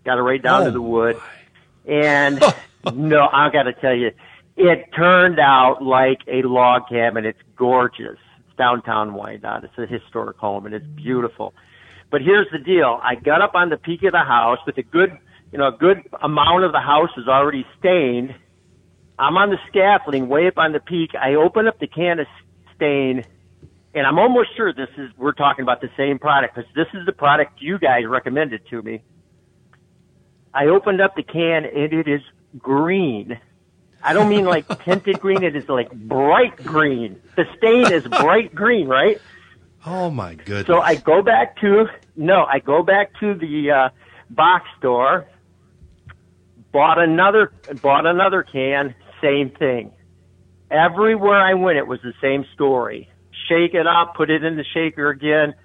Got 0.06 0.18
it 0.18 0.22
right 0.22 0.42
down 0.42 0.62
Oh, 0.64 0.66
to 0.66 0.72
the 0.72 0.82
wood. 0.82 1.18
And 1.86 2.42
no, 2.94 3.28
I 3.32 3.50
got 3.52 3.64
to 3.64 3.74
tell 3.74 3.94
you, 3.94 4.12
it 4.60 4.90
turned 4.94 5.40
out 5.40 5.82
like 5.82 6.20
a 6.28 6.42
log 6.44 6.84
cabin. 6.90 7.26
It's 7.26 7.40
gorgeous. 7.56 8.18
It's 8.40 8.58
downtown 8.58 9.14
Wyandotte. 9.14 9.64
It's 9.64 9.78
a 9.78 9.88
historic 9.88 10.38
home 10.38 10.66
and 10.66 10.76
it's 10.76 10.86
beautiful. 10.86 11.54
But 12.12 12.22
here's 12.22 12.48
the 12.52 12.58
deal. 12.58 13.00
I 13.02 13.16
got 13.16 13.42
up 13.42 13.56
on 13.56 13.70
the 13.70 13.78
peak 13.78 14.04
of 14.04 14.12
the 14.12 14.20
house 14.20 14.60
with 14.66 14.78
a 14.78 14.84
good, 14.84 15.18
you 15.54 15.58
know, 15.58 15.70
a 15.70 15.78
good 15.78 16.02
amount 16.22 16.66
of 16.66 16.74
the 16.74 16.82
house 16.82 17.10
is 17.16 17.28
already 17.30 17.66
stained. 17.80 18.36
I'm 19.18 19.38
on 19.38 19.50
the 19.50 19.58
scaffolding 19.70 20.28
way 20.28 20.48
up 20.48 20.58
on 20.58 20.74
the 20.74 20.82
peak. 20.82 21.12
I 21.16 21.36
open 21.36 21.68
up 21.68 21.80
the 21.80 21.88
can 21.88 22.20
of 22.20 22.28
stain 22.76 23.24
and 23.94 24.06
I'm 24.06 24.20
almost 24.20 24.50
sure 24.58 24.74
this 24.74 24.90
is, 24.98 25.10
we're 25.18 25.32
talking 25.32 25.64
about 25.64 25.80
the 25.80 25.90
same 25.96 26.20
product 26.20 26.56
because 26.56 26.70
this 26.76 26.88
is 26.94 27.06
the 27.06 27.14
product 27.14 27.62
you 27.62 27.80
guys 27.80 28.04
recommended 28.06 28.62
to 28.72 28.82
me. 28.82 29.04
I 30.54 30.66
opened 30.66 31.00
up 31.00 31.16
the 31.16 31.24
can 31.24 31.64
and 31.64 31.94
it 31.94 32.08
is 32.10 32.22
green. 32.58 33.40
I 34.04 34.14
don't 34.14 34.30
mean 34.30 34.46
like 34.46 34.68
tinted 34.86 35.20
green. 35.20 35.44
It 35.44 35.56
is 35.56 35.68
like 35.70 35.92
bright 35.92 36.56
green. 36.64 37.22
The 37.36 37.46
stain 37.58 37.92
is 37.92 38.08
bright 38.08 38.54
green, 38.54 38.88
right? 38.88 39.20
Oh 39.86 40.10
my 40.10 40.36
goodness. 40.36 40.68
So 40.68 40.82
I 40.82 40.96
go 40.96 41.22
back 41.22 41.60
to 41.62 41.88
no, 42.16 42.46
I 42.46 42.60
go 42.60 42.84
back 42.84 43.12
to 43.20 43.34
the 43.34 43.72
uh, 43.72 43.90
box 44.30 44.68
store, 44.78 45.28
bought 46.72 47.00
another 47.00 47.52
bought 47.82 48.06
another 48.06 48.44
can, 48.44 48.96
same 49.22 49.52
thing. 49.52 49.92
Everywhere 50.72 51.40
I 51.40 51.54
went, 51.56 51.78
it 51.78 51.88
was 51.88 52.00
the 52.04 52.14
same 52.22 52.46
story. 52.54 53.10
Shake 53.48 53.74
it 53.74 53.88
up, 53.88 54.16
put 54.16 54.30
it 54.30 54.44
in 54.44 54.56
the 54.56 54.66
shaker 54.74 55.10
again. 55.10 55.56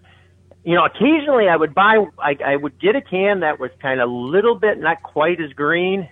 You 0.65 0.77
know, 0.77 0.87
occasionally 0.87 1.49
I 1.49 1.57
would 1.57 1.75
buy, 1.75 2.07
I, 2.19 2.39
I 2.43 2.57
would 2.57 2.81
get 2.81 2.97
a 2.97 3.03
can 3.03 3.41
that 3.41 3.61
was 3.61 3.71
kind 3.83 4.01
of 4.01 4.09
a 4.09 4.13
little 4.13 4.55
bit 4.55 4.79
not 4.79 5.03
quite 5.03 5.41
as 5.43 5.53
green, 5.53 6.09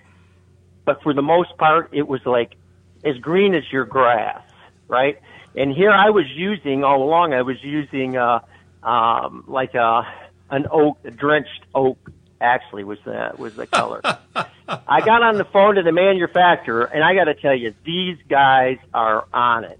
but 0.85 1.01
for 1.03 1.13
the 1.13 1.21
most 1.21 1.57
part, 1.57 1.89
it 1.93 2.07
was 2.07 2.25
like 2.25 2.55
as 3.03 3.17
green 3.17 3.55
as 3.55 3.63
your 3.71 3.85
grass, 3.85 4.41
right? 4.87 5.19
And 5.55 5.71
here 5.73 5.91
I 5.91 6.09
was 6.09 6.25
using 6.29 6.83
all 6.83 7.03
along. 7.03 7.33
I 7.33 7.41
was 7.41 7.63
using 7.63 8.17
uh, 8.17 8.39
um, 8.81 9.43
like 9.47 9.75
a 9.75 10.07
an 10.49 10.67
oak, 10.71 10.97
a 11.03 11.11
drenched 11.11 11.65
oak. 11.73 11.97
Actually, 12.41 12.83
was 12.83 12.99
the 13.05 13.31
was 13.37 13.55
the 13.55 13.65
color. 13.65 14.01
I 14.03 14.99
got 15.01 15.23
on 15.23 15.37
the 15.37 15.45
phone 15.45 15.75
to 15.75 15.83
the 15.83 15.93
manufacturer, 15.93 16.83
and 16.83 17.03
I 17.03 17.15
got 17.15 17.25
to 17.25 17.35
tell 17.35 17.55
you, 17.55 17.73
these 17.85 18.17
guys 18.27 18.77
are 18.93 19.25
on 19.33 19.63
it. 19.63 19.79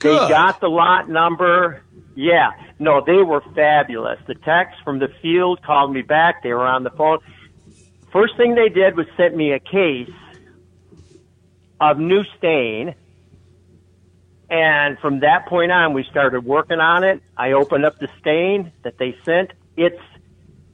They 0.00 0.08
got 0.30 0.60
the 0.60 0.68
lot 0.68 1.10
number. 1.10 1.82
Yeah, 2.14 2.50
no, 2.78 3.02
they 3.04 3.22
were 3.22 3.42
fabulous. 3.54 4.18
The 4.26 4.34
techs 4.34 4.76
from 4.82 4.98
the 4.98 5.08
field 5.20 5.62
called 5.62 5.92
me 5.92 6.02
back. 6.02 6.42
They 6.42 6.52
were 6.52 6.66
on 6.66 6.84
the 6.84 6.90
phone. 6.90 7.18
First 8.12 8.36
thing 8.36 8.54
they 8.54 8.68
did 8.68 8.96
was 8.96 9.06
sent 9.16 9.36
me 9.36 9.52
a 9.52 9.58
case 9.58 10.10
of 11.80 11.98
new 11.98 12.24
stain. 12.36 12.94
And 14.50 14.98
from 14.98 15.20
that 15.20 15.46
point 15.46 15.70
on, 15.70 15.92
we 15.92 16.04
started 16.04 16.44
working 16.44 16.80
on 16.80 17.04
it. 17.04 17.22
I 17.36 17.52
opened 17.52 17.84
up 17.84 17.98
the 17.98 18.08
stain 18.20 18.72
that 18.82 18.96
they 18.98 19.16
sent. 19.24 19.52
It's, 19.76 20.00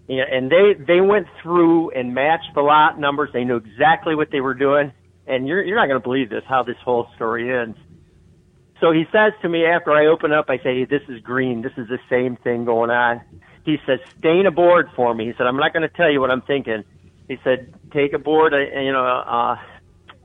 you 0.06 0.18
know, 0.18 0.24
and 0.30 0.50
they, 0.50 0.74
they 0.74 1.00
went 1.00 1.26
through 1.42 1.90
and 1.90 2.14
matched 2.14 2.54
the 2.54 2.62
lot 2.62 3.00
numbers. 3.00 3.30
They 3.32 3.42
knew 3.42 3.56
exactly 3.56 4.14
what 4.14 4.30
they 4.30 4.40
were 4.40 4.54
doing. 4.54 4.92
And 5.26 5.48
you're, 5.48 5.62
you're 5.64 5.76
not 5.76 5.86
going 5.86 6.00
to 6.00 6.04
believe 6.04 6.30
this, 6.30 6.44
how 6.46 6.62
this 6.62 6.76
whole 6.84 7.08
story 7.16 7.52
ends. 7.52 7.76
So 8.80 8.92
he 8.92 9.06
says 9.10 9.32
to 9.42 9.48
me 9.48 9.64
after 9.64 9.92
I 9.92 10.06
open 10.06 10.32
up, 10.32 10.50
I 10.50 10.58
say, 10.58 10.84
this 10.84 11.02
is 11.08 11.20
green. 11.20 11.62
This 11.62 11.72
is 11.76 11.88
the 11.88 11.98
same 12.08 12.36
thing 12.36 12.64
going 12.64 12.90
on. 12.90 13.22
He 13.64 13.78
says, 13.86 13.98
stain 14.18 14.46
a 14.46 14.50
board 14.50 14.90
for 14.94 15.14
me. 15.14 15.26
He 15.26 15.32
said, 15.32 15.46
I'm 15.46 15.56
not 15.56 15.72
going 15.72 15.88
to 15.88 15.96
tell 15.96 16.10
you 16.10 16.20
what 16.20 16.30
I'm 16.30 16.42
thinking. 16.42 16.84
He 17.28 17.38
said, 17.42 17.72
take 17.92 18.12
a 18.12 18.18
board, 18.18 18.52
uh, 18.52 18.58
you 18.58 18.92
know, 18.92 19.04
uh, 19.04 19.56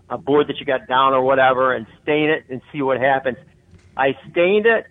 a 0.10 0.18
board 0.18 0.47
that 0.47 0.58
you 0.60 0.66
got 0.66 0.88
down 0.88 1.14
or 1.14 1.22
whatever 1.22 1.74
and 1.74 1.86
stain 2.04 2.30
it 2.30 2.45
and 2.50 2.62
see 2.72 2.82
what 2.82 3.00
happens. 3.00 3.38
I 3.95 4.18
stained 4.32 4.66
it, 4.66 4.86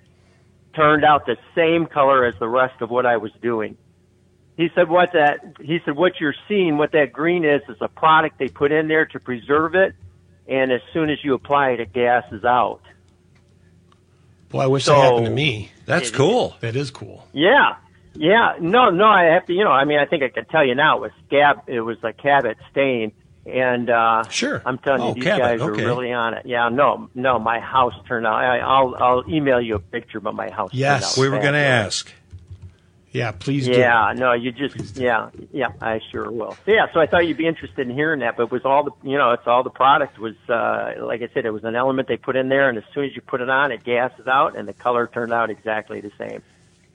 turned 0.74 1.04
out 1.04 1.26
the 1.26 1.36
same 1.54 1.86
color 1.86 2.24
as 2.24 2.34
the 2.38 2.48
rest 2.48 2.80
of 2.80 2.90
what 2.90 3.04
I 3.04 3.16
was 3.16 3.32
doing. 3.42 3.76
he 4.56 4.68
said 4.74 4.88
what 4.88 5.12
that 5.12 5.40
he 5.60 5.78
said 5.84 5.96
what 5.96 6.12
you're 6.20 6.34
seeing, 6.48 6.78
what 6.78 6.92
that 6.92 7.12
green 7.12 7.44
is, 7.44 7.62
is 7.68 7.76
a 7.80 7.88
product 7.88 8.38
they 8.38 8.48
put 8.48 8.72
in 8.72 8.88
there 8.88 9.06
to 9.06 9.18
preserve 9.20 9.74
it, 9.74 9.94
and 10.48 10.72
as 10.72 10.80
soon 10.92 11.10
as 11.10 11.18
you 11.22 11.34
apply 11.34 11.70
it, 11.70 11.80
it 11.80 11.92
gases 11.92 12.44
out. 12.44 12.80
Boy, 14.50 14.60
I 14.60 14.66
wish 14.66 14.84
So- 14.84 14.92
that 14.94 15.00
happened 15.02 15.26
to 15.26 15.30
me. 15.32 15.70
That's 15.84 16.10
cool. 16.10 16.56
That 16.60 16.74
is 16.76 16.90
cool. 16.90 17.26
Yeah, 17.32 17.76
yeah. 18.18 18.54
No, 18.60 18.90
no. 18.90 19.06
I 19.06 19.24
have 19.24 19.46
to. 19.46 19.52
You 19.54 19.64
know, 19.64 19.70
I 19.70 19.84
mean, 19.84 19.98
I 19.98 20.04
think 20.06 20.22
I 20.22 20.28
can 20.28 20.44
tell 20.46 20.64
you 20.64 20.74
now. 20.74 20.96
It 20.98 21.00
was 21.00 21.10
scab. 21.26 21.62
It 21.66 21.80
was 21.80 21.98
a 22.02 22.12
Cabot 22.12 22.56
stain, 22.70 23.12
and 23.46 23.88
uh, 23.90 24.24
Sure. 24.28 24.60
I'm 24.66 24.78
telling 24.78 25.00
Oh, 25.02 25.08
you, 25.08 25.14
these 25.14 25.24
Cabot, 25.24 25.40
guys 25.40 25.60
okay. 25.60 25.82
are 25.82 25.86
really 25.86 26.12
on 26.12 26.34
it. 26.34 26.44
Yeah. 26.46 26.68
No, 26.68 27.08
no. 27.14 27.38
My 27.38 27.60
house 27.60 27.94
turned 28.06 28.26
out. 28.26 28.34
I, 28.34 28.58
I'll 28.58 28.94
I'll 28.96 29.24
email 29.30 29.60
you 29.60 29.76
a 29.76 29.80
picture, 29.80 30.20
but 30.20 30.34
my 30.34 30.50
house. 30.50 30.70
Yes. 30.72 31.14
turned 31.14 31.26
out 31.26 31.30
We 31.30 31.36
were 31.36 31.42
going 31.42 31.54
to 31.54 31.58
ask. 31.60 32.12
Yeah, 33.10 33.32
please 33.32 33.64
do. 33.64 33.72
Yeah, 33.72 34.12
no, 34.14 34.34
you 34.34 34.52
just 34.52 34.98
yeah, 34.98 35.30
yeah, 35.50 35.68
I 35.80 35.98
sure 36.12 36.30
will. 36.30 36.52
So, 36.66 36.72
yeah, 36.72 36.92
so 36.92 37.00
I 37.00 37.06
thought 37.06 37.26
you'd 37.26 37.38
be 37.38 37.46
interested 37.46 37.88
in 37.88 37.94
hearing 37.94 38.20
that, 38.20 38.36
but 38.36 38.44
it 38.44 38.50
was 38.52 38.66
all 38.66 38.84
the 38.84 38.90
you 39.02 39.16
know, 39.16 39.32
it's 39.32 39.46
all 39.46 39.62
the 39.62 39.70
product 39.70 40.18
was 40.18 40.34
uh 40.50 40.92
like 41.00 41.22
I 41.22 41.28
said, 41.32 41.46
it 41.46 41.50
was 41.50 41.64
an 41.64 41.74
element 41.74 42.06
they 42.06 42.18
put 42.18 42.36
in 42.36 42.50
there 42.50 42.68
and 42.68 42.76
as 42.76 42.84
soon 42.92 43.06
as 43.06 43.16
you 43.16 43.22
put 43.22 43.40
it 43.40 43.48
on 43.48 43.72
it 43.72 43.82
gases 43.82 44.26
out 44.26 44.56
and 44.58 44.68
the 44.68 44.74
color 44.74 45.06
turned 45.12 45.32
out 45.32 45.48
exactly 45.48 46.02
the 46.02 46.12
same. 46.18 46.42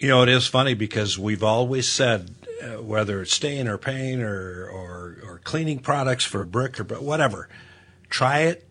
You 0.04 0.10
know, 0.10 0.22
it 0.22 0.28
is 0.28 0.47
funny 0.47 0.74
because 0.74 1.18
we've 1.18 1.43
always 1.43 1.88
said 1.89 2.36
uh, 2.62 2.82
whether 2.82 3.22
it's 3.22 3.34
stain 3.34 3.70
or 3.70 3.78
paint 3.78 4.22
or, 4.22 4.68
or 4.68 5.18
or 5.26 5.39
cleaning 5.45 5.80
products 5.80 6.26
for 6.26 6.43
brick 6.43 6.78
or 6.78 6.84
whatever, 6.99 7.47
try 8.10 8.39
it 8.41 8.68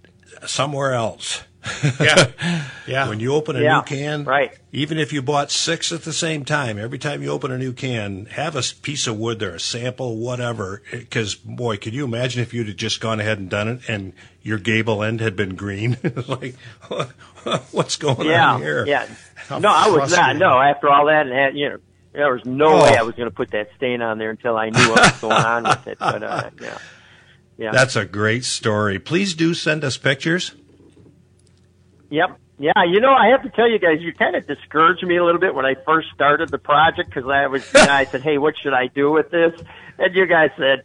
somewhere 0.46 0.92
else. 0.92 1.44
Yeah. 1.98 2.26
Yeah. 2.84 3.08
When 3.08 3.20
you 3.20 3.32
open 3.34 3.54
a 3.54 3.60
Yeah, 3.60 3.76
new 3.76 3.82
can, 3.84 4.24
right. 4.24 4.52
Even 4.72 4.98
if 4.98 5.12
you 5.12 5.22
bought 5.22 5.52
six 5.52 5.92
at 5.92 6.02
the 6.02 6.12
same 6.12 6.44
time, 6.44 6.76
every 6.78 6.98
time 6.98 7.22
you 7.22 7.30
open 7.30 7.52
a 7.52 7.56
new 7.56 7.72
can, 7.72 8.26
have 8.26 8.56
a 8.56 8.62
piece 8.82 9.06
of 9.06 9.16
wood 9.16 9.38
there, 9.38 9.54
a 9.54 9.60
sample, 9.60 10.16
whatever. 10.18 10.82
Because 10.90 11.36
boy, 11.36 11.76
could 11.76 11.94
you 11.94 12.04
imagine 12.04 12.42
if 12.42 12.52
you'd 12.52 12.66
have 12.66 12.76
just 12.76 13.00
gone 13.00 13.20
ahead 13.20 13.38
and 13.38 13.48
done 13.48 13.68
it, 13.68 13.88
and 13.88 14.12
your 14.42 14.58
gable 14.58 15.02
end 15.04 15.20
had 15.20 15.36
been 15.36 15.54
green? 15.54 15.96
like, 16.26 16.56
what's 17.70 17.94
going 17.96 18.26
Yeah, 18.28 18.54
on 18.54 18.60
here? 18.62 18.84
yeah. 18.84 19.06
No, 19.60 19.68
I 19.70 19.88
was 19.88 19.96
not. 19.96 20.08
frustrating. 20.10 20.38
No, 20.38 20.58
after 20.60 20.88
all 20.88 21.06
that, 21.06 21.26
and 21.26 21.34
had, 21.34 21.56
you 21.56 21.68
know, 21.70 21.78
there 22.12 22.32
was 22.32 22.44
no 22.44 22.66
Oh. 22.80 22.82
way 22.84 22.96
I 22.96 23.02
was 23.02 23.14
going 23.14 23.28
to 23.28 23.34
put 23.34 23.50
that 23.52 23.68
stain 23.76 24.02
on 24.02 24.18
there 24.18 24.30
until 24.30 24.56
I 24.56 24.70
knew 24.70 24.88
what 24.90 25.00
was 25.00 25.20
going 25.20 25.32
on 25.32 25.62
with 25.64 25.86
it. 25.86 25.98
But 25.98 26.22
uh, 26.22 26.50
yeah, 26.60 26.78
yeah, 27.58 27.70
That's 27.72 27.96
a 27.96 28.04
great 28.04 28.44
story. 28.44 28.98
Please 28.98 29.34
do 29.34 29.54
send 29.54 29.82
us 29.84 29.96
pictures. 29.96 30.54
yep, 32.10 32.38
yeah. 32.58 32.72
You 32.88 33.00
know, 33.00 33.12
I 33.12 33.28
have 33.28 33.42
to 33.42 33.50
tell 33.50 33.68
you 33.70 33.78
guys, 33.78 33.98
you 34.00 34.12
kind 34.12 34.36
of 34.36 34.46
discouraged 34.46 35.02
me 35.06 35.16
a 35.16 35.24
little 35.24 35.40
bit 35.40 35.54
when 35.54 35.64
I 35.66 35.74
first 35.86 36.08
started 36.14 36.48
the 36.50 36.58
project 36.58 37.08
because 37.12 37.28
I 37.28 37.46
was, 37.46 37.64
you 37.72 37.80
know, 37.84 37.92
I 37.92 38.04
said, 38.04 38.22
"Hey, 38.22 38.38
what 38.38 38.54
should 38.60 38.74
I 38.74 38.88
do 38.88 39.10
with 39.10 39.30
this?" 39.30 39.52
And 39.98 40.14
you 40.14 40.26
guys 40.26 40.50
said. 40.56 40.82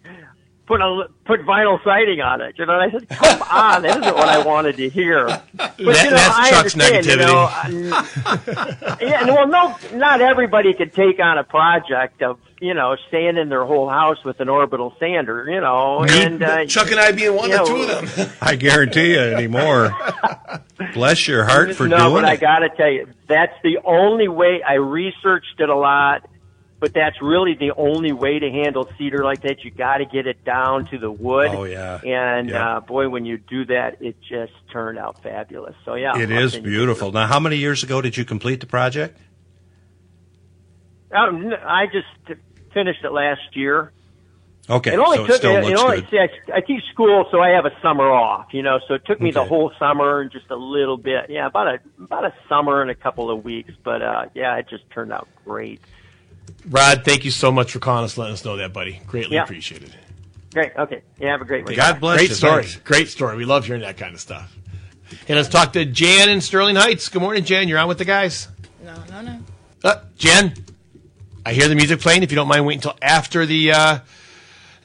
Put 0.68 0.82
a 0.82 1.06
put 1.24 1.40
vinyl 1.46 1.82
siding 1.84 2.20
on 2.20 2.42
it, 2.42 2.56
you 2.60 2.66
know. 2.66 2.78
And 2.78 2.92
I 2.94 3.00
said, 3.00 3.08
"Come 3.10 3.42
on, 3.52 3.82
that 3.84 4.00
isn't 4.02 4.16
what 4.16 4.28
I 4.28 4.46
wanted 4.46 4.76
to 4.78 4.90
hear." 4.90 5.26
But 5.28 5.48
That- 5.56 5.80
you 5.80 5.86
know, 5.86 5.94
that's 5.94 6.36
I 6.36 6.50
Chuck's 6.50 6.74
understand, 6.76 7.06
you 7.06 7.12
negativity. 7.16 7.90
know, 7.90 8.98
yeah, 9.08 9.26
well, 9.28 9.48
no, 9.48 9.76
not 9.98 10.20
everybody 10.20 10.74
could 10.74 10.94
take 10.94 11.20
on 11.22 11.38
a 11.38 11.46
project 11.46 12.22
of 12.22 12.38
you 12.60 12.74
know 12.74 12.98
sanding 13.10 13.48
their 13.48 13.64
whole 13.64 13.88
house 13.88 14.22
with 14.26 14.42
an 14.42 14.50
orbital 14.50 14.94
sander, 15.00 15.50
you 15.50 15.62
know, 15.62 16.04
and 16.04 16.44
uh, 16.44 16.66
Chuck 16.66 16.92
and 16.92 17.00
I 17.00 17.14
being 17.14 17.34
one 17.34 17.50
you 17.50 17.56
or 17.56 17.60
know, 17.60 17.66
two 17.66 17.82
of 17.90 18.16
them. 18.18 18.30
I 18.42 18.56
guarantee 18.58 19.14
you 19.14 19.20
anymore. 19.22 19.96
Bless 20.94 21.30
your 21.30 21.46
heart 21.46 21.76
for 21.76 21.88
doing 21.88 21.92
no, 21.92 22.10
doing 22.10 22.24
but 22.24 22.24
it. 22.26 22.28
I 22.28 22.36
got 22.36 22.60
to 22.60 22.70
tell 22.76 22.92
you, 22.92 23.08
that's 23.28 23.54
the 23.64 23.80
only 23.86 24.28
way. 24.28 24.62
I 24.68 24.74
researched 24.74 25.60
it 25.60 25.70
a 25.70 25.76
lot, 25.76 26.28
but 26.80 26.94
that's 26.94 27.22
really 27.22 27.56
the 27.56 27.72
only 27.76 28.12
way 28.12 28.38
to 28.40 28.50
handle 28.52 28.88
cedar 28.98 29.24
like 29.24 29.42
that. 29.42 29.64
You 29.64 29.72
got 29.72 29.98
to 29.98 30.06
get 30.06 30.28
it 30.28 30.44
down 30.46 30.86
to 30.88 30.98
the 31.00 31.10
wood. 31.12 31.50
Oh, 31.52 31.64
yeah. 31.64 32.00
and 32.06 32.50
Yeah. 32.50 32.78
uh, 32.78 32.80
boy, 32.82 33.10
when 33.10 33.26
you 33.26 33.38
do 33.38 33.66
that, 33.66 34.02
it 34.02 34.16
just 34.22 34.54
turned 34.72 35.00
out 35.00 35.24
fabulous. 35.24 35.76
So 35.86 35.96
yeah, 35.96 36.18
It 36.20 36.30
is 36.32 36.56
beautiful. 36.58 37.12
Now, 37.12 37.26
how 37.28 37.40
many 37.40 37.58
years 37.58 37.84
ago 37.84 38.02
did 38.02 38.16
you 38.18 38.26
complete 38.26 38.60
the 38.60 38.68
project? 38.68 39.20
Um, 41.12 41.54
I 41.66 41.86
just 41.88 42.08
t- 42.28 42.34
finished 42.74 43.04
it 43.04 43.12
last 43.12 43.56
year. 43.56 43.92
Okay, 44.70 44.94
It 44.94 45.00
only 45.00 45.18
so 45.18 45.24
it 45.24 45.28
took 45.28 45.36
still 45.38 45.62
me. 45.62 45.68
looks 45.70 45.80
It 45.82 45.84
only, 45.86 46.02
good. 46.02 46.10
see, 46.10 46.20
I, 46.20 46.58
I 46.58 46.60
teach 46.60 46.84
school, 46.92 47.26
so 47.32 47.40
I 47.40 47.52
have 47.52 47.66
a 47.66 47.72
summer 47.82 48.12
off. 48.12 48.48
You 48.54 48.62
know, 48.64 48.80
so 48.86 48.96
it 48.96 49.06
took 49.06 49.22
me 49.22 49.32
the 49.32 49.46
whole 49.46 49.72
summer 49.80 50.20
and 50.20 50.30
just 50.30 50.52
a 50.52 50.58
little 50.58 50.98
bit. 50.98 51.30
Yeah, 51.30 51.46
about 51.48 51.68
a 51.68 51.80
about 52.04 52.26
a 52.26 52.34
summer 52.50 52.82
and 52.82 52.92
a 52.92 52.96
couple 52.96 53.32
of 53.32 53.46
weeks. 53.46 53.72
But 53.82 54.02
uh, 54.02 54.26
yeah, 54.34 54.58
it 54.58 54.68
just 54.70 54.84
turned 54.92 55.14
out 55.14 55.30
great. 55.46 55.80
Rod, 56.70 57.04
thank 57.06 57.26
you 57.26 57.32
so 57.32 57.52
much 57.52 57.72
for 57.72 57.80
calling 57.80 58.04
us, 58.04 58.18
letting 58.18 58.34
us 58.34 58.44
know 58.46 58.58
that, 58.58 58.74
buddy. 58.74 59.00
Greatly 59.08 59.36
Yeah. 59.36 59.44
appreciated. 59.44 59.94
Great. 60.54 60.72
Okay. 60.78 61.02
Yeah. 61.20 61.32
Have 61.32 61.42
a 61.42 61.46
great 61.46 61.66
week. 61.66 61.78
God 61.78 62.00
bless 62.00 62.18
Great 62.20 62.30
you. 62.30 62.36
story. 62.36 62.64
Thanks. 62.64 62.76
Great 62.84 63.10
story. 63.10 63.38
We 63.38 63.46
love 63.46 63.66
hearing 63.66 63.82
that 63.82 63.98
kind 63.98 64.14
of 64.14 64.20
stuff. 64.20 64.54
And 65.28 65.38
let's 65.38 65.50
talk 65.50 65.74
to 65.74 65.86
Jan 65.86 66.30
in 66.30 66.42
Sterling 66.42 66.76
Heights. 66.76 67.10
Good 67.10 67.22
morning, 67.22 67.44
Jan. 67.46 67.68
You're 67.68 67.80
on 67.80 67.88
with 67.88 67.98
the 67.98 68.06
guys. 68.06 68.48
No, 68.84 68.96
no, 69.10 69.22
no. 69.22 69.40
Uh, 69.84 69.96
Jen, 70.18 70.54
I 71.46 71.54
hear 71.54 71.68
the 71.68 71.76
music 71.76 72.00
playing. 72.00 72.24
If 72.24 72.32
you 72.32 72.36
don't 72.36 72.48
mind 72.48 72.66
waiting 72.66 72.80
until 72.80 72.98
after 73.02 73.46
the 73.46 73.72
uh, 73.72 74.00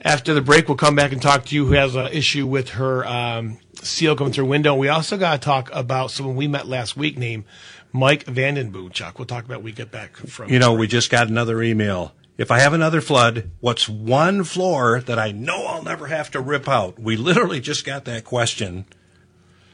after 0.05 0.35
the 0.35 0.41
break, 0.43 0.69
we'll 0.69 0.77
come 0.77 0.95
back 0.95 1.13
and 1.13 1.21
talk 1.23 1.47
to 1.47 1.55
you 1.55 1.67
who 1.67 1.73
has 1.73 1.97
an 1.97 2.09
issue 2.09 2.47
with 2.47 2.71
her 2.71 3.05
um, 3.07 3.59
seal 3.83 4.15
coming 4.15 4.33
through 4.33 4.47
window. 4.47 4.75
We 4.75 4.89
also 4.89 5.17
got 5.17 5.41
to 5.41 5.45
talk 5.45 5.71
about 5.73 6.11
someone 6.11 6.37
we 6.37 6.47
met 6.49 6.69
last 6.69 6.97
week 6.97 7.17
named 7.19 7.45
Mike 7.93 8.25
Vandenboe. 8.25 8.93
Chuck, 8.93 9.19
we'll 9.19 9.27
talk 9.27 9.45
about 9.45 9.63
we 9.63 9.73
get 9.73 9.91
back 9.91 10.17
from. 10.17 10.51
You 10.51 10.59
know, 10.59 10.75
we 10.75 10.87
just 10.87 11.11
got 11.11 11.29
another 11.29 11.63
email. 11.63 12.13
If 12.39 12.51
I 12.51 12.61
have 12.61 12.73
another 12.73 13.01
flood, 13.01 13.51
what's 13.61 13.89
one 13.89 14.43
floor 14.45 15.01
that 15.01 15.19
I 15.19 15.33
know 15.33 15.67
I'll 15.67 15.83
never 15.83 16.07
have 16.07 16.31
to 16.33 16.41
rip 16.41 16.69
out? 16.69 16.99
We 16.99 17.17
literally 17.17 17.61
just 17.61 17.85
got 17.85 18.07
that 18.07 18.25
question. 18.25 18.87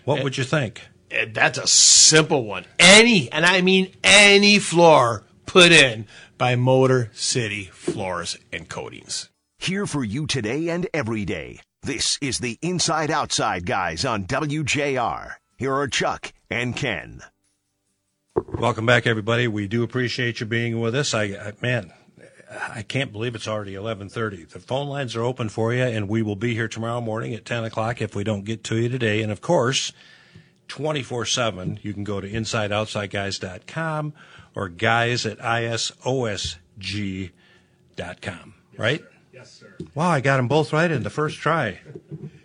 What 0.04 0.24
would 0.24 0.36
you 0.36 0.44
think? 0.44 0.82
Uh, 1.12 1.26
That's 1.32 1.58
a 1.58 1.66
simple 1.66 2.44
one. 2.44 2.64
Any, 2.78 3.30
and 3.30 3.46
I 3.46 3.60
mean 3.60 3.92
any 4.02 4.58
floor 4.58 5.24
put 5.46 5.70
in 5.70 6.06
by 6.36 6.56
Motor 6.56 7.10
City 7.14 7.64
Floors 7.72 8.36
and 8.52 8.68
Coatings. 8.68 9.30
Here 9.58 9.86
for 9.86 10.04
you 10.04 10.26
today 10.26 10.68
and 10.68 10.88
every 10.92 11.24
day. 11.24 11.60
This 11.82 12.18
is 12.20 12.38
the 12.38 12.58
Inside 12.60 13.10
Outside 13.10 13.66
guys 13.66 14.04
on 14.04 14.24
WJR. 14.24 15.32
Here 15.56 15.72
are 15.72 15.88
Chuck 15.88 16.32
and 16.50 16.74
Ken. 16.74 17.22
Welcome 18.46 18.86
back, 18.86 19.06
everybody. 19.06 19.48
We 19.48 19.66
do 19.66 19.82
appreciate 19.82 20.38
you 20.38 20.46
being 20.46 20.78
with 20.80 20.94
us. 20.94 21.12
I, 21.12 21.24
I 21.24 21.52
man, 21.60 21.92
I 22.50 22.82
can't 22.82 23.10
believe 23.10 23.34
it's 23.34 23.48
already 23.48 23.74
eleven 23.74 24.08
thirty. 24.08 24.44
The 24.44 24.60
phone 24.60 24.86
lines 24.88 25.16
are 25.16 25.22
open 25.22 25.48
for 25.48 25.74
you, 25.74 25.82
and 25.82 26.08
we 26.08 26.22
will 26.22 26.36
be 26.36 26.54
here 26.54 26.68
tomorrow 26.68 27.00
morning 27.00 27.34
at 27.34 27.44
ten 27.44 27.64
o'clock 27.64 28.00
if 28.00 28.14
we 28.14 28.22
don't 28.22 28.44
get 28.44 28.62
to 28.64 28.76
you 28.76 28.88
today. 28.88 29.22
And 29.22 29.32
of 29.32 29.40
course, 29.40 29.92
twenty 30.68 31.02
four 31.02 31.24
seven. 31.24 31.80
You 31.82 31.92
can 31.92 32.04
go 32.04 32.20
to 32.20 32.30
InsideOutsideGuys.com 32.30 34.12
or 34.54 34.68
guys 34.68 35.26
at 35.26 35.38
isosg 35.38 37.30
dot 37.96 38.20
com. 38.20 38.54
Right? 38.76 39.02
Yes, 39.32 39.50
sir. 39.50 39.74
Wow, 39.94 40.10
I 40.10 40.20
got 40.20 40.36
them 40.36 40.46
both 40.46 40.72
right 40.72 40.90
in 40.90 41.02
the 41.02 41.10
first 41.10 41.38
try. 41.38 41.80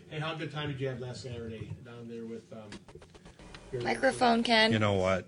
Hey, 0.10 0.20
how 0.20 0.34
good 0.34 0.52
time 0.52 0.70
did 0.70 0.82
you 0.82 0.88
have 0.88 1.00
last 1.00 1.22
Saturday 1.22 1.72
down 1.86 2.08
there 2.08 2.26
with? 2.26 2.52
Um, 2.52 2.70
Microphone, 3.84 4.44
Ken. 4.44 4.72
You 4.72 4.80
know 4.80 4.94
what? 4.94 5.28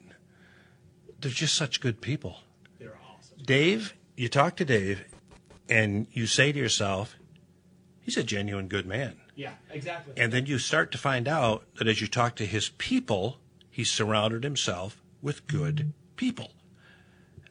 They're 1.22 1.32
just 1.32 1.56
such 1.56 1.80
good 1.82 2.02
people. 2.02 2.38
they're 2.80 2.98
awesome. 3.10 3.38
Dave, 3.44 3.94
you 4.16 4.30
talk 4.30 4.56
to 4.58 4.66
Dave, 4.66 5.06
and 5.70 6.08
you 6.12 6.28
say 6.28 6.52
to 6.52 6.60
yourself, 6.60 7.16
he's 8.02 8.18
a 8.18 8.24
genuine 8.24 8.68
good 8.68 8.86
man. 8.86 9.16
Yeah, 9.36 9.54
exactly. 9.70 10.14
And 10.18 10.32
then 10.32 10.46
you 10.46 10.60
start 10.60 10.92
to 10.94 10.98
find 10.98 11.28
out 11.28 11.66
that 11.76 11.88
as 11.88 12.00
you 12.00 12.08
talk 12.08 12.36
to 12.36 12.46
his 12.46 12.70
people, 12.70 13.38
he's 13.70 13.90
surrounded 13.90 14.44
himself 14.44 15.02
with 15.22 15.48
good 15.48 15.94
people 16.16 16.52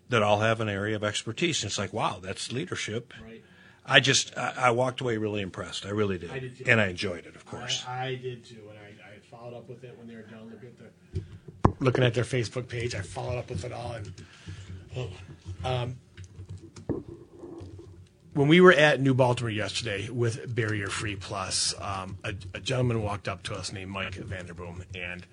that 0.09 0.23
all 0.23 0.41
have 0.41 0.61
an 0.61 0.69
area 0.69 0.97
of 0.97 1.05
expertise. 1.05 1.63
And 1.63 1.71
it's 1.71 1.79
like, 1.79 1.93
wow, 1.93 2.21
that's 2.23 2.53
leadership. 2.53 3.13
Right. 3.23 3.43
I 3.85 4.01
just, 4.01 4.37
I, 4.39 4.55
I 4.57 4.71
walked 4.71 5.03
away 5.03 5.19
really 5.19 5.43
impressed. 5.43 5.85
I 5.85 5.91
really 5.91 6.17
did. 6.17 6.31
I 6.31 6.39
did 6.39 6.57
too. 6.57 6.65
and 6.67 6.81
I 6.81 6.87
enjoyed 6.87 7.27
it, 7.27 7.37
of 7.37 7.45
course. 7.45 7.85
I, 7.87 8.07
I 8.07 8.15
did 8.15 8.45
too, 8.47 8.63
and 8.71 8.79
I, 8.79 8.93
I 9.07 9.19
followed 9.31 9.55
up 9.55 9.69
with 9.69 9.85
it 9.85 9.99
when 9.99 10.07
they 10.09 10.15
were 10.15 10.23
done 10.23 10.49
looking 10.51 10.69
at 10.69 10.79
the 10.79 10.85
looking 11.81 12.05
at 12.05 12.15
their 12.15 12.25
Facebook 12.25 12.69
page. 12.69 12.95
I 12.95 13.01
followed 13.01 13.39
up 13.39 13.51
with 13.51 13.65
it 13.65 13.73
all, 13.73 13.97
and 13.97 15.11
um, 15.65 15.97
when 18.33 18.49
we 18.49 18.61
were 18.61 18.73
at 18.73 19.01
New 19.01 19.15
Baltimore 19.15 19.51
yesterday 19.51 20.09
with 20.11 20.55
Barrier 20.55 20.89
Free 20.89 21.17
Plus, 21.17 21.75
um, 21.81 22.19
a, 22.25 22.35
a 22.55 22.61
gentleman 22.61 23.03
walked 23.03 23.29
up 23.29 23.43
to 23.45 23.55
us 23.55 23.73
named 23.73 23.91
Mike 23.91 24.15
Vanderboom, 24.15 24.85
and 24.95 25.27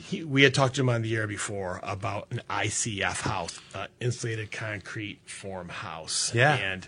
he, 0.00 0.22
we 0.24 0.42
had 0.42 0.54
talked 0.54 0.76
to 0.76 0.80
him 0.80 0.88
on 0.88 1.02
the 1.02 1.14
air 1.16 1.26
before 1.26 1.80
about 1.82 2.28
an 2.30 2.40
ICF 2.48 3.20
house, 3.22 3.60
uh, 3.74 3.86
insulated 4.00 4.50
concrete 4.52 5.20
form 5.28 5.68
house, 5.68 6.32
Yeah. 6.34 6.54
and 6.54 6.86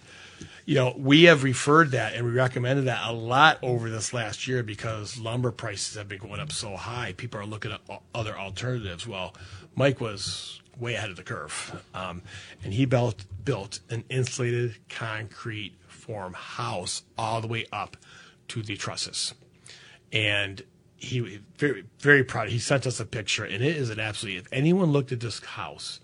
you 0.65 0.75
know, 0.77 0.95
we 0.97 1.25
have 1.25 1.45
referred 1.45 1.91
that 1.93 2.15
and 2.15 2.25
we 2.25 2.33
recommended 2.33 2.87
that 2.87 3.09
a 3.09 3.13
lot 3.13 3.59
over 3.63 3.91
this 3.91 4.13
last 4.13 4.47
year 4.47 4.63
because 4.63 5.19
lumber 5.19 5.51
prices 5.51 5.97
have 5.97 6.09
been 6.09 6.19
going 6.19 6.41
up 6.41 6.53
so 6.53 6.77
high. 6.77 7.15
People 7.17 7.41
are 7.41 7.47
looking 7.47 7.73
at 7.73 7.81
other 8.15 8.39
alternatives. 8.39 9.07
Well, 9.07 9.35
Mike 9.77 10.01
was 10.01 10.61
way 10.79 10.95
ahead 10.95 11.11
of 11.11 11.17
the 11.17 11.23
curve. 11.23 11.83
Um, 11.95 12.23
and 12.63 12.73
he 12.73 12.85
built 12.85 13.25
built 13.45 13.81
an 13.91 14.05
insulated 14.09 14.77
concrete 14.89 15.75
form 15.89 16.35
house 16.35 17.03
all 17.17 17.41
the 17.41 17.47
way 17.47 17.67
up 17.73 17.97
to 18.49 18.63
the 18.63 18.77
trusses, 18.77 19.35
and 20.13 20.63
he 20.97 21.41
very 21.59 21.85
very 21.99 22.25
proud. 22.25 22.49
He 22.49 22.59
sent 22.59 22.87
us 22.87 23.01
a 23.01 23.07
picture, 23.07 23.45
and 23.45 23.63
it 23.63 23.77
is 23.77 23.91
an 23.91 24.01
absolutely. 24.01 24.39
If 24.39 24.49
anyone 24.53 24.93
looked 24.93 25.13
at 25.13 25.21
this 25.21 25.41
house, 25.41 26.01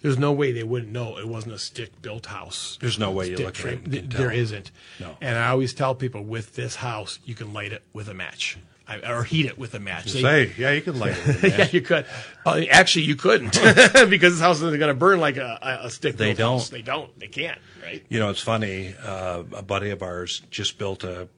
there's 0.00 0.18
no 0.18 0.32
way 0.32 0.52
they 0.52 0.62
wouldn't 0.62 0.92
know 0.92 1.18
it 1.18 1.26
wasn't 1.26 1.54
a 1.54 1.58
stick 1.58 2.00
built 2.02 2.26
house. 2.26 2.78
There's 2.80 2.98
no 2.98 3.10
way 3.10 3.30
you 3.30 3.36
look 3.36 3.48
at 3.48 3.56
frame. 3.56 3.82
it 3.86 3.90
Th- 3.90 4.08
can 4.10 4.18
There 4.20 4.30
isn't. 4.32 4.70
No. 5.00 5.16
And 5.20 5.36
I 5.36 5.48
always 5.48 5.74
tell 5.74 5.94
people 5.94 6.22
with 6.22 6.54
this 6.54 6.76
house, 6.76 7.18
you 7.24 7.34
can 7.34 7.52
light 7.52 7.72
it 7.72 7.82
with 7.92 8.08
a 8.08 8.14
match. 8.14 8.58
I, 8.86 9.00
or 9.12 9.22
heat 9.22 9.44
it 9.44 9.58
with 9.58 9.74
a 9.74 9.80
match. 9.80 10.12
They- 10.12 10.22
Say, 10.22 10.52
yeah, 10.56 10.72
you 10.72 10.80
can 10.80 10.98
light 10.98 11.14
it. 11.26 11.42
yeah, 11.58 11.68
you 11.70 11.82
could. 11.82 12.06
Uh, 12.46 12.62
actually, 12.70 13.04
you 13.04 13.16
couldn't 13.16 13.52
because 14.08 14.32
this 14.34 14.40
house 14.40 14.56
isn't 14.58 14.78
going 14.78 14.88
to 14.88 14.94
burn 14.94 15.20
like 15.20 15.36
a, 15.36 15.80
a, 15.82 15.90
stick. 15.90 16.16
They 16.16 16.32
built 16.32 16.38
house. 16.38 16.70
don't. 16.70 16.78
They 16.78 16.82
don't. 16.82 17.20
They 17.20 17.26
can't. 17.28 17.58
Right. 17.82 18.04
You 18.08 18.18
know, 18.18 18.30
it's 18.30 18.40
funny. 18.40 18.94
Uh, 19.04 19.42
a 19.52 19.62
buddy 19.62 19.90
of 19.90 20.02
ours 20.02 20.40
just 20.50 20.78
built 20.78 21.04
a 21.04 21.28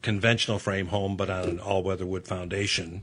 conventional 0.00 0.58
frame 0.58 0.86
home, 0.86 1.16
but 1.16 1.28
on 1.28 1.48
an 1.48 1.60
all-weather 1.60 2.06
wood 2.06 2.26
foundation, 2.26 3.02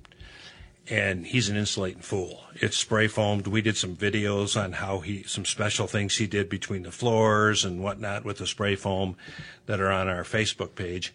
and 0.92 1.26
he's 1.26 1.48
an 1.48 1.56
insulating 1.56 2.02
fool. 2.02 2.44
It's 2.56 2.78
spray 2.78 3.08
foamed. 3.08 3.48
We 3.48 3.62
did 3.62 3.78
some 3.78 3.96
videos 3.96 4.62
on 4.62 4.74
how 4.74 5.00
he, 5.00 5.24
some 5.24 5.46
special 5.46 5.88
things 5.88 6.18
he 6.18 6.28
did 6.28 6.50
between 6.50 6.84
the 6.84 6.92
floors 6.92 7.64
and 7.64 7.82
whatnot 7.82 8.26
with 8.26 8.40
the 8.40 8.46
spray 8.46 8.76
foam 8.76 9.16
that 9.68 9.80
are 9.80 9.90
on 9.90 10.10
our 10.10 10.24
Facebook 10.24 10.76
page, 10.76 11.14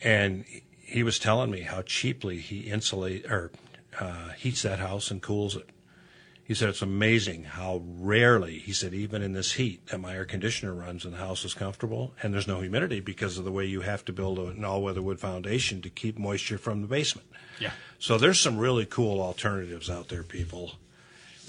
and 0.00 0.44
he 0.78 1.02
was 1.02 1.18
telling 1.18 1.50
me 1.50 1.62
how 1.62 1.82
cheaply 1.82 2.38
he 2.38 2.60
insulate 2.60 3.26
or 3.26 3.50
uh, 3.98 4.30
heats 4.30 4.62
that 4.62 4.78
house 4.78 5.10
and 5.10 5.20
cools 5.20 5.56
it. 5.56 5.68
He 6.48 6.54
said 6.54 6.70
it's 6.70 6.80
amazing 6.80 7.44
how 7.44 7.82
rarely, 7.84 8.58
he 8.58 8.72
said, 8.72 8.94
even 8.94 9.20
in 9.20 9.34
this 9.34 9.52
heat, 9.52 9.86
that 9.88 9.98
my 9.98 10.14
air 10.14 10.24
conditioner 10.24 10.72
runs 10.72 11.04
and 11.04 11.12
the 11.12 11.18
house 11.18 11.44
is 11.44 11.52
comfortable 11.52 12.14
and 12.22 12.32
there's 12.32 12.48
no 12.48 12.62
humidity 12.62 13.00
because 13.00 13.36
of 13.36 13.44
the 13.44 13.52
way 13.52 13.66
you 13.66 13.82
have 13.82 14.02
to 14.06 14.14
build 14.14 14.38
an 14.38 14.64
all 14.64 14.82
weather 14.82 15.02
wood 15.02 15.20
foundation 15.20 15.82
to 15.82 15.90
keep 15.90 16.18
moisture 16.18 16.56
from 16.56 16.80
the 16.80 16.88
basement. 16.88 17.28
Yeah. 17.60 17.72
So 17.98 18.16
there's 18.16 18.40
some 18.40 18.56
really 18.56 18.86
cool 18.86 19.20
alternatives 19.20 19.90
out 19.90 20.08
there, 20.08 20.22
people. 20.22 20.72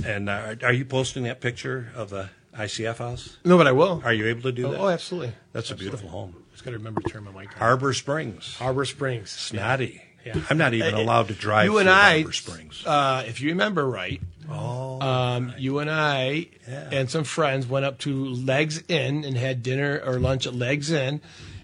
And 0.05 0.27
uh, 0.29 0.55
are 0.63 0.73
you 0.73 0.83
posting 0.83 1.23
that 1.23 1.39
picture 1.39 1.93
of 1.95 2.09
the 2.09 2.29
ICF 2.53 2.97
house? 2.97 3.37
No, 3.45 3.57
but 3.57 3.67
I 3.67 3.71
will. 3.71 4.01
Are 4.03 4.13
you 4.13 4.27
able 4.27 4.41
to 4.41 4.51
do 4.51 4.67
oh, 4.67 4.71
that? 4.71 4.79
oh, 4.81 4.89
absolutely. 4.89 5.31
That's 5.53 5.71
a 5.71 5.75
beautiful 5.75 6.09
home. 6.09 6.35
Just 6.51 6.65
got 6.65 6.71
to 6.71 6.77
remember 6.77 6.99
to 6.99 7.09
turn 7.09 7.23
my 7.23 7.31
mic 7.31 7.53
on. 7.53 7.57
Harbor 7.57 7.93
Springs. 7.93 8.57
Harbor 8.57 8.83
Springs. 8.83 9.29
Snotty. 9.29 10.01
Yeah. 10.25 10.41
I'm 10.49 10.57
not 10.57 10.73
even 10.73 10.93
allowed 10.93 11.29
to 11.29 11.33
drive 11.33 11.63
You 11.65 11.77
and 11.77 11.87
through 11.87 11.93
I, 11.95 12.15
Harbor 12.15 12.33
Springs. 12.33 12.85
uh, 12.85 13.23
if 13.25 13.39
you 13.39 13.51
remember 13.51 13.89
right, 13.89 14.21
oh, 14.51 14.99
um, 15.01 15.53
you 15.57 15.79
and 15.79 15.89
I 15.89 16.47
Yeah. 16.67 16.89
and 16.91 17.09
some 17.09 17.23
friends 17.23 17.67
went 17.67 17.85
up 17.85 17.99
to 17.99 18.25
Legs 18.25 18.83
Inn 18.87 19.23
and 19.25 19.37
had 19.37 19.63
dinner 19.63 20.01
or 20.05 20.19
lunch 20.19 20.45
at 20.47 20.53
Legs 20.53 20.91
Inn. 20.91 21.21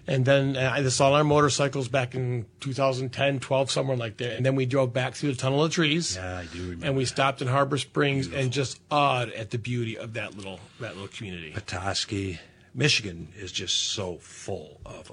And 0.08 0.24
then 0.24 0.56
uh, 0.56 0.70
I 0.72 0.86
saw 0.88 1.12
our 1.14 1.24
motorcycles 1.24 1.88
back 1.88 2.14
in 2.14 2.46
2010, 2.60 3.40
12, 3.40 3.70
somewhere 3.72 3.96
like 3.96 4.18
that. 4.18 4.36
And 4.36 4.46
then 4.46 4.54
we 4.54 4.64
drove 4.64 4.92
back 4.92 5.14
through 5.14 5.32
the 5.32 5.36
tunnel 5.36 5.64
of 5.64 5.72
trees. 5.72 6.14
yeah, 6.14 6.38
I 6.38 6.44
do 6.46 6.60
remember. 6.62 6.86
And 6.86 6.96
we 6.96 7.04
stopped 7.06 7.42
in 7.42 7.48
Harbor 7.48 7.76
Springs 7.76 8.32
and 8.32 8.52
just 8.52 8.78
awed 8.88 9.30
at 9.32 9.50
the 9.50 9.58
beauty 9.58 9.98
of 9.98 10.12
that 10.14 10.36
little 10.36 10.60
that 10.78 10.94
little 10.94 11.08
community. 11.08 11.50
Petoskey, 11.50 12.38
Michigan 12.72 13.28
is 13.36 13.50
just 13.50 13.74
so 13.94 14.18
full 14.18 14.80
of 14.86 15.10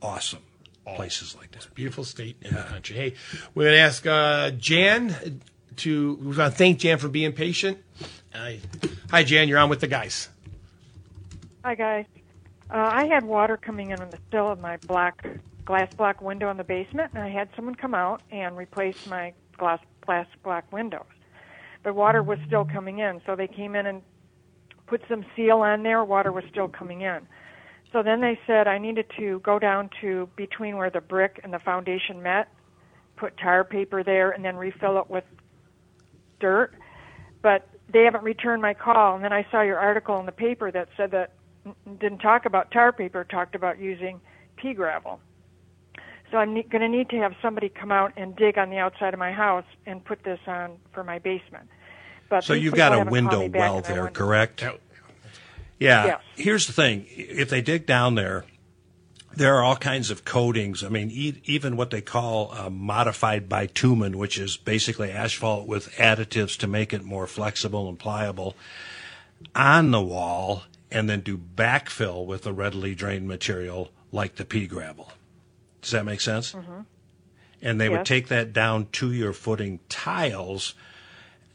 awesome 0.00 0.42
places 0.94 1.34
like 1.36 1.50
that. 1.50 1.66
Beautiful 1.74 2.04
state 2.04 2.36
in 2.40 2.54
the 2.54 2.62
country. 2.62 2.94
Hey, 2.94 3.14
we're 3.56 3.64
going 3.64 3.74
to 3.76 3.80
ask 3.80 4.06
uh, 4.06 4.52
Jan 4.52 5.40
to. 5.78 6.14
We 6.14 6.26
want 6.26 6.36
to 6.36 6.50
thank 6.50 6.78
Jan 6.78 6.98
for 6.98 7.08
being 7.08 7.32
patient. 7.32 7.78
Uh, 8.34 8.52
hi, 9.10 9.24
Jan. 9.24 9.48
You're 9.48 9.58
on 9.58 9.68
with 9.68 9.80
the 9.80 9.86
guys. 9.86 10.28
Hi 11.64 11.74
guys. 11.74 12.06
Uh, 12.70 12.76
I 12.92 13.06
had 13.06 13.24
water 13.24 13.56
coming 13.56 13.90
in 13.90 14.00
on 14.00 14.10
the 14.10 14.18
sill 14.30 14.50
of 14.50 14.60
my 14.60 14.76
black 14.86 15.26
glass 15.64 15.92
block 15.94 16.22
window 16.22 16.50
in 16.50 16.56
the 16.56 16.64
basement, 16.64 17.12
and 17.14 17.22
I 17.22 17.28
had 17.28 17.48
someone 17.56 17.74
come 17.74 17.94
out 17.94 18.22
and 18.30 18.56
replace 18.56 19.06
my 19.06 19.34
glass 19.56 19.80
glass 20.00 20.26
block 20.42 20.70
windows. 20.72 21.04
But 21.82 21.94
water 21.94 22.22
was 22.22 22.38
still 22.46 22.64
coming 22.64 23.00
in, 23.00 23.20
so 23.26 23.36
they 23.36 23.48
came 23.48 23.74
in 23.74 23.86
and 23.86 24.02
put 24.86 25.02
some 25.08 25.24
seal 25.36 25.58
on 25.58 25.82
there. 25.82 26.02
Water 26.04 26.32
was 26.32 26.44
still 26.50 26.68
coming 26.68 27.02
in. 27.02 27.26
So 27.92 28.02
then 28.02 28.20
they 28.20 28.38
said 28.46 28.68
I 28.68 28.78
needed 28.78 29.06
to 29.18 29.40
go 29.40 29.58
down 29.58 29.90
to 30.00 30.28
between 30.36 30.76
where 30.76 30.90
the 30.90 31.00
brick 31.00 31.40
and 31.42 31.52
the 31.52 31.58
foundation 31.58 32.22
met, 32.22 32.48
put 33.16 33.36
tar 33.36 33.64
paper 33.64 34.02
there, 34.02 34.30
and 34.30 34.44
then 34.44 34.56
refill 34.56 34.98
it 34.98 35.10
with 35.10 35.24
dirt. 36.40 36.74
But 37.42 37.68
they 37.92 38.04
haven't 38.04 38.24
returned 38.24 38.62
my 38.62 38.74
call. 38.74 39.14
And 39.14 39.24
then 39.24 39.32
I 39.32 39.46
saw 39.50 39.62
your 39.62 39.78
article 39.78 40.18
in 40.20 40.26
the 40.26 40.32
paper 40.32 40.70
that 40.70 40.88
said 40.96 41.10
that 41.12 41.32
didn't 42.00 42.18
talk 42.18 42.46
about 42.46 42.70
tar 42.70 42.92
paper, 42.92 43.24
talked 43.24 43.54
about 43.54 43.78
using 43.78 44.20
pea 44.56 44.74
gravel. 44.74 45.20
So 46.30 46.36
I'm 46.36 46.54
ne- 46.54 46.62
going 46.62 46.82
to 46.82 46.88
need 46.88 47.08
to 47.10 47.16
have 47.16 47.34
somebody 47.40 47.68
come 47.68 47.90
out 47.90 48.12
and 48.16 48.36
dig 48.36 48.58
on 48.58 48.70
the 48.70 48.76
outside 48.76 49.14
of 49.14 49.20
my 49.20 49.32
house 49.32 49.64
and 49.86 50.04
put 50.04 50.24
this 50.24 50.40
on 50.46 50.76
for 50.92 51.02
my 51.02 51.18
basement. 51.18 51.68
But 52.28 52.44
So 52.44 52.52
you've 52.52 52.74
got 52.74 52.92
a 52.92 53.10
window 53.10 53.48
well 53.48 53.80
there, 53.80 54.08
correct? 54.08 54.62
Yeah. 55.78 56.04
Yes. 56.06 56.20
Here's 56.36 56.66
the 56.66 56.72
thing: 56.72 57.06
if 57.08 57.48
they 57.48 57.62
dig 57.62 57.86
down 57.86 58.14
there, 58.16 58.44
there 59.38 59.54
are 59.56 59.62
all 59.64 59.76
kinds 59.76 60.10
of 60.10 60.24
coatings. 60.24 60.82
I 60.84 60.88
mean, 60.88 61.10
e- 61.10 61.40
even 61.44 61.76
what 61.76 61.90
they 61.90 62.00
call 62.00 62.52
uh, 62.52 62.68
modified 62.70 63.48
bitumen, 63.48 64.18
which 64.18 64.38
is 64.38 64.56
basically 64.56 65.10
asphalt 65.10 65.66
with 65.66 65.90
additives 65.96 66.56
to 66.58 66.66
make 66.66 66.92
it 66.92 67.04
more 67.04 67.26
flexible 67.26 67.88
and 67.88 67.98
pliable, 67.98 68.54
on 69.54 69.90
the 69.92 70.00
wall, 70.00 70.64
and 70.90 71.08
then 71.08 71.20
do 71.20 71.38
backfill 71.38 72.26
with 72.26 72.46
a 72.46 72.52
readily 72.52 72.94
drained 72.94 73.28
material 73.28 73.90
like 74.12 74.36
the 74.36 74.44
pea 74.44 74.66
gravel. 74.66 75.12
Does 75.82 75.92
that 75.92 76.04
make 76.04 76.20
sense? 76.20 76.54
And 77.62 77.80
they 77.80 77.88
would 77.88 78.04
take 78.06 78.28
that 78.28 78.52
down 78.52 78.86
to 78.92 79.12
your 79.12 79.32
footing 79.32 79.80
tiles. 79.88 80.74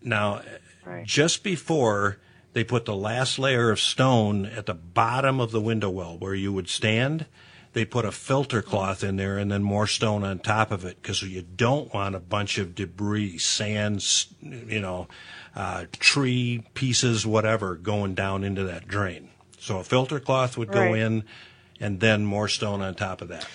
Now, 0.02 0.42
Right. 0.86 1.06
just 1.06 1.44
before 1.44 2.18
they 2.52 2.64
put 2.66 2.84
the 2.86 2.96
last 2.96 3.40
layer 3.40 3.72
of 3.72 3.80
stone 3.80 4.46
at 4.46 4.66
the 4.66 4.74
bottom 4.74 5.40
of 5.40 5.52
the 5.52 5.62
window 5.62 5.90
well 5.90 6.18
where 6.18 6.36
you 6.36 6.52
would 6.52 6.68
stand, 6.70 7.26
they 7.74 7.86
put 7.86 8.06
a 8.06 8.12
filter 8.12 8.62
cloth 8.62 9.04
in 9.04 9.16
there 9.16 9.38
and 9.38 9.52
then 9.52 9.64
more 9.64 9.88
stone 9.88 10.24
on 10.24 10.40
top 10.40 10.72
of 10.72 10.86
it 10.86 11.02
because 11.02 11.22
you 11.24 11.42
don't 11.42 11.94
want 11.94 12.16
a 12.16 12.20
bunch 12.20 12.58
of 12.58 12.76
debris, 12.76 13.38
sands, 13.40 14.28
you 14.42 14.80
know, 14.80 15.08
uh, 15.56 15.86
tree 16.00 16.64
pieces, 16.74 17.26
whatever, 17.26 17.76
going 17.76 18.14
down 18.14 18.44
into 18.44 18.64
that 18.64 18.88
drain. 18.88 19.30
So 19.60 19.80
a 19.80 19.84
filter 19.84 20.20
cloth 20.20 20.58
would 20.58 20.72
go 20.72 20.80
Right. 20.82 21.00
in 21.00 21.24
and 21.80 22.00
then 22.00 22.26
more 22.26 22.48
stone 22.48 22.82
on 22.82 22.96
top 22.96 23.22
of 23.22 23.28
that. 23.30 23.48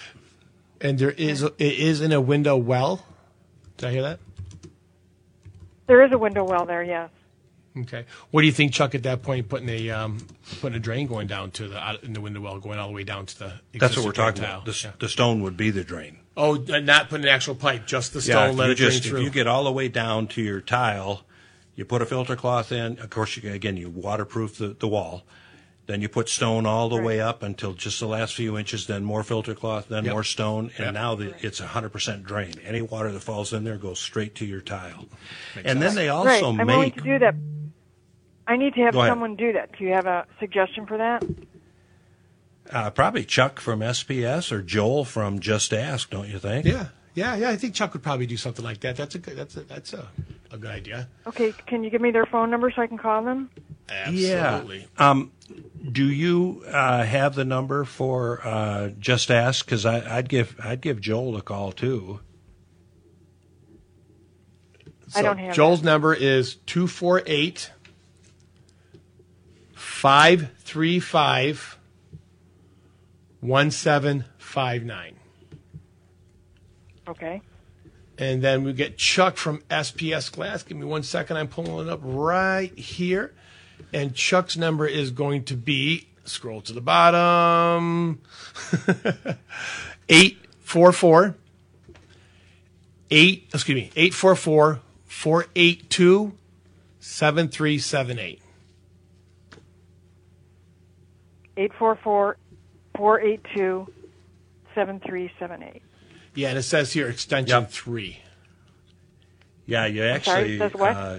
And 0.80 0.98
there 0.98 1.10
is 1.10 1.42
it 1.42 1.54
is 1.58 2.00
in 2.00 2.12
a 2.12 2.20
window 2.20 2.56
well. 2.56 3.04
Did 3.76 3.88
I 3.88 3.92
hear 3.92 4.02
that? 4.02 4.20
There 5.86 6.04
is 6.04 6.12
a 6.12 6.18
window 6.18 6.44
well 6.44 6.66
there, 6.66 6.82
yes. 6.82 7.10
Okay. 7.82 8.04
What 8.30 8.40
do 8.42 8.46
you 8.46 8.52
think, 8.52 8.72
Chuck? 8.72 8.94
At 8.94 9.02
that 9.04 9.22
point, 9.22 9.48
putting 9.48 9.68
a 9.68 9.90
um, 9.90 10.26
putting 10.60 10.76
a 10.76 10.80
drain 10.80 11.06
going 11.06 11.26
down 11.26 11.50
to 11.52 11.68
the 11.68 11.78
out 11.78 12.02
in 12.04 12.12
the 12.12 12.20
window 12.20 12.40
well, 12.40 12.58
going 12.58 12.78
all 12.78 12.88
the 12.88 12.94
way 12.94 13.04
down 13.04 13.26
to 13.26 13.38
the. 13.38 13.52
That's 13.78 13.96
what 13.96 14.06
we're 14.06 14.12
talking 14.12 14.42
tile. 14.42 14.54
about. 14.56 14.64
The, 14.64 14.70
s- 14.72 14.84
Yeah. 14.84 14.92
the 14.98 15.08
stone 15.08 15.42
would 15.42 15.56
be 15.56 15.70
the 15.70 15.84
drain. 15.84 16.18
Oh, 16.36 16.56
uh, 16.72 16.78
not 16.80 17.08
putting 17.08 17.24
an 17.26 17.30
actual 17.30 17.54
pipe, 17.54 17.86
just 17.86 18.12
the 18.12 18.20
stone. 18.22 18.50
if 18.50 18.56
let 18.56 18.66
you 18.66 18.72
it 18.72 18.76
drain 18.76 18.90
just 18.90 19.04
through. 19.04 19.18
if 19.18 19.24
you 19.24 19.30
get 19.30 19.46
all 19.46 19.64
the 19.64 19.72
way 19.72 19.88
down 19.88 20.28
to 20.28 20.42
your 20.42 20.60
tile, 20.60 21.22
you 21.74 21.84
put 21.84 22.00
a 22.02 22.06
filter 22.06 22.36
cloth 22.36 22.70
in. 22.72 22.98
Of 23.00 23.10
course, 23.10 23.36
you, 23.36 23.50
again 23.52 23.76
you 23.76 23.90
waterproof 23.90 24.58
the, 24.58 24.68
the 24.68 24.88
wall. 24.88 25.24
Then 25.88 26.02
you 26.02 26.08
put 26.10 26.28
stone 26.28 26.66
all 26.66 26.90
the 26.90 27.00
way 27.00 27.18
up 27.18 27.42
until 27.42 27.72
just 27.72 27.98
the 27.98 28.06
last 28.06 28.34
few 28.34 28.58
inches. 28.58 28.86
Then 28.86 29.04
more 29.04 29.22
filter 29.22 29.54
cloth. 29.54 29.88
Then 29.88 30.04
Yep. 30.04 30.12
more 30.12 30.22
stone, 30.22 30.70
and 30.76 30.84
Yep. 30.84 30.94
now 30.94 31.14
the, 31.14 31.34
it's 31.40 31.58
hundred 31.60 31.88
percent 31.88 32.24
drain. 32.24 32.52
Any 32.64 32.82
water 32.82 33.10
that 33.10 33.20
falls 33.20 33.54
in 33.54 33.64
there 33.64 33.78
goes 33.78 33.98
straight 33.98 34.34
to 34.36 34.44
your 34.44 34.60
tile. 34.60 35.06
and 35.64 35.80
then 35.82 35.94
they 35.94 36.08
also 36.10 36.28
right. 36.28 36.44
I'm 36.44 36.66
willing 36.66 36.80
make 36.82 36.94
to 36.96 37.00
do 37.00 37.18
that. 37.20 37.34
I 38.46 38.56
need 38.58 38.74
to 38.74 38.80
have 38.82 38.92
Go 38.92 39.00
ahead. 39.00 39.10
someone 39.12 39.34
do 39.36 39.52
that. 39.54 39.70
Do 39.78 39.84
you 39.84 39.92
have 39.94 40.06
a 40.06 40.26
suggestion 40.38 40.84
for 40.86 40.98
that? 40.98 41.24
uh, 42.70 42.90
probably 42.90 43.24
Chuck 43.24 43.58
from 43.60 43.80
SPS 43.80 44.52
or 44.52 44.60
Joel 44.62 45.04
from 45.06 45.38
Just 45.40 45.72
Ask, 45.72 46.10
don't 46.10 46.28
you 46.28 46.38
think? 46.38 46.66
yeah, 46.66 46.88
yeah, 47.14 47.34
yeah. 47.34 47.48
I 47.48 47.56
think 47.56 47.74
Chuck 47.74 47.94
would 47.94 48.02
probably 48.02 48.26
do 48.26 48.36
something 48.36 48.64
like 48.64 48.80
that. 48.80 48.96
That's 48.96 49.14
a 49.14 49.18
good. 49.18 49.36
That's 49.36 49.56
a 49.56 49.60
that's 49.62 49.92
a, 49.94 50.06
a 50.52 50.58
good 50.58 50.70
idea. 50.70 51.08
Okay, 51.26 51.52
can 51.66 51.82
you 51.82 51.88
give 51.90 52.02
me 52.02 52.10
their 52.10 52.26
phone 52.26 52.50
number 52.50 52.70
so 52.70 52.82
I 52.82 52.86
can 52.86 52.98
call 52.98 53.24
them? 53.24 53.50
Absolutely. 53.88 54.88
Yeah. 54.98 55.10
Um, 55.10 55.32
do 55.90 56.04
you 56.04 56.64
uh, 56.66 57.04
have 57.04 57.34
the 57.34 57.44
number 57.44 57.84
for 57.84 58.46
uh, 58.46 58.90
Just 58.98 59.30
Ask? 59.30 59.64
Because 59.64 59.86
I'd 59.86 60.28
give 60.28 60.56
I'd 60.62 60.80
give 60.80 61.00
Joel 61.00 61.36
a 61.36 61.42
call 61.42 61.72
too. 61.72 62.20
I 65.14 65.22
don't 65.22 65.38
have 65.38 65.54
Joel's 65.54 65.82
number 65.82 66.12
is 66.12 66.56
248 66.66 67.70
535 69.72 71.78
1759. 73.40 75.14
Okay. 77.08 77.40
And 78.18 78.42
then 78.42 78.64
we 78.64 78.72
get 78.72 78.98
Chuck 78.98 79.36
from 79.36 79.60
SPS 79.70 80.30
Glass. 80.30 80.64
Give 80.64 80.76
me 80.76 80.84
one 80.84 81.04
second. 81.04 81.36
I'm 81.36 81.48
pulling 81.48 81.86
it 81.86 81.90
up 81.90 82.00
right 82.02 82.76
here. 82.76 83.32
And 83.92 84.14
Chuck's 84.14 84.56
number 84.56 84.86
is 84.86 85.10
going 85.10 85.44
to 85.44 85.56
be 85.56 86.08
scroll 86.24 86.60
to 86.60 86.72
the 86.74 86.80
bottom 86.80 88.20
844 90.08 91.34
8 93.10 93.50
excuse 93.54 93.74
me 93.74 93.90
844 93.96 94.80
482 95.06 96.32
7378 97.00 98.42
844 101.56 102.36
482 102.96 103.92
7378. 104.74 105.82
Yeah, 106.34 106.50
and 106.50 106.58
it 106.58 106.62
says 106.62 106.92
here 106.92 107.08
extension 107.08 107.62
Yep. 107.62 107.70
3. 107.70 108.20
Yeah, 109.66 109.86
you 109.86 109.98
sorry, 109.98 110.10
actually. 110.12 110.54
it 110.54 110.58
says 110.58 110.74
what? 110.74 110.96
uh, 110.96 111.18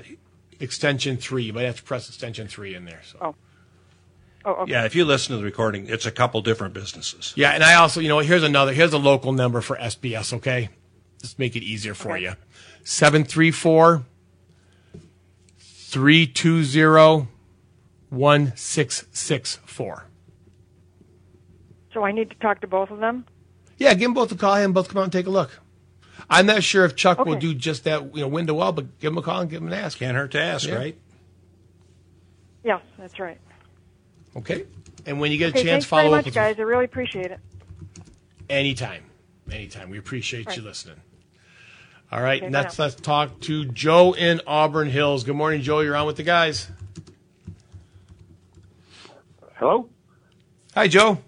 Extension 0.59 1.17
3. 1.17 1.43
You 1.43 1.53
might 1.53 1.63
have 1.63 1.77
to 1.77 1.83
press 1.83 2.07
extension 2.09 2.47
3 2.47 2.75
in 2.75 2.85
there. 2.85 3.01
So. 3.03 3.17
Oh. 3.21 3.35
Oh, 4.45 4.51
okay. 4.61 4.71
yeah, 4.71 4.85
if 4.85 4.95
you 4.95 5.03
listen 5.03 5.33
to 5.35 5.37
the 5.37 5.43
recording, 5.43 5.87
it's 5.89 6.05
a 6.05 6.11
couple 6.11 6.41
different 6.41 6.73
businesses. 6.73 7.33
Yeah, 7.35 7.51
and 7.51 7.61
I 7.61 7.75
also, 7.75 7.99
you 7.99 8.07
know, 8.07 8.19
here's 8.19 8.41
another, 8.43 8.71
here's 8.71 8.93
a 8.93 8.97
local 8.97 9.33
number 9.33 9.59
for 9.59 9.75
SBS, 9.75 10.31
okay? 10.33 10.69
Just 11.21 11.37
make 11.37 11.57
it 11.57 11.63
easier 11.63 11.93
for 11.93 12.11
Okay. 12.13 12.21
you. 12.23 12.33
734 12.85 14.05
320 15.57 17.27
1664. 18.09 20.05
So 21.93 22.03
I 22.03 22.11
need 22.11 22.29
to 22.29 22.35
talk 22.37 22.61
to 22.61 22.67
both 22.67 22.91
of 22.91 22.99
them? 22.99 23.25
Yeah, 23.77 23.93
give 23.93 24.03
them 24.07 24.13
both 24.13 24.31
a 24.31 24.35
call, 24.35 24.53
have 24.55 24.63
them 24.63 24.73
both 24.73 24.87
come 24.89 24.99
out 24.99 25.03
and 25.03 25.11
take 25.11 25.27
a 25.27 25.31
look. 25.31 25.59
I'm 26.29 26.45
not 26.45 26.63
sure 26.63 26.85
if 26.85 26.95
Chuck 26.95 27.23
will 27.25 27.35
do 27.35 27.53
just 27.53 27.83
that, 27.83 28.15
you 28.15 28.21
know, 28.21 28.27
window 28.27 28.53
well, 28.55 28.71
but 28.71 28.99
give 28.99 29.11
him 29.11 29.17
a 29.17 29.21
call 29.21 29.41
and 29.41 29.49
give 29.49 29.61
him 29.61 29.67
an 29.67 29.73
ask. 29.73 29.97
Can't 29.99 30.15
hurt 30.17 30.31
to 30.31 30.41
ask, 30.41 30.67
Yeah. 30.67 30.75
right? 30.75 30.97
Yes, 32.63 32.81
that's 32.97 33.19
right. 33.19 33.37
Okay? 34.35 34.65
And 35.05 35.19
when 35.19 35.31
you 35.31 35.37
get 35.37 35.47
a 35.47 35.49
Okay, 35.49 35.59
chance, 35.63 35.69
thanks 35.69 35.85
follow 35.85 36.01
very 36.03 36.13
up 36.13 36.17
much, 36.19 36.25
with 36.25 36.33
guys. 36.35 36.59
I 36.59 36.63
really 36.63 36.85
appreciate 36.85 37.31
it. 37.31 37.39
Anytime. 38.49 39.03
Anytime. 39.51 39.89
We 39.89 39.97
appreciate 39.97 40.55
you 40.55 40.61
listening. 40.61 40.97
All 42.11 42.21
right, 42.21 42.41
Okay, 42.41 42.49
next 42.49 42.77
bye 42.77 42.85
let's 42.85 42.95
talk 42.95 43.39
to 43.41 43.65
Joe 43.65 44.13
in 44.13 44.41
Auburn 44.47 44.89
Hills. 44.89 45.23
Good 45.23 45.35
morning, 45.35 45.61
Joe. 45.61 45.81
You're 45.81 45.95
on 45.95 46.07
with 46.07 46.15
the 46.15 46.23
guys. 46.23 46.67
Hello, 49.55 49.89
Hi, 50.73 50.87
Joe. 50.87 51.19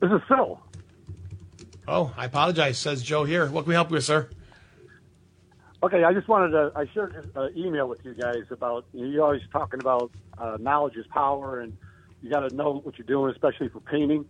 this 0.00 0.10
is 0.12 0.20
Phil. 0.28 0.60
Oh, 1.86 2.14
I 2.16 2.24
apologize, 2.24 2.78
says 2.78 3.02
Joe 3.02 3.24
here. 3.24 3.46
What 3.46 3.62
can 3.62 3.68
we 3.68 3.74
help 3.74 3.90
you 3.90 3.94
with, 3.94 4.04
sir? 4.04 4.30
Okay, 5.82 6.02
I 6.02 6.14
just 6.14 6.28
wanted 6.28 6.52
to. 6.52 6.72
I 6.74 6.86
shared 6.94 7.30
an 7.34 7.52
email 7.56 7.86
with 7.86 8.02
you 8.04 8.14
guys 8.14 8.44
about 8.50 8.86
you 8.94 9.02
know, 9.02 9.10
you're 9.10 9.24
always 9.24 9.42
talking 9.52 9.80
about 9.80 10.10
uh, 10.38 10.56
knowledge 10.58 10.96
is 10.96 11.06
power, 11.08 11.60
and 11.60 11.76
you 12.22 12.30
got 12.30 12.48
to 12.48 12.56
know 12.56 12.80
what 12.82 12.96
you're 12.96 13.06
doing, 13.06 13.30
especially 13.30 13.68
for 13.68 13.80
painting. 13.80 14.24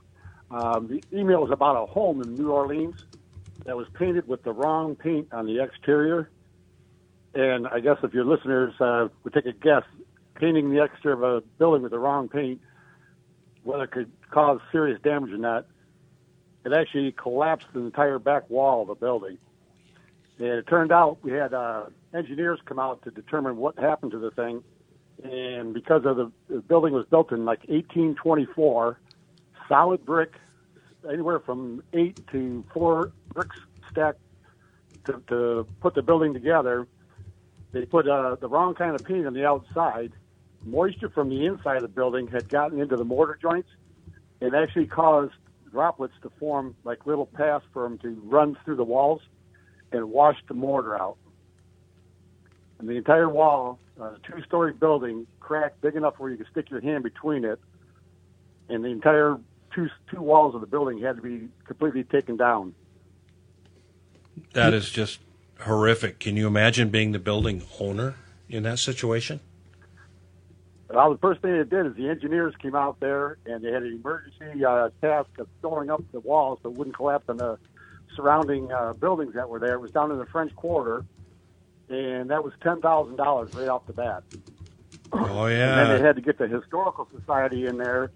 Um, 0.51 0.89
the 0.89 1.03
email 1.17 1.45
is 1.45 1.53
about 1.53 1.81
a 1.81 1.87
home 1.87 2.23
in 2.23 2.35
New 2.35 2.51
Orleans 2.51 3.05
that 3.65 3.77
was 3.77 3.87
painted 3.95 4.27
with 4.27 4.43
the 4.43 4.53
wrong 4.53 4.97
paint 4.97 5.29
on 5.33 5.47
the 5.47 5.63
exterior. 5.63 6.29
And 7.35 7.69
I 7.69 7.79
guess 7.79 7.99
if 8.03 8.13
your 8.13 8.25
listeners 8.25 8.75
uh, 8.81 9.09
would 9.23 9.33
take 9.33 9.47
a 9.47 9.53
guess, 9.53 9.83
painting 10.35 10.71
the 10.71 10.83
exterior 10.83 11.15
of 11.15 11.23
a 11.23 11.41
building 11.59 11.83
with 11.83 11.93
the 11.93 11.99
wrong 12.01 12.29
paint, 12.29 12.61
whether 13.63 13.85
it 13.85 13.93
could 13.93 14.11
cause 14.31 14.61
serious 14.73 15.01
damage 15.03 15.31
or 15.31 15.39
not, 15.39 15.67
it 16.65 16.73
actually 16.73 17.12
collapsed 17.12 17.67
the 17.73 17.81
entire 17.81 18.19
back 18.19 18.49
wall 18.49 18.83
of 18.83 18.89
the 18.89 18.95
building. 18.95 19.39
And 20.39 20.49
it 20.49 20.67
turned 20.67 20.93
out 20.93 21.19
we 21.23 21.33
had 21.33 21.55
uh, 21.55 21.87
engineers 22.12 22.59
come 22.65 22.79
out 22.79 23.03
to 23.03 23.11
determine 23.11 23.57
what 23.57 23.79
happened 23.79 24.12
to 24.12 24.19
the 24.19 24.31
thing. 24.31 24.62
And 25.23 25.73
because 25.73 26.05
of 26.05 26.17
the, 26.17 26.33
the 26.49 26.61
building 26.61 26.93
was 26.93 27.07
built 27.07 27.33
in 27.33 27.45
like 27.45 27.61
1824, 27.69 28.99
solid 29.69 30.05
brick, 30.05 30.33
anywhere 31.09 31.39
from 31.39 31.83
eight 31.93 32.27
to 32.33 32.65
four 32.73 33.12
bricks 33.33 33.57
stacked 33.91 34.21
to, 35.05 35.23
to 35.29 35.67
put 35.81 35.95
the 35.95 36.03
building 36.03 36.33
together. 36.33 36.87
They 37.73 37.85
put 37.85 38.09
uh, 38.09 38.37
the 38.37 38.49
wrong 38.49 38.75
kind 38.75 38.95
of 38.95 39.05
paint 39.05 39.27
on 39.27 39.35
the 39.35 39.47
outside. 39.47 40.12
Moisture 40.65 41.11
from 41.11 41.29
the 41.29 41.45
inside 41.45 41.77
of 41.77 41.83
the 41.83 41.89
building 41.89 42.27
had 42.27 42.49
gotten 42.49 42.81
into 42.81 42.97
the 42.97 43.05
mortar 43.05 43.39
joints 43.41 43.69
and 44.41 44.55
actually 44.55 44.87
caused 44.87 45.35
droplets 45.75 46.14
to 46.22 46.31
form 46.39 46.77
like 46.85 47.05
little 47.05 47.27
paths 47.27 47.64
for 47.72 47.83
them 47.83 47.99
to 47.99 48.11
run 48.22 48.57
through 48.64 48.77
the 48.77 48.85
walls 48.85 49.20
and 49.91 50.09
wash 50.09 50.37
the 50.47 50.55
mortar 50.55 50.97
out. 50.97 51.16
And 52.79 52.89
the 52.89 52.95
entire 52.95 53.29
wall, 53.29 53.81
uh, 54.01 54.12
two-story 54.22 54.72
building, 54.72 55.27
cracked 55.41 55.81
big 55.81 55.97
enough 55.97 56.14
where 56.18 56.31
you 56.31 56.37
could 56.37 56.47
stick 56.53 56.70
your 56.70 56.81
hand 56.81 57.03
between 57.03 57.45
it, 57.45 57.59
and 58.68 58.85
the 58.85 58.89
entire 58.89 59.37
two 59.75 59.89
two 60.11 60.22
walls 60.22 60.55
of 60.55 60.61
the 60.61 60.66
building 60.68 61.01
had 61.01 61.16
to 61.16 61.22
be 61.22 61.49
completely 61.66 62.05
taken 62.05 62.37
down. 62.37 62.72
That 64.53 64.75
is 64.75 64.91
just 64.91 65.18
horrific. 65.61 66.20
Can 66.20 66.37
you 66.37 66.47
imagine 66.47 66.89
being 66.89 67.11
the 67.11 67.18
building 67.18 67.62
owner 67.81 68.14
in 68.49 68.62
that 68.62 68.79
situation? 68.79 69.41
Well, 70.95 71.11
the 71.11 71.19
first 71.19 71.41
thing 71.43 71.53
they 71.53 71.65
did 71.65 71.87
is 71.87 71.95
the 71.97 72.09
engineers 72.09 72.55
came 72.63 72.77
out 72.77 73.01
there 73.01 73.39
and 73.47 73.65
they 73.65 73.73
had 73.73 73.83
an 73.83 73.95
emergency 73.95 74.65
uh, 74.65 74.91
task 75.01 75.29
of 75.39 75.49
filling 75.61 75.91
up 75.91 76.01
the 76.13 76.21
walls 76.21 76.61
so 76.63 76.71
it 76.71 76.77
wouldn't 76.77 76.95
collapse 76.95 77.25
on 77.29 77.39
the 77.39 77.59
surrounding 78.15 78.71
uh, 78.71 78.93
buildings 78.93 79.35
that 79.35 79.49
were 79.49 79.59
there. 79.59 79.75
It 79.75 79.81
was 79.81 79.91
down 79.91 80.13
in 80.13 80.19
the 80.19 80.27
French 80.27 80.55
Quarter, 80.55 81.05
and 81.89 82.31
that 82.31 82.45
was 82.45 82.53
ten 82.63 82.81
thousand 82.81 83.17
dollars 83.17 83.53
right 83.55 83.69
off 83.69 83.87
the 83.89 83.93
bat. 83.93 84.23
Oh 85.13 85.47
yeah. 85.47 85.81
And 85.81 85.91
then 85.91 85.99
they 85.99 86.07
had 86.07 86.15
to 86.15 86.23
get 86.23 86.39
the 86.39 86.47
historical 86.47 87.09
society 87.19 87.67
in 87.67 87.77
there 87.77 88.13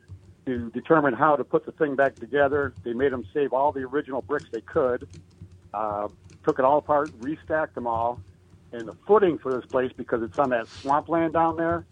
to 0.46 0.70
determine 0.70 1.14
how 1.14 1.34
to 1.34 1.42
put 1.42 1.66
the 1.66 1.72
thing 1.72 1.96
back 1.96 2.14
together. 2.14 2.74
They 2.84 2.92
made 2.92 3.10
them 3.12 3.26
save 3.34 3.52
all 3.52 3.72
the 3.72 3.80
original 3.80 4.22
bricks 4.22 4.46
they 4.52 4.60
could, 4.60 5.08
uh, 5.74 6.06
took 6.44 6.60
it 6.60 6.64
all 6.64 6.78
apart, 6.78 7.10
restacked 7.18 7.74
them 7.74 7.88
all, 7.88 8.20
and 8.70 8.86
the 8.86 8.94
footing 9.06 9.36
for 9.38 9.52
this 9.52 9.66
place 9.66 9.90
because 9.96 10.22
it's 10.22 10.38
on 10.38 10.50
that 10.50 10.68
swampland 10.68 11.32
down 11.32 11.56
there. 11.56 11.84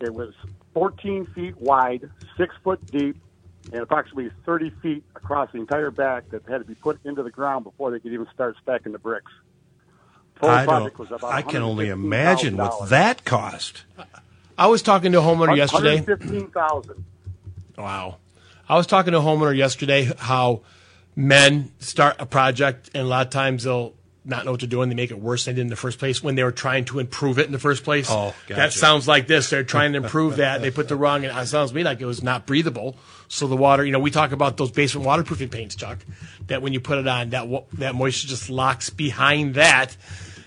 It 0.00 0.12
was 0.12 0.34
14 0.74 1.26
feet 1.26 1.56
wide, 1.58 2.08
six 2.36 2.54
foot 2.62 2.84
deep, 2.90 3.16
and 3.72 3.80
approximately 3.82 4.30
30 4.44 4.70
feet 4.82 5.04
across 5.14 5.50
the 5.52 5.58
entire 5.58 5.90
back 5.90 6.28
that 6.30 6.42
had 6.48 6.58
to 6.58 6.64
be 6.64 6.74
put 6.74 6.98
into 7.04 7.22
the 7.22 7.30
ground 7.30 7.64
before 7.64 7.90
they 7.90 7.98
could 7.98 8.12
even 8.12 8.26
start 8.32 8.56
stacking 8.62 8.92
the 8.92 8.98
bricks. 8.98 9.32
Total 10.36 10.50
I 10.50 10.64
project 10.64 10.96
don't. 10.98 11.10
was 11.10 11.18
about 11.18 11.32
I 11.32 11.42
can 11.42 11.62
only 11.62 11.86
$115,000. 11.86 11.92
imagine 11.92 12.56
what 12.58 12.88
that 12.90 13.24
cost. 13.24 13.84
I 14.58 14.66
was 14.66 14.82
talking 14.82 15.12
to 15.12 15.18
a 15.18 15.22
homeowner 15.22 15.56
yesterday. 15.56 15.96
115,000. 15.96 17.04
Wow. 17.78 18.16
I 18.68 18.76
was 18.76 18.86
talking 18.86 19.12
to 19.12 19.18
a 19.18 19.22
homeowner 19.22 19.56
yesterday 19.56 20.10
how 20.18 20.60
men 21.14 21.72
start 21.78 22.16
a 22.18 22.26
project 22.26 22.90
and 22.94 23.04
a 23.04 23.06
lot 23.06 23.26
of 23.26 23.30
times 23.32 23.64
they'll 23.64 23.94
not 24.26 24.44
know 24.44 24.50
what 24.50 24.60
they're 24.60 24.68
doing. 24.68 24.88
They 24.88 24.94
make 24.94 25.10
it 25.10 25.18
worse 25.18 25.44
than 25.44 25.54
they 25.54 25.60
did 25.60 25.66
in 25.66 25.70
the 25.70 25.76
first 25.76 25.98
place 25.98 26.22
when 26.22 26.34
they 26.34 26.42
were 26.42 26.52
trying 26.52 26.84
to 26.86 26.98
improve 26.98 27.38
it 27.38 27.46
in 27.46 27.52
the 27.52 27.58
first 27.58 27.84
place. 27.84 28.08
Oh, 28.10 28.34
That 28.48 28.72
sounds 28.72 29.06
like 29.06 29.26
this. 29.26 29.50
They're 29.50 29.64
trying 29.64 29.92
to 29.92 29.98
improve 29.98 30.36
that. 30.36 30.60
They 30.60 30.70
put 30.70 30.88
the 30.88 30.96
wrong, 30.96 31.24
and 31.24 31.36
it 31.36 31.46
sounds 31.46 31.70
to 31.70 31.76
me 31.76 31.84
like 31.84 32.00
it 32.00 32.06
was 32.06 32.22
not 32.22 32.46
breathable. 32.46 32.96
So 33.28 33.46
the 33.46 33.56
water, 33.56 33.84
you 33.84 33.92
know, 33.92 34.00
we 34.00 34.10
talk 34.10 34.32
about 34.32 34.56
those 34.56 34.70
basement 34.70 35.06
waterproofing 35.06 35.48
paints, 35.48 35.74
Chuck, 35.74 35.98
that 36.48 36.62
when 36.62 36.72
you 36.72 36.80
put 36.80 36.98
it 36.98 37.06
on, 37.06 37.30
that, 37.30 37.46
that 37.74 37.94
moisture 37.94 38.28
just 38.28 38.50
locks 38.50 38.90
behind 38.90 39.54
that. 39.54 39.96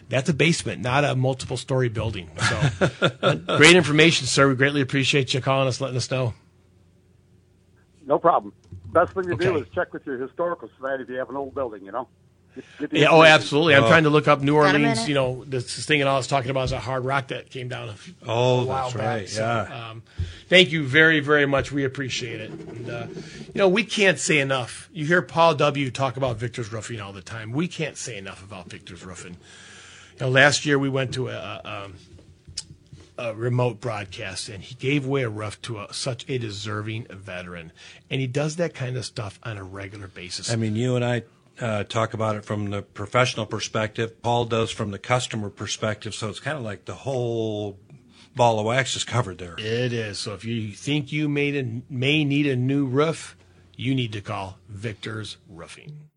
That's 0.09 0.27
a 0.27 0.33
basement, 0.33 0.81
not 0.81 1.05
a 1.05 1.15
multiple 1.15 1.55
story 1.55 1.87
building. 1.87 2.29
So 2.39 3.35
great 3.57 3.75
information, 3.75 4.25
sir. 4.25 4.49
We 4.49 4.55
greatly 4.55 4.81
appreciate 4.81 5.33
you 5.33 5.41
calling 5.41 5.67
us, 5.67 5.79
letting 5.79 5.97
us 5.97 6.09
know. 6.09 6.33
No 8.07 8.17
problem. 8.17 8.53
Best 8.85 9.13
thing 9.13 9.25
to 9.25 9.35
do 9.35 9.57
is 9.57 9.67
check 9.75 9.93
with 9.93 10.03
your 10.07 10.17
historical 10.17 10.67
society 10.75 11.03
if 11.03 11.09
you 11.09 11.15
have 11.17 11.29
an 11.29 11.35
old 11.35 11.53
building, 11.53 11.85
you 11.85 11.91
know? 11.91 12.07
Get- 12.79 12.79
get 12.79 12.89
the 12.91 12.99
Yeah, 12.99 13.07
oh, 13.09 13.23
absolutely. 13.23 13.75
I'm 13.75 13.83
trying 13.87 14.03
to 14.03 14.09
look 14.09 14.27
up 14.27 14.41
New 14.41 14.55
Orleans. 14.55 15.07
You 15.07 15.15
know, 15.15 15.43
this 15.45 15.85
thing 15.85 16.01
and 16.01 16.09
all 16.09 16.15
I 16.15 16.17
was 16.19 16.27
talking 16.27 16.51
about 16.51 16.65
is 16.65 16.71
a 16.71 16.79
hard 16.79 17.05
rock 17.05 17.29
that 17.29 17.49
came 17.49 17.67
down. 17.67 17.89
A, 17.89 17.93
few- 17.93 18.13
Oh, 18.27 18.61
a 18.61 18.65
while 18.65 18.83
that's 18.83 18.93
back. 18.95 19.05
right, 19.05 19.29
So, 19.29 19.41
yeah. 19.41 19.89
um, 19.89 20.03
thank 20.47 20.71
you 20.71 20.85
very, 20.85 21.19
very 21.19 21.45
much. 21.45 21.71
We 21.71 21.83
appreciate 21.85 22.41
it. 22.41 22.51
And, 22.51 22.89
uh, 22.89 23.07
you 23.09 23.51
know, 23.55 23.67
we 23.69 23.83
can't 23.83 24.19
say 24.19 24.39
enough. 24.39 24.89
You 24.93 25.05
hear 25.05 25.21
Paul 25.21 25.55
W. 25.55 25.89
talk 25.91 26.17
about 26.17 26.37
Victor's 26.37 26.71
Roofing 26.71 26.99
all 27.01 27.13
the 27.13 27.21
time. 27.21 27.51
We 27.51 27.67
can't 27.67 27.97
say 27.97 28.17
enough 28.17 28.43
about 28.43 28.69
Victor's 28.69 29.03
Roofing. 29.05 29.37
You 30.19 30.25
know, 30.25 30.29
last 30.29 30.65
year 30.65 30.77
we 30.77 30.89
went 30.89 31.13
to 31.13 31.29
a, 31.29 31.33
a, 31.33 31.83
um, 31.85 31.93
a 33.17 33.33
remote 33.33 33.81
broadcast, 33.81 34.47
and 34.49 34.63
he 34.63 34.75
gave 34.75 35.05
away 35.05 35.23
a 35.23 35.29
roof 35.29 35.61
to 35.63 35.79
a, 35.79 35.93
such 35.93 36.25
a 36.29 36.37
deserving 36.37 37.05
veteran, 37.09 37.71
and 38.09 38.21
he 38.21 38.27
does 38.27 38.55
that 38.55 38.73
kind 38.73 38.95
of 38.95 39.05
stuff 39.05 39.39
on 39.43 39.57
a 39.57 39.63
regular 39.63 40.07
basis. 40.07 40.49
I 40.51 40.55
mean, 40.55 40.75
you 40.77 40.95
and 40.95 41.03
I 41.03 41.23
uh, 41.61 41.83
talk 41.83 42.13
about 42.13 42.35
it 42.35 42.45
from 42.45 42.69
the 42.69 42.81
professional 42.81 43.45
perspective. 43.45 44.21
Paul 44.21 44.45
does 44.45 44.71
from 44.71 44.91
the 44.91 44.99
customer 44.99 45.49
perspective. 45.49 46.15
So 46.15 46.29
it's 46.29 46.39
kind 46.39 46.57
of 46.57 46.63
like 46.63 46.85
the 46.85 46.95
whole 46.95 47.77
ball 48.35 48.59
of 48.59 48.65
wax 48.65 48.95
is 48.95 49.03
covered 49.03 49.37
there. 49.37 49.55
It 49.57 49.93
is. 49.93 50.19
So 50.19 50.33
if 50.33 50.45
you 50.45 50.71
think 50.71 51.11
you 51.11 51.27
made 51.27 51.55
a, 51.55 51.81
may 51.93 52.23
need 52.23 52.47
a 52.47 52.55
new 52.55 52.85
roof, 52.85 53.35
you 53.75 53.95
need 53.95 54.13
to 54.13 54.21
call 54.21 54.59
Victor's 54.67 55.37
Roofing. 55.47 56.09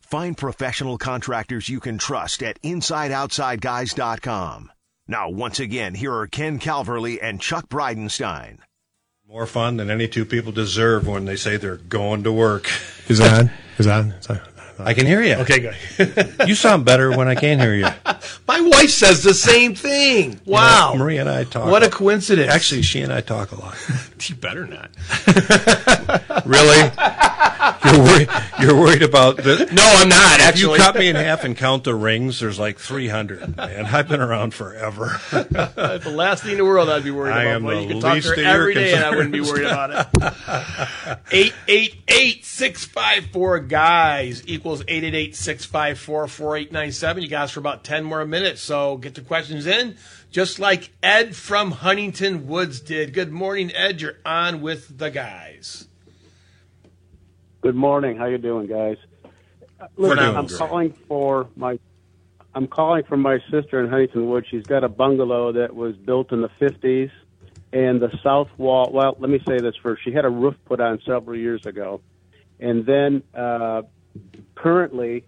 Find 0.00 0.36
professional 0.36 0.98
contractors 0.98 1.68
you 1.68 1.80
can 1.80 1.98
trust 1.98 2.42
at 2.42 2.62
InsideOutsideGuys.com. 2.62 4.72
Now, 5.08 5.30
once 5.30 5.60
again, 5.60 5.94
here 5.94 6.14
are 6.14 6.26
Ken 6.26 6.58
Calverley 6.58 7.18
and 7.20 7.40
Chuck 7.40 7.68
Breidenstein. 7.68 8.58
More 9.28 9.46
fun 9.46 9.76
than 9.76 9.90
any 9.90 10.06
two 10.06 10.24
people 10.24 10.52
deserve 10.52 11.08
when 11.08 11.24
they 11.24 11.34
say 11.34 11.56
they're 11.56 11.76
going 11.76 12.22
to 12.22 12.32
work. 12.32 12.70
Is 13.08 13.18
that 13.18 13.42
on? 13.42 13.50
Is 13.78 13.86
that? 13.86 14.06
Is 14.06 14.26
that? 14.26 14.42
I 14.78 14.92
can 14.94 15.06
hear 15.06 15.22
you. 15.22 15.34
Okay, 15.36 15.60
good. 15.60 15.76
You 16.46 16.54
sound 16.54 16.84
better 16.84 17.16
when 17.16 17.28
I 17.28 17.34
can 17.34 17.58
hear 17.58 17.74
you. 17.74 17.86
My 18.48 18.60
wife 18.60 18.90
says 18.90 19.22
the 19.22 19.34
same 19.34 19.74
thing. 19.74 20.38
Wow. 20.44 20.92
You 20.92 20.98
know, 20.98 21.04
Maria 21.04 21.20
and 21.22 21.30
I 21.30 21.44
talk. 21.44 21.70
What 21.70 21.82
a 21.82 21.88
coincidence. 21.88 22.52
Actually, 22.52 22.82
she 22.82 23.00
and 23.00 23.12
I 23.12 23.20
talk 23.20 23.52
a 23.52 23.60
lot. 23.60 23.74
you 24.28 24.34
better 24.36 24.66
not. 24.66 24.90
really? 26.46 26.90
You're 27.84 27.98
worried, 28.02 28.28
you're 28.60 28.76
worried 28.80 29.02
about 29.02 29.36
the. 29.36 29.68
No, 29.72 29.82
I'm 29.84 30.08
not, 30.08 30.40
If 30.40 30.58
you 30.58 30.72
actually. 30.72 30.78
cut 30.78 30.96
me 30.96 31.08
in 31.08 31.16
half 31.16 31.44
and 31.44 31.56
count 31.56 31.84
the 31.84 31.94
rings, 31.94 32.40
there's 32.40 32.58
like 32.58 32.78
300, 32.78 33.56
man. 33.56 33.86
I've 33.86 34.08
been 34.08 34.20
around 34.20 34.54
forever. 34.54 35.20
the 35.30 36.12
last 36.14 36.42
thing 36.42 36.52
in 36.52 36.58
the 36.58 36.64
world 36.64 36.88
I'd 36.88 37.04
be 37.04 37.10
worried 37.10 37.32
I 37.32 37.42
about. 37.44 37.54
am 37.56 37.62
Boy, 37.62 37.74
the 37.74 37.82
you 37.82 37.88
could 37.94 38.02
talk 38.02 38.14
least 38.14 38.28
to 38.28 38.34
her 38.34 38.40
of 38.40 38.44
your 38.44 38.52
every 38.60 38.74
day 38.74 38.94
and 38.94 39.04
I 39.04 39.10
wouldn't 39.10 39.32
be 39.32 39.40
worried 39.40 39.66
about 39.66 39.90
it. 39.90 41.18
888 41.32 43.68
guys 43.68 44.42
equals 44.46 44.80
888 44.82 45.36
654 45.36 46.28
4897. 46.28 47.22
You 47.22 47.28
guys 47.28 47.50
for 47.50 47.60
about 47.60 47.84
10 47.84 48.04
more 48.04 48.24
minutes. 48.24 48.60
So 48.62 48.96
get 48.96 49.14
the 49.14 49.20
questions 49.22 49.66
in, 49.66 49.96
just 50.30 50.58
like 50.58 50.90
Ed 51.02 51.34
from 51.34 51.72
Huntington 51.72 52.46
Woods 52.46 52.80
did. 52.80 53.12
Good 53.12 53.32
morning, 53.32 53.72
Ed. 53.74 54.00
You're 54.00 54.18
on 54.24 54.60
with 54.60 54.98
the 54.98 55.10
guys. 55.10 55.85
Good 57.66 57.74
morning. 57.74 58.16
How 58.16 58.26
you 58.26 58.38
doing, 58.38 58.68
guys? 58.68 58.96
Listen, 59.96 60.18
doing 60.18 60.36
I'm 60.36 60.46
great. 60.46 60.56
calling 60.56 60.92
for 61.08 61.48
my 61.56 61.80
I'm 62.54 62.68
calling 62.68 63.02
for 63.02 63.16
my 63.16 63.40
sister 63.50 63.82
in 63.82 63.90
Huntington 63.90 64.30
Woods. 64.30 64.46
She's 64.48 64.62
got 64.62 64.84
a 64.84 64.88
bungalow 64.88 65.50
that 65.50 65.74
was 65.74 65.96
built 65.96 66.30
in 66.30 66.42
the 66.42 66.48
50s, 66.60 67.10
and 67.72 68.00
the 68.00 68.16
south 68.22 68.50
wall. 68.56 68.92
Well, 68.92 69.16
let 69.18 69.28
me 69.30 69.40
say 69.48 69.58
this 69.58 69.74
first. 69.82 70.04
She 70.04 70.12
had 70.12 70.24
a 70.24 70.28
roof 70.28 70.54
put 70.64 70.80
on 70.80 71.00
several 71.04 71.36
years 71.36 71.66
ago, 71.66 72.02
and 72.60 72.86
then 72.86 73.24
uh, 73.34 73.82
currently, 74.54 75.24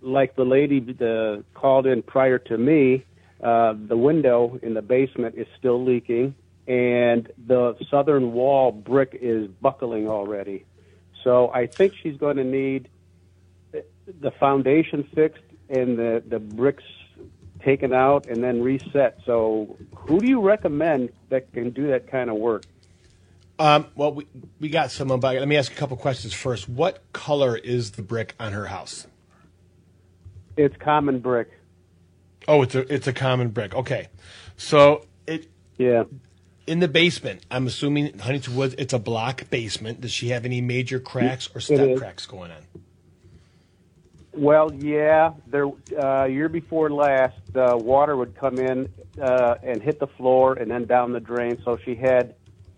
like 0.00 0.34
the 0.34 0.44
lady 0.44 0.80
that 0.80 1.44
called 1.54 1.86
in 1.86 2.02
prior 2.02 2.40
to 2.40 2.58
me, 2.58 3.04
uh, 3.40 3.74
the 3.76 3.96
window 3.96 4.58
in 4.60 4.74
the 4.74 4.82
basement 4.82 5.36
is 5.38 5.46
still 5.56 5.84
leaking, 5.84 6.34
and 6.66 7.30
the 7.46 7.76
southern 7.88 8.32
wall 8.32 8.72
brick 8.72 9.16
is 9.22 9.46
buckling 9.62 10.08
already. 10.08 10.64
So 11.24 11.50
I 11.52 11.66
think 11.66 11.94
she's 12.00 12.16
going 12.16 12.36
to 12.36 12.44
need 12.44 12.88
the 14.20 14.30
foundation 14.32 15.08
fixed 15.14 15.42
and 15.70 15.98
the, 15.98 16.22
the 16.28 16.38
bricks 16.38 16.84
taken 17.64 17.94
out 17.94 18.26
and 18.26 18.44
then 18.44 18.62
reset. 18.62 19.18
So 19.24 19.76
who 19.94 20.20
do 20.20 20.28
you 20.28 20.40
recommend 20.40 21.10
that 21.30 21.50
can 21.52 21.70
do 21.70 21.88
that 21.88 22.10
kind 22.10 22.28
of 22.28 22.36
work? 22.36 22.64
Um, 23.58 23.86
well, 23.94 24.12
we, 24.12 24.26
we 24.60 24.68
got 24.68 24.90
someone 24.90 25.20
back. 25.20 25.38
Let 25.38 25.48
me 25.48 25.56
ask 25.56 25.72
a 25.72 25.74
couple 25.74 25.96
questions 25.96 26.34
first. 26.34 26.68
What 26.68 27.02
color 27.12 27.56
is 27.56 27.92
the 27.92 28.02
brick 28.02 28.34
on 28.38 28.52
her 28.52 28.66
house? 28.66 29.06
It's 30.56 30.76
common 30.76 31.20
brick. 31.20 31.50
Oh, 32.46 32.62
it's 32.62 32.74
a 32.74 32.92
it's 32.92 33.06
a 33.06 33.12
common 33.12 33.48
brick. 33.48 33.74
Okay, 33.74 34.08
so 34.56 35.06
it 35.26 35.48
yeah 35.78 36.04
in 36.66 36.80
the 36.80 36.88
basement. 36.88 37.44
I'm 37.50 37.66
assuming 37.66 38.18
Huntington 38.18 38.56
Woods. 38.56 38.74
It's 38.78 38.92
a 38.92 38.98
block 38.98 39.48
basement. 39.50 40.00
Does 40.00 40.12
she 40.12 40.28
have 40.28 40.44
any 40.44 40.60
major 40.60 41.00
cracks 41.00 41.48
or 41.54 41.60
step 41.60 41.96
cracks 41.98 42.26
going 42.26 42.50
on? 42.50 42.62
Well, 44.32 44.72
yeah. 44.74 45.32
There, 45.46 45.70
uh, 45.98 46.24
year 46.24 46.48
before 46.48 46.90
last, 46.90 47.36
the 47.52 47.76
water 47.76 48.16
would 48.16 48.34
come 48.36 48.58
in 48.58 48.88
uh, 49.20 49.56
and 49.62 49.80
hit 49.80 50.00
the 50.00 50.08
floor 50.08 50.54
and 50.54 50.70
then 50.70 50.86
down 50.86 51.12
the 51.12 51.20
drain. 51.20 51.60
So 51.64 51.76
she 51.76 51.94
had 51.94 52.34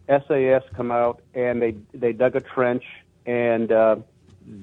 SAS 0.09 0.62
come 0.74 0.93
out 0.93 1.22
and 1.34 1.61
they 1.61 1.76
they 1.93 2.12
dug 2.12 2.37
a 2.37 2.41
trench 2.41 2.84
and 3.26 3.72
uh, 3.72 3.97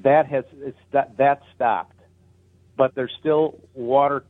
that 0.04 0.28
has 0.28 0.46
it's, 0.60 0.78
that 0.92 1.18
that 1.18 1.42
stopped, 1.54 2.00
but 2.78 2.96
there's 2.96 3.14
still 3.20 3.60
water 3.74 4.24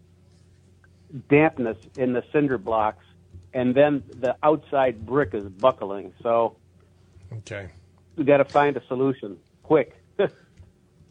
dampness 1.30 1.78
in 1.96 2.14
the 2.14 2.24
cinder 2.32 2.58
blocks, 2.58 3.06
and 3.54 3.74
then 3.76 4.04
the 4.20 4.36
outside 4.44 5.06
brick 5.06 5.34
is 5.34 5.44
buckling. 5.46 6.14
So 6.22 6.56
Okay. 7.40 7.70
we 8.16 8.24
got 8.24 8.38
to 8.38 8.46
find 8.46 8.76
a 8.78 8.86
solution 8.88 9.38
quick. 9.64 9.96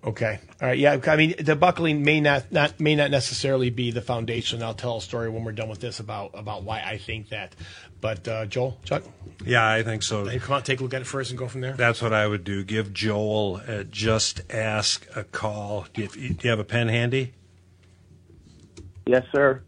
Okay. 0.04 0.40
All 0.60 0.66
right. 0.66 0.76
Yeah. 0.80 0.98
I 1.06 1.14
mean, 1.14 1.36
the 1.38 1.54
buckling 1.54 2.02
may 2.02 2.20
not, 2.20 2.50
not 2.50 2.80
may 2.80 2.96
not 2.96 3.12
necessarily 3.12 3.70
be 3.70 3.92
the 3.92 4.00
foundation. 4.02 4.60
I'll 4.60 4.74
tell 4.74 4.96
a 4.96 5.00
story 5.00 5.30
when 5.30 5.44
we're 5.44 5.52
done 5.52 5.68
with 5.68 5.78
this 5.78 6.00
about 6.00 6.32
about 6.34 6.64
why 6.64 6.82
I 6.84 6.98
think 6.98 7.28
that. 7.28 7.54
But 8.00 8.26
uh, 8.26 8.46
Joel, 8.46 8.78
Chuck, 8.84 9.04
Yeah, 9.46 9.64
I 9.64 9.84
think 9.84 10.02
so. 10.02 10.24
hey, 10.24 10.40
come 10.40 10.56
on, 10.56 10.64
take 10.64 10.80
a 10.80 10.82
look 10.82 10.92
at 10.92 11.02
it 11.02 11.06
first 11.06 11.30
and 11.30 11.38
go 11.38 11.46
from 11.46 11.60
there. 11.60 11.74
That's 11.74 12.02
what 12.02 12.12
I 12.12 12.26
would 12.26 12.42
do. 12.42 12.64
Give 12.64 12.92
Joel 12.92 13.60
uh, 13.68 13.84
just 13.84 14.40
ask 14.52 15.06
a 15.14 15.22
call. 15.22 15.86
Do 15.94 16.02
you, 16.02 16.08
do 16.08 16.36
you 16.42 16.50
have 16.50 16.58
a 16.58 16.64
pen 16.64 16.88
handy? 16.88 17.34
yes, 19.06 19.24
sir. 19.32 19.62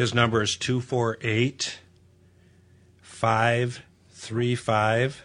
His 0.00 0.14
number 0.14 0.40
is 0.40 0.56
248 0.56 1.80
535 3.02 5.22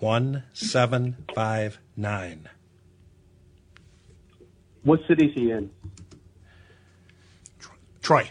1759. 0.00 2.48
What 4.82 5.06
city 5.06 5.26
is 5.26 5.34
he 5.34 5.52
in? 5.52 5.70
Troy. 8.00 8.28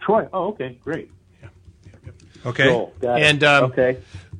Troy. 0.00 0.26
Oh, 0.32 0.48
okay, 0.48 0.78
great. 0.82 1.10
Okay. 2.46 2.74
It. 2.74 3.04
And, 3.04 3.44
um, 3.44 3.64
okay, 3.64 3.98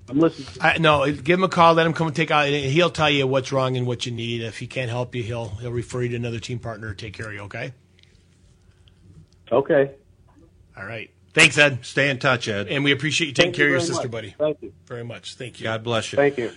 I'm 0.08 0.18
listening. 0.18 0.48
I, 0.62 0.78
no, 0.78 1.12
give 1.12 1.38
him 1.38 1.44
a 1.44 1.50
call. 1.50 1.74
Let 1.74 1.84
him 1.84 1.92
come 1.92 2.06
and 2.06 2.16
take 2.16 2.30
out. 2.30 2.48
He'll 2.48 2.88
tell 2.88 3.10
you 3.10 3.26
what's 3.26 3.52
wrong 3.52 3.76
and 3.76 3.86
what 3.86 4.06
you 4.06 4.12
need. 4.12 4.40
If 4.40 4.58
he 4.58 4.66
can't 4.66 4.88
help 4.88 5.14
you, 5.14 5.22
he'll 5.22 5.48
he'll 5.48 5.72
refer 5.72 6.04
you 6.04 6.08
to 6.08 6.16
another 6.16 6.40
team 6.40 6.58
partner 6.58 6.94
to 6.94 6.96
take 6.96 7.12
care 7.12 7.26
of 7.26 7.34
you. 7.34 7.40
Okay. 7.40 7.74
Okay. 9.52 9.90
All 10.76 10.84
right. 10.84 11.10
Thanks, 11.32 11.58
Ed. 11.58 11.84
Stay 11.84 12.10
in 12.10 12.18
touch, 12.18 12.48
Ed. 12.48 12.68
And 12.68 12.82
we 12.82 12.92
appreciate 12.92 13.28
you 13.28 13.34
taking 13.34 13.52
Thank 13.52 13.56
care 13.56 13.68
you 13.68 13.76
of 13.76 13.82
your 13.82 13.86
sister, 13.86 14.08
much. 14.08 14.12
buddy. 14.12 14.34
Thank 14.36 14.62
you. 14.62 14.72
Very 14.86 15.04
much. 15.04 15.34
Thank 15.34 15.60
you. 15.60 15.64
God 15.64 15.84
bless 15.84 16.12
you. 16.12 16.16
Thank 16.16 16.38
you. 16.38 16.52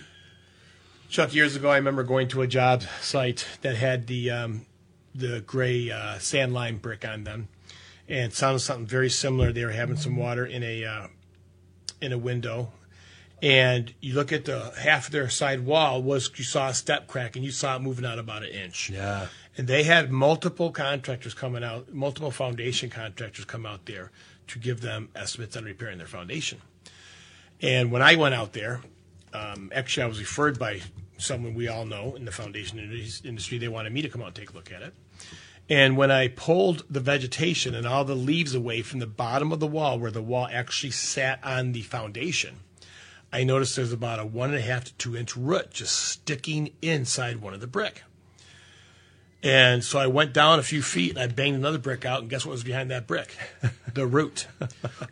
Chuck, 1.08 1.32
years 1.34 1.54
ago, 1.54 1.70
I 1.70 1.76
remember 1.76 2.02
going 2.02 2.28
to 2.28 2.42
a 2.42 2.46
job 2.46 2.82
site 3.00 3.46
that 3.62 3.76
had 3.76 4.08
the 4.08 4.30
um, 4.30 4.66
the 5.14 5.40
gray 5.46 5.90
uh, 5.90 6.18
sand 6.18 6.52
lime 6.52 6.78
brick 6.78 7.06
on 7.06 7.22
them, 7.22 7.48
and 8.08 8.32
it 8.32 8.34
sounded 8.34 8.60
something 8.60 8.86
very 8.86 9.10
similar. 9.10 9.52
They 9.52 9.64
were 9.64 9.70
having 9.70 9.96
some 9.96 10.16
water 10.16 10.44
in 10.44 10.64
a 10.64 10.84
uh, 10.84 11.06
in 12.00 12.12
a 12.12 12.18
window, 12.18 12.72
and 13.42 13.94
you 14.00 14.14
look 14.14 14.32
at 14.32 14.44
the 14.46 14.72
half 14.78 15.06
of 15.06 15.12
their 15.12 15.28
side 15.28 15.64
wall 15.64 16.02
was 16.02 16.30
you 16.36 16.44
saw 16.44 16.68
a 16.68 16.74
step 16.74 17.06
crack, 17.06 17.36
and 17.36 17.44
you 17.44 17.52
saw 17.52 17.76
it 17.76 17.82
moving 17.82 18.04
out 18.04 18.18
about 18.18 18.42
an 18.42 18.50
inch. 18.50 18.90
Yeah. 18.90 19.28
And 19.56 19.68
they 19.68 19.84
had 19.84 20.10
multiple 20.10 20.72
contractors 20.72 21.34
coming 21.34 21.62
out, 21.62 21.92
multiple 21.92 22.30
foundation 22.30 22.90
contractors 22.90 23.44
come 23.44 23.64
out 23.64 23.86
there 23.86 24.10
to 24.48 24.58
give 24.58 24.80
them 24.80 25.08
estimates 25.14 25.56
on 25.56 25.64
repairing 25.64 25.98
their 25.98 26.06
foundation. 26.06 26.60
And 27.60 27.92
when 27.92 28.02
I 28.02 28.16
went 28.16 28.34
out 28.34 28.52
there, 28.52 28.80
um, 29.32 29.70
actually, 29.74 30.04
I 30.04 30.06
was 30.06 30.20
referred 30.20 30.58
by 30.58 30.80
someone 31.18 31.54
we 31.54 31.68
all 31.68 31.86
know 31.86 32.14
in 32.14 32.24
the 32.24 32.32
foundation 32.32 32.78
industry. 33.24 33.58
They 33.58 33.68
wanted 33.68 33.92
me 33.92 34.02
to 34.02 34.08
come 34.08 34.22
out 34.22 34.28
and 34.28 34.36
take 34.36 34.50
a 34.50 34.54
look 34.54 34.72
at 34.72 34.82
it. 34.82 34.94
And 35.68 35.96
when 35.96 36.10
I 36.10 36.28
pulled 36.28 36.84
the 36.90 37.00
vegetation 37.00 37.74
and 37.74 37.86
all 37.86 38.04
the 38.04 38.14
leaves 38.14 38.54
away 38.54 38.82
from 38.82 39.00
the 39.00 39.06
bottom 39.06 39.50
of 39.50 39.60
the 39.60 39.66
wall 39.66 39.98
where 39.98 40.10
the 40.10 40.22
wall 40.22 40.46
actually 40.52 40.90
sat 40.90 41.40
on 41.42 41.72
the 41.72 41.82
foundation, 41.82 42.60
I 43.32 43.44
noticed 43.44 43.76
there's 43.76 43.92
about 43.92 44.20
a 44.20 44.26
one 44.26 44.50
and 44.50 44.58
a 44.58 44.62
half 44.62 44.84
to 44.84 44.94
two 44.94 45.16
inch 45.16 45.36
root 45.36 45.70
just 45.70 45.96
sticking 45.96 46.70
inside 46.82 47.38
one 47.38 47.54
of 47.54 47.60
the 47.60 47.66
brick. 47.66 48.02
And 49.44 49.84
so 49.84 49.98
I 49.98 50.06
went 50.06 50.32
down 50.32 50.58
a 50.58 50.62
few 50.62 50.80
feet 50.80 51.10
and 51.10 51.18
I 51.18 51.26
banged 51.26 51.56
another 51.56 51.76
brick 51.78 52.06
out, 52.06 52.20
and 52.22 52.30
guess 52.30 52.46
what 52.46 52.52
was 52.52 52.64
behind 52.64 52.90
that 52.90 53.06
brick? 53.06 53.36
The 53.94 54.06
root. 54.08 54.48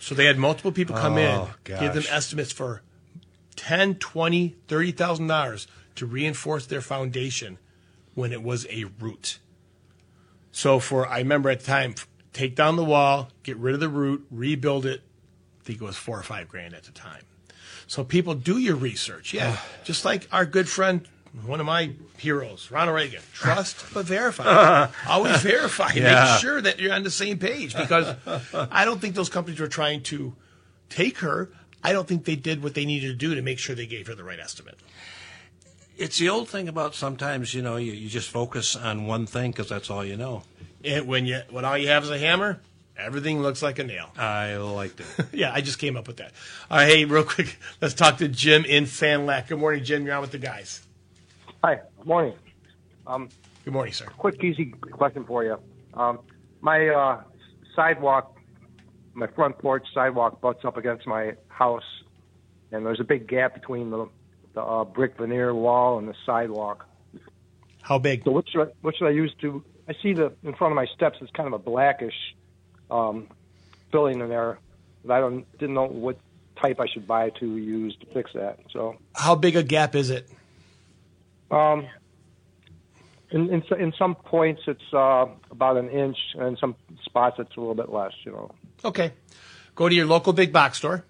so 0.00 0.16
they 0.16 0.24
had 0.24 0.36
multiple 0.38 0.72
people 0.72 0.96
come 0.96 1.16
in, 1.16 1.30
Oh, 1.30 1.50
give 1.62 1.94
them 1.94 2.02
estimates 2.10 2.50
for 2.50 2.82
ten, 3.54 3.94
twenty, 3.94 4.56
thirty 4.66 4.90
thousand 4.90 5.28
dollars 5.28 5.68
to 5.94 6.04
reinforce 6.06 6.66
their 6.66 6.80
foundation 6.80 7.58
when 8.14 8.32
it 8.32 8.42
was 8.42 8.66
a 8.70 8.86
root. 8.98 9.38
So 10.50 10.80
for 10.80 11.06
I 11.06 11.18
remember 11.18 11.48
at 11.50 11.60
the 11.60 11.66
time, 11.66 11.94
take 12.32 12.56
down 12.56 12.74
the 12.74 12.84
wall, 12.84 13.28
get 13.44 13.56
rid 13.56 13.74
of 13.74 13.80
the 13.80 13.88
root, 13.88 14.26
rebuild 14.32 14.84
it. 14.84 15.02
I 15.60 15.64
think 15.64 15.80
it 15.80 15.84
was 15.84 15.96
four 15.96 16.18
or 16.18 16.24
five 16.24 16.48
grand 16.48 16.74
at 16.74 16.82
the 16.82 16.90
time. 16.92 17.22
So 17.86 18.02
people 18.02 18.34
do 18.34 18.58
your 18.58 18.74
research, 18.74 19.32
yeah. 19.32 19.58
Just 19.84 20.04
like 20.04 20.26
our 20.32 20.44
good 20.44 20.68
friend, 20.68 21.06
one 21.44 21.60
of 21.60 21.66
my 21.66 21.92
heroes, 22.18 22.70
Ronald 22.70 22.94
Reagan. 22.94 23.22
Trust 23.32 23.84
but 23.94 24.04
verify. 24.06 24.88
Always 25.08 25.40
verify. 25.42 25.92
Yeah. 25.94 26.32
Make 26.32 26.40
sure 26.40 26.60
that 26.60 26.78
you're 26.78 26.92
on 26.92 27.02
the 27.02 27.10
same 27.10 27.38
page 27.38 27.74
because 27.74 28.14
I 28.54 28.84
don't 28.84 29.00
think 29.00 29.14
those 29.14 29.28
companies 29.28 29.58
were 29.58 29.68
trying 29.68 30.02
to 30.04 30.34
take 30.90 31.18
her. 31.18 31.50
I 31.82 31.92
don't 31.92 32.06
think 32.06 32.24
they 32.24 32.36
did 32.36 32.62
what 32.62 32.74
they 32.74 32.84
needed 32.84 33.08
to 33.08 33.14
do 33.14 33.34
to 33.34 33.42
make 33.42 33.58
sure 33.58 33.74
they 33.74 33.86
gave 33.86 34.06
her 34.06 34.14
the 34.14 34.24
right 34.24 34.38
estimate. 34.38 34.78
It's 35.96 36.18
the 36.18 36.28
old 36.28 36.48
thing 36.48 36.68
about 36.68 36.94
sometimes, 36.94 37.54
you 37.54 37.62
know, 37.62 37.76
you, 37.76 37.92
you 37.92 38.08
just 38.08 38.28
focus 38.30 38.76
on 38.76 39.06
one 39.06 39.26
thing 39.26 39.50
because 39.50 39.68
that's 39.68 39.90
all 39.90 40.04
you 40.04 40.16
know. 40.16 40.42
And 40.84 41.06
when 41.06 41.26
you 41.26 41.40
when 41.50 41.64
all 41.64 41.78
you 41.78 41.88
have 41.88 42.02
is 42.04 42.10
a 42.10 42.18
hammer, 42.18 42.60
everything 42.96 43.40
looks 43.40 43.62
like 43.62 43.78
a 43.78 43.84
nail. 43.84 44.10
I 44.18 44.56
liked 44.56 45.00
it. 45.00 45.06
yeah, 45.32 45.52
I 45.52 45.60
just 45.60 45.78
came 45.78 45.96
up 45.96 46.08
with 46.08 46.16
that. 46.18 46.32
All 46.70 46.78
right, 46.78 46.88
hey, 46.88 47.04
real 47.04 47.24
quick, 47.24 47.56
let's 47.80 47.94
talk 47.94 48.18
to 48.18 48.28
Jim 48.28 48.64
in 48.64 48.86
Fan 48.86 49.26
Lac. 49.26 49.48
Good 49.48 49.58
morning, 49.58 49.84
Jim. 49.84 50.04
You're 50.04 50.14
on 50.14 50.22
with 50.22 50.32
the 50.32 50.38
guys. 50.38 50.82
Hi, 51.64 51.80
good 51.98 52.06
morning. 52.06 52.34
Um, 53.06 53.28
Good 53.64 53.72
morning, 53.72 53.92
sir. 53.92 54.06
quick, 54.18 54.42
easy 54.42 54.66
question 54.90 55.24
for 55.24 55.44
you. 55.44 55.58
Um, 55.94 56.18
my 56.60 56.88
uh, 56.88 57.22
sidewalk, 57.76 58.36
my 59.14 59.28
front 59.28 59.58
porch 59.58 59.86
sidewalk 59.94 60.40
butts 60.40 60.64
up 60.64 60.76
against 60.76 61.06
my 61.06 61.34
house, 61.48 61.84
and 62.72 62.84
there's 62.84 62.98
a 62.98 63.04
big 63.04 63.28
gap 63.28 63.54
between 63.54 63.90
the, 63.90 64.08
the 64.54 64.60
uh, 64.62 64.84
brick 64.84 65.16
veneer 65.16 65.54
wall 65.54 65.98
and 65.98 66.08
the 66.08 66.14
sidewalk. 66.26 66.84
How 67.80 67.98
big? 67.98 68.24
So 68.24 68.32
what 68.32 68.48
should 68.48 68.62
I, 68.68 68.70
what 68.80 68.96
should 68.96 69.06
I 69.06 69.10
use 69.10 69.32
to? 69.42 69.62
I 69.88 69.94
see 70.02 70.14
the 70.14 70.32
in 70.42 70.54
front 70.54 70.72
of 70.72 70.76
my 70.76 70.86
steps. 70.86 71.18
It's 71.20 71.30
kind 71.32 71.46
of 71.46 71.52
a 71.52 71.58
blackish 71.58 72.14
um, 72.90 73.28
filling 73.92 74.20
in 74.20 74.28
there. 74.28 74.58
But 75.04 75.14
I 75.14 75.20
don't 75.20 75.58
didn't 75.58 75.74
know 75.74 75.86
what 75.86 76.18
type 76.60 76.78
I 76.80 76.86
should 76.86 77.06
buy 77.06 77.30
to 77.30 77.56
use 77.56 77.96
to 78.00 78.06
fix 78.06 78.32
that. 78.34 78.58
So 78.72 78.96
How 79.14 79.34
big 79.34 79.56
a 79.56 79.62
gap 79.62 79.94
is 79.94 80.10
it? 80.10 80.28
Um, 81.52 81.86
in, 83.30 83.48
in 83.50 83.62
in 83.78 83.92
some 83.98 84.14
points 84.14 84.62
it's 84.66 84.92
uh, 84.92 85.26
about 85.50 85.76
an 85.76 85.88
inch, 85.90 86.16
and 86.34 86.48
in 86.48 86.56
some 86.56 86.74
spots 87.04 87.36
it's 87.38 87.56
a 87.56 87.60
little 87.60 87.74
bit 87.74 87.90
less. 87.90 88.12
You 88.24 88.32
know. 88.32 88.50
Okay. 88.84 89.12
Go 89.74 89.88
to 89.88 89.94
your 89.94 90.06
local 90.06 90.32
big 90.32 90.52
box 90.52 90.78
store. 90.78 91.04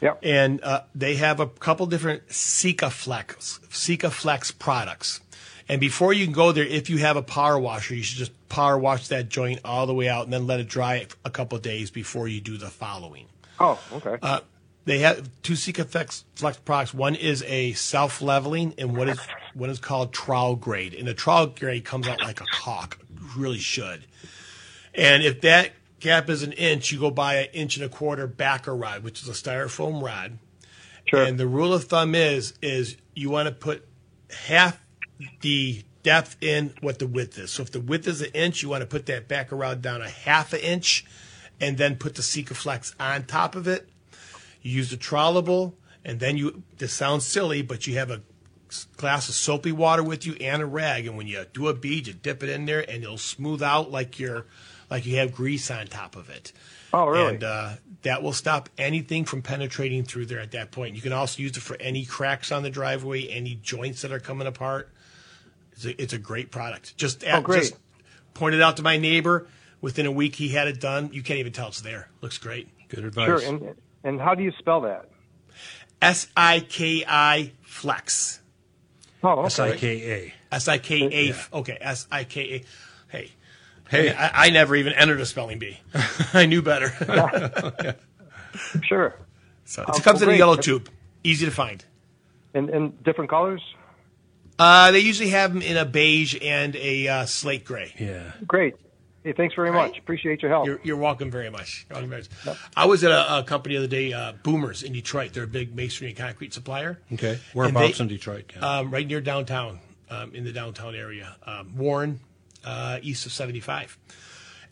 Yep. 0.00 0.18
And 0.22 0.62
uh, 0.64 0.82
they 0.94 1.16
have 1.16 1.40
a 1.40 1.46
couple 1.46 1.86
different 1.86 2.32
Sika 2.32 2.90
Flex, 2.90 3.60
Sika 3.70 4.10
Flex 4.10 4.50
products. 4.50 5.20
And 5.68 5.80
before 5.80 6.12
you 6.12 6.24
can 6.24 6.32
go 6.32 6.50
there, 6.50 6.64
if 6.64 6.90
you 6.90 6.98
have 6.98 7.16
a 7.16 7.22
power 7.22 7.58
washer, 7.58 7.94
you 7.94 8.02
should 8.02 8.18
just 8.18 8.48
power 8.48 8.76
wash 8.76 9.08
that 9.08 9.28
joint 9.28 9.60
all 9.64 9.86
the 9.86 9.94
way 9.94 10.08
out 10.08 10.24
and 10.24 10.32
then 10.32 10.46
let 10.46 10.58
it 10.58 10.68
dry 10.68 11.06
a 11.24 11.30
couple 11.30 11.56
of 11.56 11.62
days 11.62 11.90
before 11.90 12.26
you 12.26 12.40
do 12.40 12.56
the 12.56 12.68
following. 12.68 13.26
Oh, 13.60 13.80
okay. 13.92 14.18
Uh, 14.20 14.40
they 14.84 14.98
have 14.98 15.30
two 15.42 15.54
Sika 15.54 15.84
Flex, 15.84 16.24
Flex 16.34 16.56
products. 16.58 16.92
One 16.92 17.14
is 17.14 17.42
a 17.44 17.72
self 17.72 18.20
leveling, 18.20 18.74
and 18.78 18.96
what 18.96 19.08
is 19.08 19.20
what 19.54 19.70
is 19.70 19.78
called 19.78 20.12
trowel 20.12 20.56
grade. 20.56 20.94
And 20.94 21.06
the 21.06 21.14
trowel 21.14 21.46
grade 21.46 21.84
comes 21.84 22.08
out 22.08 22.20
like 22.20 22.40
a 22.40 22.46
caulk, 22.52 22.98
really 23.36 23.58
should. 23.58 24.04
And 24.94 25.22
if 25.22 25.40
that 25.42 25.72
gap 26.00 26.28
is 26.28 26.42
an 26.42 26.52
inch, 26.52 26.90
you 26.90 26.98
go 26.98 27.10
buy 27.10 27.36
an 27.36 27.48
inch 27.52 27.76
and 27.76 27.84
a 27.84 27.88
quarter 27.88 28.26
backer 28.26 28.74
rod, 28.74 29.04
which 29.04 29.22
is 29.22 29.28
a 29.28 29.32
styrofoam 29.32 30.02
rod. 30.02 30.38
Sure. 31.06 31.22
And 31.22 31.38
the 31.38 31.46
rule 31.46 31.72
of 31.72 31.84
thumb 31.84 32.14
is 32.14 32.54
is 32.60 32.96
you 33.14 33.30
want 33.30 33.48
to 33.48 33.54
put 33.54 33.86
half 34.30 34.80
the 35.40 35.82
depth 36.02 36.36
in 36.40 36.74
what 36.80 36.98
the 36.98 37.06
width 37.06 37.38
is. 37.38 37.52
So 37.52 37.62
if 37.62 37.70
the 37.70 37.80
width 37.80 38.08
is 38.08 38.20
an 38.20 38.30
inch, 38.34 38.62
you 38.62 38.68
want 38.68 38.80
to 38.82 38.86
put 38.86 39.06
that 39.06 39.28
backer 39.28 39.54
rod 39.54 39.80
down 39.82 40.02
a 40.02 40.08
half 40.08 40.52
an 40.52 40.60
inch, 40.60 41.04
and 41.60 41.78
then 41.78 41.96
put 41.96 42.16
the 42.16 42.22
Sika 42.22 42.54
Flex 42.54 42.94
on 42.98 43.24
top 43.24 43.54
of 43.54 43.68
it. 43.68 43.88
You 44.62 44.70
use 44.72 44.90
the 44.90 44.96
trowelable, 44.96 45.74
and 46.04 46.20
then 46.20 46.36
you. 46.36 46.62
This 46.78 46.92
sounds 46.92 47.24
silly, 47.26 47.62
but 47.62 47.86
you 47.86 47.96
have 47.98 48.10
a 48.10 48.22
glass 48.96 49.28
of 49.28 49.34
soapy 49.34 49.72
water 49.72 50.02
with 50.02 50.24
you 50.24 50.34
and 50.40 50.62
a 50.62 50.66
rag, 50.66 51.06
and 51.06 51.16
when 51.16 51.26
you 51.26 51.44
do 51.52 51.68
a 51.68 51.74
bead, 51.74 52.06
you 52.06 52.14
dip 52.14 52.42
it 52.42 52.48
in 52.48 52.64
there, 52.64 52.80
and 52.88 53.02
it'll 53.02 53.18
smooth 53.18 53.62
out 53.62 53.90
like 53.90 54.18
you're 54.18 54.46
like 54.90 55.04
you 55.06 55.16
have 55.16 55.32
grease 55.32 55.70
on 55.70 55.86
top 55.86 56.16
of 56.16 56.30
it. 56.30 56.52
Oh, 56.94 57.06
really? 57.06 57.34
And 57.34 57.44
uh, 57.44 57.70
that 58.02 58.22
will 58.22 58.34
stop 58.34 58.68
anything 58.76 59.24
from 59.24 59.40
penetrating 59.42 60.04
through 60.04 60.26
there 60.26 60.40
at 60.40 60.52
that 60.52 60.70
point. 60.70 60.94
You 60.94 61.00
can 61.00 61.12
also 61.12 61.42
use 61.42 61.56
it 61.56 61.60
for 61.62 61.76
any 61.80 62.04
cracks 62.04 62.52
on 62.52 62.62
the 62.62 62.68
driveway, 62.70 63.26
any 63.28 63.54
joints 63.54 64.02
that 64.02 64.12
are 64.12 64.20
coming 64.20 64.46
apart. 64.46 64.90
It's 65.72 65.86
a, 65.86 66.02
it's 66.02 66.12
a 66.12 66.18
great 66.18 66.50
product. 66.50 66.94
Just, 66.98 67.24
Oh, 67.26 67.40
great. 67.40 67.60
just 67.60 67.76
pointed 68.34 68.60
out 68.60 68.76
to 68.76 68.82
my 68.82 68.98
neighbor. 68.98 69.46
Within 69.80 70.04
a 70.04 70.12
week, 70.12 70.36
he 70.36 70.50
had 70.50 70.68
it 70.68 70.80
done. 70.80 71.08
You 71.14 71.22
can't 71.22 71.38
even 71.40 71.52
tell 71.52 71.68
it's 71.68 71.80
there. 71.80 72.10
Looks 72.20 72.36
great. 72.36 72.68
Good 72.88 73.14
Sure. 73.14 73.40
And 73.40 73.74
and 74.04 74.20
how 74.20 74.34
do 74.34 74.42
you 74.42 74.52
spell 74.58 74.82
that? 74.82 75.08
S 76.00 76.28
I 76.36 76.60
K 76.60 77.04
I 77.06 77.52
Flex. 77.62 78.40
Oh, 79.22 79.30
okay. 79.32 79.46
S 79.46 79.58
I 79.60 79.76
K 79.76 80.12
A. 80.12 80.34
S 80.54 80.68
I 80.68 80.78
K 80.78 81.30
A. 81.30 81.56
Okay, 81.56 81.78
S 81.80 82.06
I 82.10 82.24
K 82.24 82.40
A. 82.54 82.64
Hey. 83.16 83.30
Hey. 83.88 84.12
I, 84.12 84.46
I 84.46 84.50
never 84.50 84.74
even 84.74 84.94
entered 84.94 85.20
a 85.20 85.26
spelling 85.26 85.58
bee. 85.58 85.78
I 86.34 86.46
knew 86.46 86.62
better. 86.62 86.92
Sure. 88.82 89.14
So 89.64 89.84
Oh, 89.88 89.96
it 89.96 90.02
comes 90.02 90.20
in 90.20 90.28
a 90.28 90.34
yellow 90.34 90.56
tube. 90.56 90.90
Easy 91.24 91.46
to 91.46 91.50
find. 91.50 91.82
And 92.52 92.68
and 92.68 93.02
different 93.02 93.30
colors. 93.30 93.62
Uh, 94.58 94.90
they 94.92 94.98
usually 95.00 95.30
have 95.30 95.52
them 95.54 95.62
in 95.62 95.78
a 95.78 95.86
beige 95.86 96.36
and 96.42 96.76
a 96.76 97.08
uh, 97.08 97.24
slate 97.26 97.64
gray. 97.64 97.94
Yeah. 97.98 98.32
Great. 98.46 98.74
Hey, 99.24 99.32
thanks 99.32 99.54
very 99.54 99.70
much. 99.70 99.98
Appreciate 99.98 100.42
your 100.42 100.50
help. 100.50 100.66
You're, 100.66 100.80
you're 100.82 100.96
welcome 100.96 101.30
very 101.30 101.48
much. 101.48 101.86
You're 101.88 101.94
welcome 101.94 102.10
very 102.10 102.24
much. 102.44 102.58
I 102.76 102.86
was 102.86 103.04
at 103.04 103.12
a, 103.12 103.38
a 103.38 103.42
company 103.44 103.74
the 103.76 103.78
other 103.78 103.86
day, 103.88 104.12
uh, 104.12 104.32
Boomers 104.42 104.82
in 104.82 104.92
Detroit. 104.92 105.32
They're 105.32 105.44
a 105.44 105.46
big 105.46 105.76
masonry 105.76 106.10
and 106.10 106.18
concrete 106.18 106.52
supplier. 106.52 106.98
Okay. 107.12 107.38
Whereabouts 107.52 107.98
they- 107.98 108.02
in 108.02 108.08
Detroit? 108.08 108.48
Ken? 108.48 108.64
Um, 108.64 108.90
right 108.90 109.06
near 109.06 109.20
downtown, 109.20 109.78
um, 110.10 110.34
in 110.34 110.42
the 110.44 110.50
downtown 110.52 110.96
area, 110.96 111.36
um, 111.46 111.76
Warren, 111.76 112.18
uh, 112.64 112.98
east 113.02 113.24
of 113.26 113.32
75. 113.32 113.96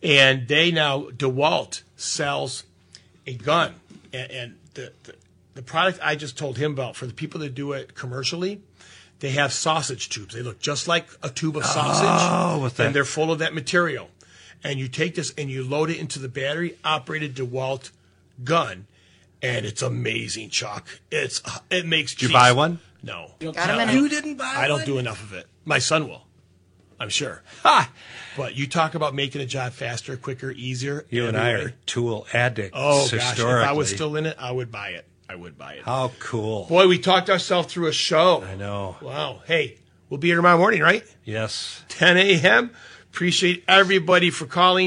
And 0.02 0.48
they 0.48 0.72
now, 0.72 1.02
DeWalt 1.04 1.82
sells 1.96 2.64
a 3.26 3.34
gun. 3.34 3.74
And, 4.12 4.30
and 4.32 4.58
the, 4.74 4.92
the, 5.04 5.14
the 5.54 5.62
product 5.62 6.00
I 6.02 6.16
just 6.16 6.36
told 6.36 6.58
him 6.58 6.72
about, 6.72 6.96
for 6.96 7.06
the 7.06 7.14
people 7.14 7.38
that 7.40 7.54
do 7.54 7.72
it 7.72 7.94
commercially, 7.94 8.62
they 9.20 9.30
have 9.30 9.52
sausage 9.52 10.08
tubes. 10.08 10.34
They 10.34 10.42
look 10.42 10.58
just 10.58 10.88
like 10.88 11.06
a 11.22 11.28
tube 11.28 11.56
of 11.56 11.64
sausage. 11.66 12.06
Oh, 12.08 12.60
with 12.64 12.78
that- 12.78 12.86
And 12.86 12.94
they're 12.96 13.04
full 13.04 13.30
of 13.30 13.38
that 13.38 13.54
material. 13.54 14.08
And 14.62 14.78
you 14.78 14.88
take 14.88 15.14
this 15.14 15.32
and 15.38 15.50
you 15.50 15.62
load 15.64 15.90
it 15.90 15.98
into 15.98 16.18
the 16.18 16.28
battery 16.28 16.76
operated 16.84 17.34
DeWalt 17.34 17.90
gun. 18.44 18.86
And 19.42 19.64
it's 19.64 19.80
amazing, 19.82 20.50
Chuck. 20.50 20.86
It's 21.10 21.42
it 21.70 21.86
makes. 21.86 22.14
Did 22.14 22.28
you 22.28 22.34
buy 22.34 22.52
one? 22.52 22.78
No. 23.02 23.30
Got 23.38 23.56
'em 23.56 23.80
in 23.80 23.88
a- 23.88 23.92
You 23.94 24.08
didn't 24.08 24.34
buy 24.36 24.44
I 24.54 24.68
don't 24.68 24.80
one? 24.80 24.86
do 24.86 24.98
enough 24.98 25.22
of 25.22 25.32
it. 25.32 25.46
My 25.64 25.78
son 25.78 26.08
will. 26.08 26.26
I'm 26.98 27.08
sure. 27.08 27.42
But 28.36 28.54
you 28.56 28.66
talk 28.66 28.94
about 28.94 29.14
making 29.14 29.40
a 29.40 29.46
job 29.46 29.72
faster, 29.72 30.16
quicker, 30.18 30.50
easier. 30.50 31.06
You 31.08 31.26
and 31.26 31.36
I 31.38 31.52
every 31.52 31.64
are 31.66 31.74
tool 31.86 32.26
addicts. 32.34 32.76
Oh 32.78 33.08
gosh! 33.10 33.38
If. 33.38 33.44
I 33.46 33.72
was 33.72 33.88
still 33.88 34.16
in 34.16 34.26
it, 34.26 34.36
I 34.38 34.50
would 34.52 34.70
buy 34.70 34.90
it. 34.90 35.06
I 35.28 35.34
would 35.36 35.56
buy 35.56 35.74
it. 35.74 35.84
How 35.84 36.12
cool. 36.18 36.66
Boy, 36.66 36.86
we 36.88 36.98
talked 36.98 37.30
ourselves 37.30 37.72
through 37.72 37.86
a 37.86 37.92
show. 37.92 38.42
I 38.42 38.56
know. 38.56 38.96
Wow. 39.00 39.40
Hey, 39.46 39.78
we'll 40.10 40.18
be 40.18 40.28
here 40.28 40.36
tomorrow 40.36 40.58
morning, 40.58 40.82
right? 40.82 41.04
Yes. 41.24 41.82
10 41.88 42.18
a.m. 42.18 42.72
Appreciate 43.12 43.64
everybody 43.66 44.30
for 44.30 44.46
calling. 44.46 44.78